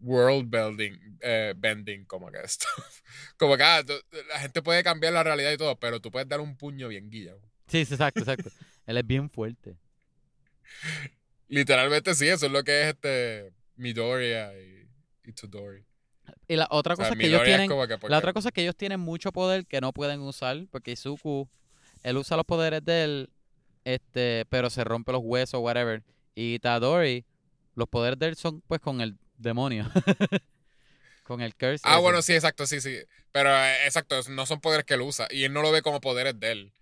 [0.00, 2.66] world building, eh, bending, como que esto.
[3.36, 3.82] como que ah,
[4.28, 7.10] la gente puede cambiar la realidad y todo, pero tú puedes dar un puño bien
[7.10, 7.40] guillado.
[7.68, 8.50] Sí, sí, exacto, exacto.
[8.86, 9.76] Él es bien fuerte.
[11.48, 14.88] Literalmente sí, eso es lo que es este Midoriya y,
[15.24, 15.84] y Todori.
[16.46, 17.68] Y la otra O sea, cosa que ellos Midoriya tienen.
[17.70, 20.20] como que porque- La otra cosa es que ellos tienen mucho poder que no pueden
[20.20, 21.48] usar, porque Izuku,
[22.02, 23.30] él usa los poderes de él,
[23.84, 26.02] este, pero se rompe los huesos, whatever.
[26.34, 27.24] Y Tadori,
[27.74, 29.90] los poderes de él son pues con el demonio.
[31.24, 31.82] con el curse.
[31.84, 32.02] Ah, ese.
[32.02, 32.98] bueno, sí, exacto, sí, sí.
[33.32, 35.28] Pero eh, exacto, no son poderes que él usa.
[35.30, 36.72] Y él no lo ve como poderes de él.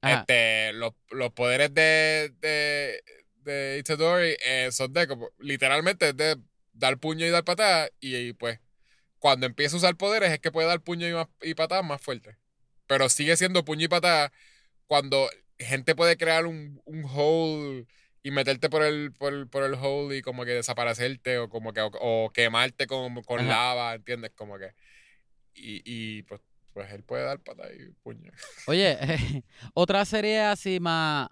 [0.00, 0.20] Ajá.
[0.20, 3.02] Este, los, los poderes de, de,
[3.42, 6.36] de Itadori eh, son de como, literalmente es de
[6.72, 7.88] dar puño y dar patada.
[8.00, 8.60] Y, y, pues,
[9.18, 12.00] cuando empieza a usar poderes es que puede dar puño y, más, y patadas más
[12.00, 12.36] fuerte.
[12.86, 14.32] Pero sigue siendo puño y patada
[14.86, 15.28] cuando
[15.64, 17.86] gente puede crear un, un hole
[18.22, 21.72] y meterte por el, por, el- por el hole y como que desaparecerte o como
[21.72, 23.48] que o, o quemarte con, con Ajá.
[23.48, 24.32] lava, ¿entiendes?
[24.34, 24.72] Como que.
[25.54, 26.40] Y, y pues,
[26.72, 28.32] pues él puede dar patada y puño.
[28.66, 28.98] Oye,
[29.74, 31.28] otra serie así más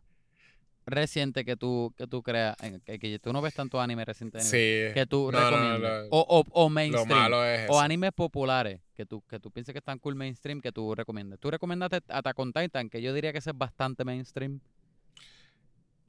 [0.86, 4.50] reciente que tú, que tú creas, que, que tú no ves tanto anime reciente, anyway,
[4.88, 4.94] Sí.
[4.94, 6.09] que tú No, no, recomiendas.
[6.10, 7.09] o, o, o Lo mainstream.
[7.09, 10.72] malo es O animes populares que tú, que tú pienses que están cool mainstream que
[10.72, 11.38] tú recomiendas.
[11.38, 14.60] Tú recomendaste Attack on Titan, que yo diría que ese es bastante mainstream.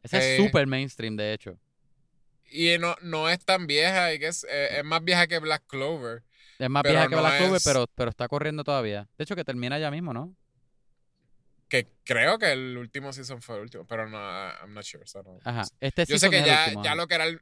[0.02, 1.58] Ese Eh, es super mainstream, de hecho.
[2.52, 5.64] Y no, no es tan vieja, y que es, eh, es más vieja que Black
[5.68, 6.24] Clover.
[6.60, 9.08] Es más vieja que Black Clover, pero, pero está corriendo todavía.
[9.18, 10.36] De hecho, que termina ya mismo, ¿no?
[11.74, 15.08] Que creo que el último season fue el último, pero no, I'm not sure.
[15.08, 15.64] so no- Ajá.
[15.80, 17.42] Este Yo sé que ya, último, ya lo que era el,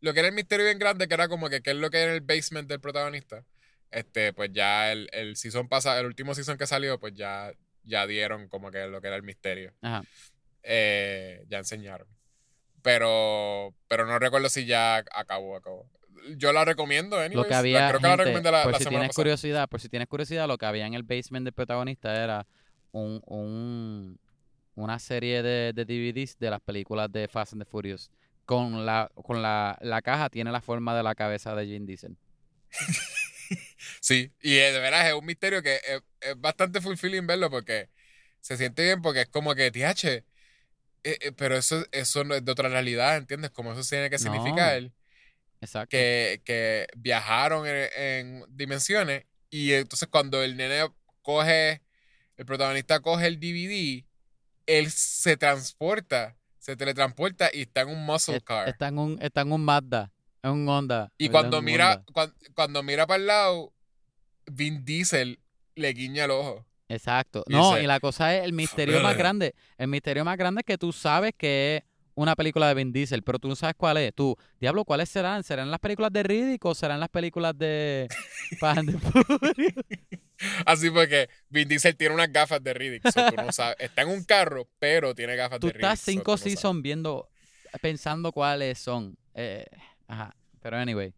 [0.00, 1.98] lo que era el misterio bien grande, que era como que qué es lo que
[2.00, 3.44] era el basement del protagonista.
[3.90, 7.52] Este, pues ya el, el season pasado, el último season que salió, pues ya,
[7.84, 9.74] ya dieron como que lo que era el misterio.
[9.82, 10.02] Ajá.
[10.62, 12.08] Eh, ya enseñaron.
[12.82, 15.86] Pero, pero no recuerdo si ya acabó, acabó.
[16.36, 17.34] Yo la recomiendo, anyways.
[17.36, 19.08] Lo que La- había, creo que la gente, recomendé la, por la si semana tienes
[19.10, 19.22] pasada.
[19.22, 22.46] curiosidad, por si tienes curiosidad, lo que había en el basement del protagonista era
[23.04, 24.18] un, un
[24.74, 28.10] una serie de, de DVDs de las películas de Fast and the Furious.
[28.44, 32.16] Con la, con la, la caja tiene la forma de la cabeza de Vin Diesel.
[34.00, 37.90] Sí, y de veras es un misterio que es, es bastante fulfilling verlo porque
[38.40, 40.24] se siente bien porque es como que, TH, eh,
[41.04, 43.50] eh, pero eso, eso no es de otra realidad, ¿entiendes?
[43.50, 44.22] Como eso tiene que No.
[44.24, 44.92] significar
[45.60, 45.90] Exacto.
[45.90, 50.88] que, que viajaron en, en dimensiones y entonces cuando el nene
[51.22, 51.82] coge,
[52.36, 54.04] el protagonista coge el DVD,
[54.66, 58.68] él se transporta, se teletransporta y está en un muscle car.
[58.68, 61.12] Está en un, está en un Mazda, en un Honda.
[61.18, 62.04] Y cuando mira, Honda.
[62.12, 63.72] cuan- cuando, mira para el lado,
[64.46, 65.40] Vin Diesel
[65.74, 66.66] le guiña el ojo.
[66.88, 67.42] Exacto.
[67.48, 69.54] y No, dice, y la cosa es el misterio más grande.
[69.76, 71.85] El misterio más grande es que tú sabes que es
[72.16, 74.12] una película de Vin Diesel, pero tú no sabes cuál es.
[74.14, 75.44] Tú, diablo, ¿cuáles serán?
[75.44, 78.08] ¿Serán las películas de Riddick o serán las películas de?
[80.66, 83.08] Así porque Vin Diesel tiene unas gafas de Riddick.
[83.10, 83.76] so tú no sabes.
[83.78, 85.84] Está en un carro, pero tiene gafas Tú de Riddick.
[85.84, 86.52] estás so cinco tú no sabes.
[86.54, 87.28] seasons viendo,
[87.80, 89.16] pensando cuáles son.
[89.34, 89.66] Eh,
[90.08, 90.34] ajá.
[90.60, 91.12] Pero anyway,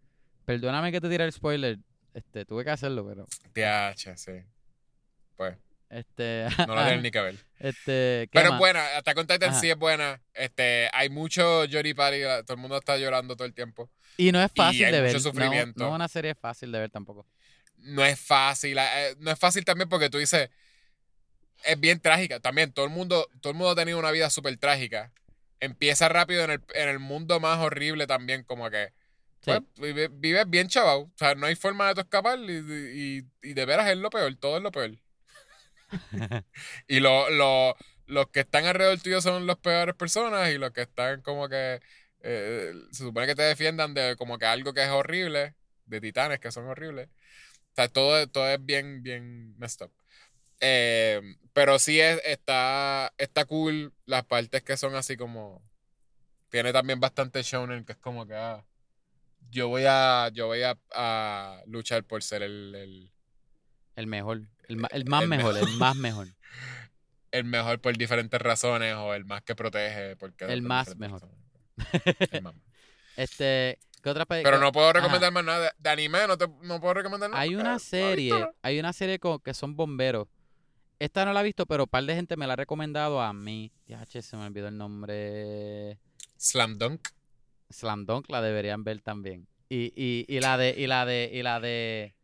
[0.45, 1.79] perdóname que te tire el spoiler.
[2.15, 3.27] Este, tuve que hacerlo, pero.
[3.53, 4.33] TH, sí.
[5.37, 5.57] Pues,
[5.90, 6.47] Este.
[6.66, 7.36] no la tienes ni que ver.
[7.59, 8.28] Este.
[8.31, 8.97] ¿qué Pero es buena.
[8.98, 9.60] Attack on Titan Ajá.
[9.60, 10.20] sí es buena.
[10.32, 12.20] Este, hay mucho Jory Party.
[12.44, 13.90] Todo el mundo está llorando todo el tiempo.
[14.16, 15.15] Y no es fácil hay de mucho ver.
[15.15, 15.81] No, sufrimiento.
[15.82, 17.27] no es una serie fácil de ver tampoco.
[17.78, 18.78] no es fácil.
[18.78, 20.51] eh, no es fácil también porque tú dices,
[21.65, 22.39] es bien trágica.
[22.40, 25.12] También todo el mundo, todo el mundo ha tenido una vida súper trágica.
[25.60, 28.93] Empieza rápido en el, en el mundo más horrible también, como que
[29.40, 29.51] Sí.
[29.52, 29.62] pues,
[29.94, 30.98] vive- vives bien chaval.
[30.98, 34.10] O sea, no hay forma de tú escapar y, y- y de veras es lo
[34.10, 34.93] peor, todo es lo peor.
[36.89, 40.82] Y lo, lo- los que están alrededor tuyo son los peores personas y los que
[40.82, 41.81] están como que
[42.20, 45.55] eh, se supone que te defiendan de como que algo que es horrible,
[45.85, 47.09] de titanes que son horribles.
[47.73, 49.93] O sea, todo, todo es bien, bien messed up.
[50.60, 51.20] Eh,
[51.52, 55.62] pero sí es, está, está cool las partes que son así como.
[56.51, 58.65] Tiene también bastante shonen que es como que ah,
[59.51, 60.31] yo voy a.
[60.32, 63.12] Yo voy a, luchar por ser el,
[63.97, 64.43] El mejor.
[64.69, 66.28] El, más El mejor, el más mejor.
[67.32, 71.28] el mejor por diferentes razones o el más que protege porque El más mejor.
[72.31, 72.69] El más mejor.
[73.16, 73.78] Este.
[74.03, 74.99] ¿Qué otra pe- Pero no puedo ajá.
[75.01, 75.65] recomendar más nada.
[75.65, 77.43] De, de anime no, te, no puedo recomendar nada.
[77.43, 78.32] Hay una serie,
[78.62, 80.28] hay una serie co- que son bomberos.
[81.01, 83.32] Esta no la he visto, pero un par de gente me la ha recomendado a
[83.32, 83.73] mí.
[83.86, 85.99] TH, se me olvidó el nombre.
[86.36, 87.09] Slam Dunk.
[87.70, 89.47] Slam Dunk la deberían ver también.
[89.69, 92.15] Y, y, y la de, y la de, y la de.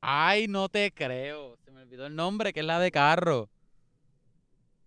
[0.00, 1.56] Ay, no te creo.
[1.64, 3.48] Se me olvidó el nombre, que es la de carro.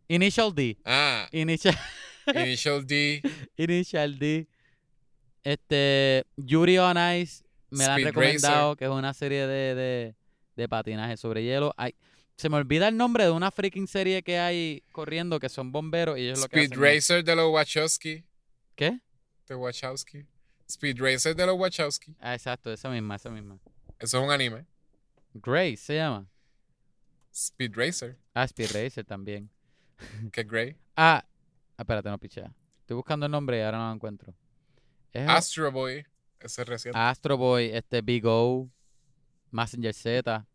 [0.07, 0.77] Initial D.
[0.85, 1.77] Ah, Initial,
[2.35, 3.21] Initial D.
[3.57, 4.47] Initial D.
[5.43, 6.25] Este.
[6.37, 7.43] Yuri on Ice.
[7.69, 8.77] Me la han Speed recomendado, Racer.
[8.77, 10.15] que es una serie de, de,
[10.57, 11.73] de patinaje sobre hielo.
[11.77, 11.95] Ay,
[12.35, 16.17] se me olvida el nombre de una freaking serie que hay corriendo que son bomberos
[16.17, 18.25] y ellos lo que Speed hacen es- Racer de los Wachowski.
[18.75, 18.99] ¿Qué?
[19.47, 20.25] De Wachowski.
[20.67, 22.13] Speed Racer de los Wachowski.
[22.19, 23.57] Ah, exacto, esa misma, esa misma.
[23.99, 24.65] Eso es un anime.
[25.33, 26.27] Grace se llama.
[27.33, 28.17] Speed Racer.
[28.33, 29.49] Ah, Speed Racer también.
[30.31, 30.75] Que Grey.
[30.95, 31.23] Ah,
[31.77, 32.51] ah, espérate, no pichea.
[32.81, 34.33] Estoy buscando el nombre y ahora no lo encuentro.
[35.13, 36.05] Es Astro Boy.
[36.39, 36.97] Ese es reciente.
[36.99, 38.67] Astro Boy, este Big O,
[39.51, 40.45] Messenger Z,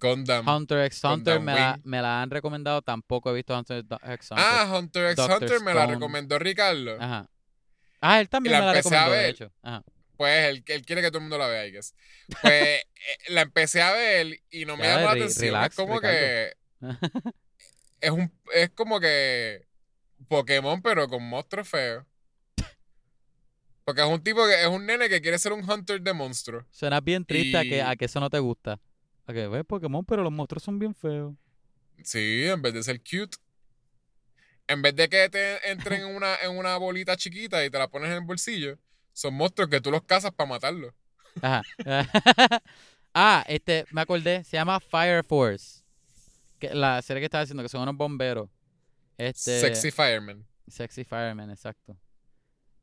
[0.00, 0.46] Gundam.
[0.46, 1.82] Hunter x Hunter me la, Wing.
[1.84, 4.46] me la han recomendado, tampoco he visto Hunter x Hunter.
[4.46, 6.96] ah, Hunter x Doctor Hunter me la recomendó Ricardo.
[7.00, 7.28] Ajá.
[8.00, 9.30] Ah, él también me la recomendó, de ver.
[9.30, 9.52] hecho.
[9.62, 9.82] Ajá.
[10.18, 11.94] Pues él, él quiere que todo el mundo la vea, I guess.
[12.42, 12.82] Pues eh,
[13.28, 15.46] la empecé a ver y no me Ya, llamó la re- atención.
[15.46, 16.16] relax, es como Ricardo.
[16.18, 16.52] que.
[18.00, 18.32] Es un.
[18.54, 19.66] Es como que.
[20.28, 22.04] Pokémon, pero con monstruos feos.
[23.84, 24.60] Porque es un tipo que.
[24.60, 26.64] Es un nene que quiere ser un hunter de monstruos.
[26.70, 28.78] Suena bien triste a, que, a que eso no te gusta.
[29.26, 31.34] A que ves Pokémon, pero los monstruos son bien feos.
[32.04, 33.36] Sí, en vez de ser cute.
[34.66, 37.88] En vez de que te entren en una, en una bolita chiquita y te la
[37.88, 38.78] pones en el bolsillo,
[39.18, 40.94] son monstruos que tú los cazas para matarlos.
[41.42, 41.62] Ajá.
[43.14, 45.82] ah, este, me acordé, se llama Fire Force.
[46.60, 48.48] Que, la serie que estaba diciendo que son unos bomberos.
[49.16, 50.46] Este, Sexy Fireman.
[50.68, 51.96] Sexy Fireman, exacto.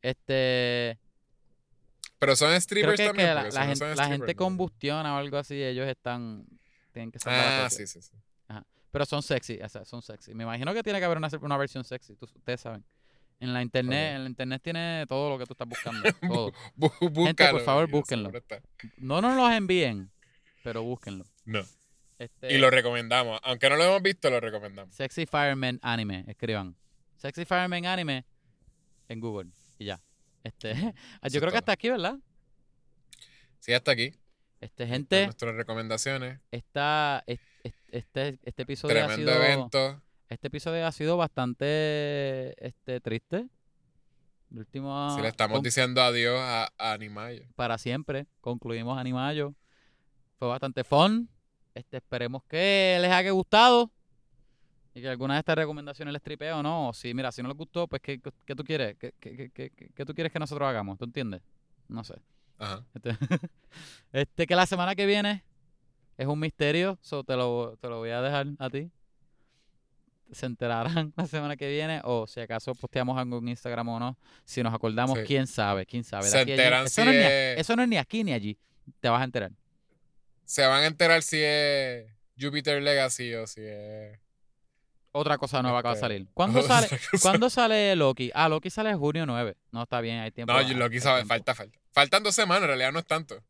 [0.02, 1.00] Este,
[2.20, 3.34] Pero son creo strippers que, que también.
[3.34, 6.46] la, porque la gente, la gente combustiona o algo así, ellos están,
[6.92, 8.12] tienen que Ah, sí, sí, sí.
[8.92, 10.34] Pero son sexy, o sea, son sexy.
[10.34, 12.84] Me imagino que tiene que haber una, una versión sexy, tú- ustedes saben.
[13.48, 16.02] En la internet, en la internet tiene todo lo que tú estás buscando.
[16.22, 16.52] todo.
[16.76, 18.32] Bú- búscalo, favor, búsquenlo.
[18.98, 20.12] No nos los envíen,
[20.64, 21.26] pero búsquenlo.
[21.46, 21.62] No.
[22.18, 23.40] Este, Y lo recomendamos.
[23.44, 24.96] Aunque no lo hemos visto, lo recomendamos.
[24.96, 26.76] Sexy Fireman Anime, escriban.
[27.18, 28.26] Sexy Fireman Anime
[29.10, 30.02] en Google y ya.
[30.44, 30.74] Este,
[31.32, 32.18] yo creo que hasta aquí, ¿verdad?
[33.60, 34.14] Sí, hasta aquí.
[34.62, 36.40] Este, Están gente, Nuestras recomendaciones.
[36.52, 40.02] esta, es- es- este, este episodio ha Tremendo sido, evento.
[40.30, 43.48] Este episodio ha sido bastante, este, triste.
[44.52, 47.44] El último, Si le estamos diciendo adiós a, a Animayo.
[47.56, 48.28] para siempre.
[48.42, 49.54] Concluimos Animayo.
[50.38, 51.30] Fue bastante fun.
[51.74, 53.92] Este, esperemos que les haya gustado.
[54.94, 56.90] Y que alguna de estas recomendaciones les tripee o no.
[56.90, 58.96] O si, mira, si no les gustó, pues, ¿qué, qué tú quieres?
[58.98, 60.98] ¿Qué, qué, qué- qué- qué tú quieres que nosotros hagamos?
[60.98, 61.42] ¿Tú entiendes?
[61.90, 62.16] No sé.
[62.58, 62.86] Ajá.
[62.94, 63.10] Este,
[64.14, 65.44] este que la semana que viene
[66.18, 66.98] es un misterio.
[67.02, 68.90] So te lo, te lo voy a dejar a ti.
[70.32, 72.02] Se enterarán la semana que viene.
[72.04, 74.18] O si acaso posteamos algo en Instagram o no.
[74.44, 75.26] Si nos acordamos, Sí.
[75.26, 76.24] quién sabe, quién sabe.
[76.28, 78.58] Se enteran eso, si no es ni, es- eso no es ni aquí ni allí.
[79.00, 79.52] Te vas a enterar.
[80.44, 82.06] Se van a enterar si es
[82.40, 84.20] Jupiter Legacy o si es.
[85.12, 86.28] Otra cosa nueva que va a Este, salir.
[86.34, 86.88] ¿Cuándo sale.
[87.22, 88.32] ¿Cuándo sale Loki?
[88.34, 89.56] Ah, Loki sale junio 9.
[89.72, 90.52] No, está bien, hay tiempo.
[90.52, 91.06] No, hay yo lo que tiempo.
[91.10, 91.80] sabe, falta, falta.
[91.94, 93.42] Faltan dos semanas, en realidad no es tanto.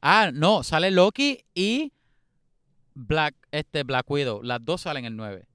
[0.00, 1.92] Ah, no, sale Loki y
[2.94, 4.42] Black, este, Black Widow.
[4.42, 5.46] Las dos salen el 9.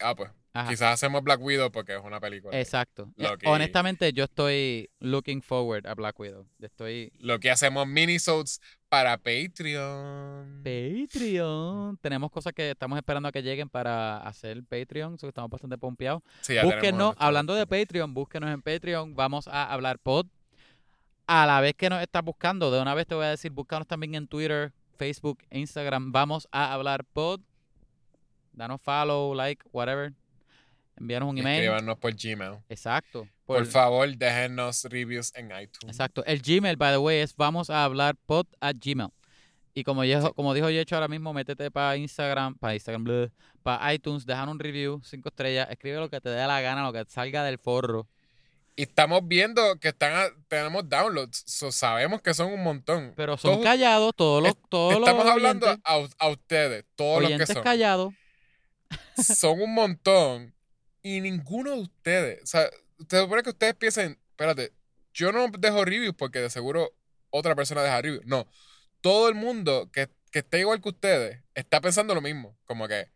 [0.00, 0.30] Ah, pues.
[0.54, 0.70] Ajá.
[0.70, 2.58] Quizás hacemos Black Widow porque es una película.
[2.58, 3.12] Exacto.
[3.44, 6.46] Honestamente, yo estoy looking forward a Black Widow.
[6.60, 10.62] Estoy Lo que hacemos minisodes para Patreon.
[10.64, 11.98] Patreon.
[11.98, 15.18] Tenemos cosas que estamos esperando a que lleguen para hacer Patreon.
[15.18, 16.22] so que estamos bastante pompeados.
[16.40, 19.14] Sí, Búsquenos, hablando de Patreon, búsquenos en Patreon.
[19.14, 20.26] Vamos a hablar pod.
[21.30, 23.86] A la vez que nos estás buscando, de una vez te voy a decir, búscanos
[23.86, 26.10] también en Twitter, Facebook, Instagram.
[26.10, 27.40] Vamos a hablar pod.
[28.54, 30.14] Danos follow, like, whatever.
[30.96, 31.64] Envíanos un email.
[31.64, 32.58] Escríbanos por Gmail.
[32.70, 33.28] Exacto.
[33.44, 35.84] Por, Por- favor, déjenos reviews en iTunes.
[35.84, 36.24] Exacto.
[36.24, 39.10] El Gmail, by the way, es vamos a hablar pod at Gmail.
[39.74, 43.30] Y como, yo, como dijo Yecho ahora mismo, métete para Instagram, para Instagram,
[43.62, 46.92] para iTunes, dejan un review, cinco estrellas, escribe lo que te dé la gana, lo
[46.92, 48.08] que te salga del forro.
[48.78, 51.42] Y estamos viendo que están a- tenemos downloads.
[51.46, 53.12] so sabemos que son un montón.
[53.16, 57.32] Pero son Todos- callados todos los, todos Estamos los hablando a, a ustedes, todos los
[57.38, 57.62] que son.
[57.64, 58.14] callados.
[59.36, 60.54] Son un montón.
[61.02, 62.42] Y ninguno de ustedes.
[62.44, 62.70] O sea,
[63.08, 64.72] se supone que ustedes piensen, espérate,
[65.12, 66.94] yo no dejo reviews porque de seguro
[67.30, 68.24] otra persona deja reviews.
[68.26, 68.46] No.
[69.00, 72.56] Todo el mundo que, que esté igual que ustedes está pensando lo mismo.
[72.64, 73.08] Como que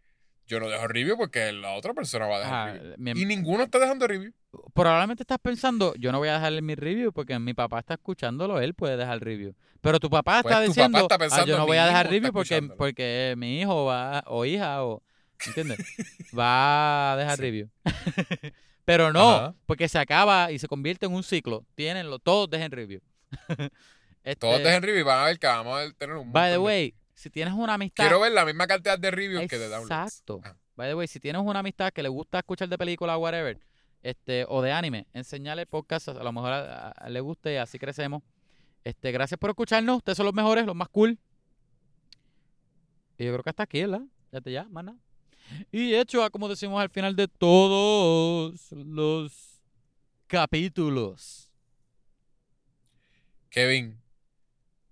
[0.47, 2.95] yo no dejo review porque la otra persona va a dejar review.
[2.99, 4.33] mi- Y ninguno está dejando review.
[4.75, 8.61] probablemente estás pensando, yo no voy a dejarle mi review porque mi papá está escuchándolo,
[8.61, 9.55] él puede dejar review.
[9.81, 11.87] Pero tu papá Pues está tu diciendo, papá está "Ah, yo no "Mi voy a
[11.87, 12.77] dejar review porque, escuchándolo".
[12.79, 15.03] porque mi hijo va, o hija, o,
[15.47, 15.79] ¿entiendes?
[16.39, 17.43] va a dejar Sí.
[17.43, 17.71] review.
[18.85, 19.55] Pero no, Ajá.
[19.67, 21.65] porque se acaba y se convierte en un ciclo.
[21.77, 23.01] Tienenlo, todos dejen review.
[24.25, 26.59] Este, Todos dejen review y van a ver que vamos a tener un By the
[26.59, 28.05] way, si tienes una amistad...
[28.05, 29.91] Quiero ver la misma cantidad de reviews que de downloads.
[30.13, 30.41] Exacto.
[30.45, 30.57] Ah.
[30.75, 33.61] By the way, si tienes una amistad que le gusta escuchar de película whatever,
[34.03, 37.79] este, o de anime, enseñale podcast, a lo mejor a- a- le guste y así
[37.79, 38.23] crecemos.
[38.83, 41.19] Este, gracias por escucharnos, ustedes son los mejores, los más cool.
[43.19, 44.03] Y yo creo que hasta aquí, ¿verdad?
[44.33, 44.97] Ya te ya, mana.
[45.71, 49.61] Y hecho, como decimos al final de todos los
[50.27, 51.51] capítulos.
[53.51, 54.01] Kevin,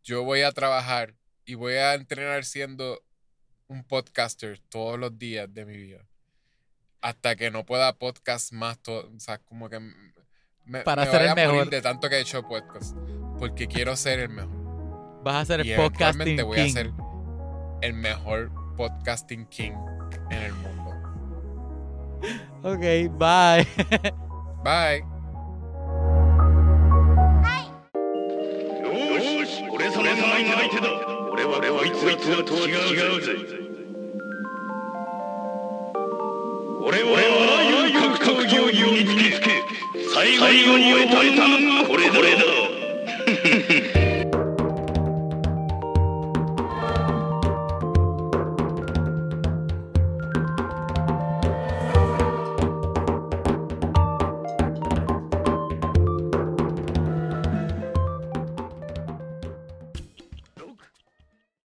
[0.04, 1.14] yo voy a trabajar
[1.49, 3.01] y voy a entrenar siendo
[3.67, 6.05] un podcaster todos los días de mi vida.
[7.01, 8.79] Hasta que no pueda podcast más.
[8.79, 9.93] to- o sea, como que m-
[10.65, 11.69] me, Para me ser vaya el a morir mejor.
[11.69, 12.95] de tanto que he hecho podcast.
[13.37, 15.23] Porque quiero ser el mejor.
[15.23, 16.73] Vas a ser y el podcasting eventualmente voy a king.
[16.73, 16.91] ser
[17.81, 19.73] el mejor podcasting king
[20.31, 20.91] en el mundo.
[22.63, 22.79] Ok,
[23.19, 23.67] bye.
[24.63, 25.03] Bye.
[28.81, 31.08] よーし俺様の相手だ俺は
[32.00, 32.72] こいつらとは違
[33.18, 33.32] うぜ。
[36.80, 37.20] 俺はあ
[37.58, 39.50] らゆる格闘技を身につけ
[40.14, 41.16] 最後に終えた
[41.46, 42.16] のがこれだ。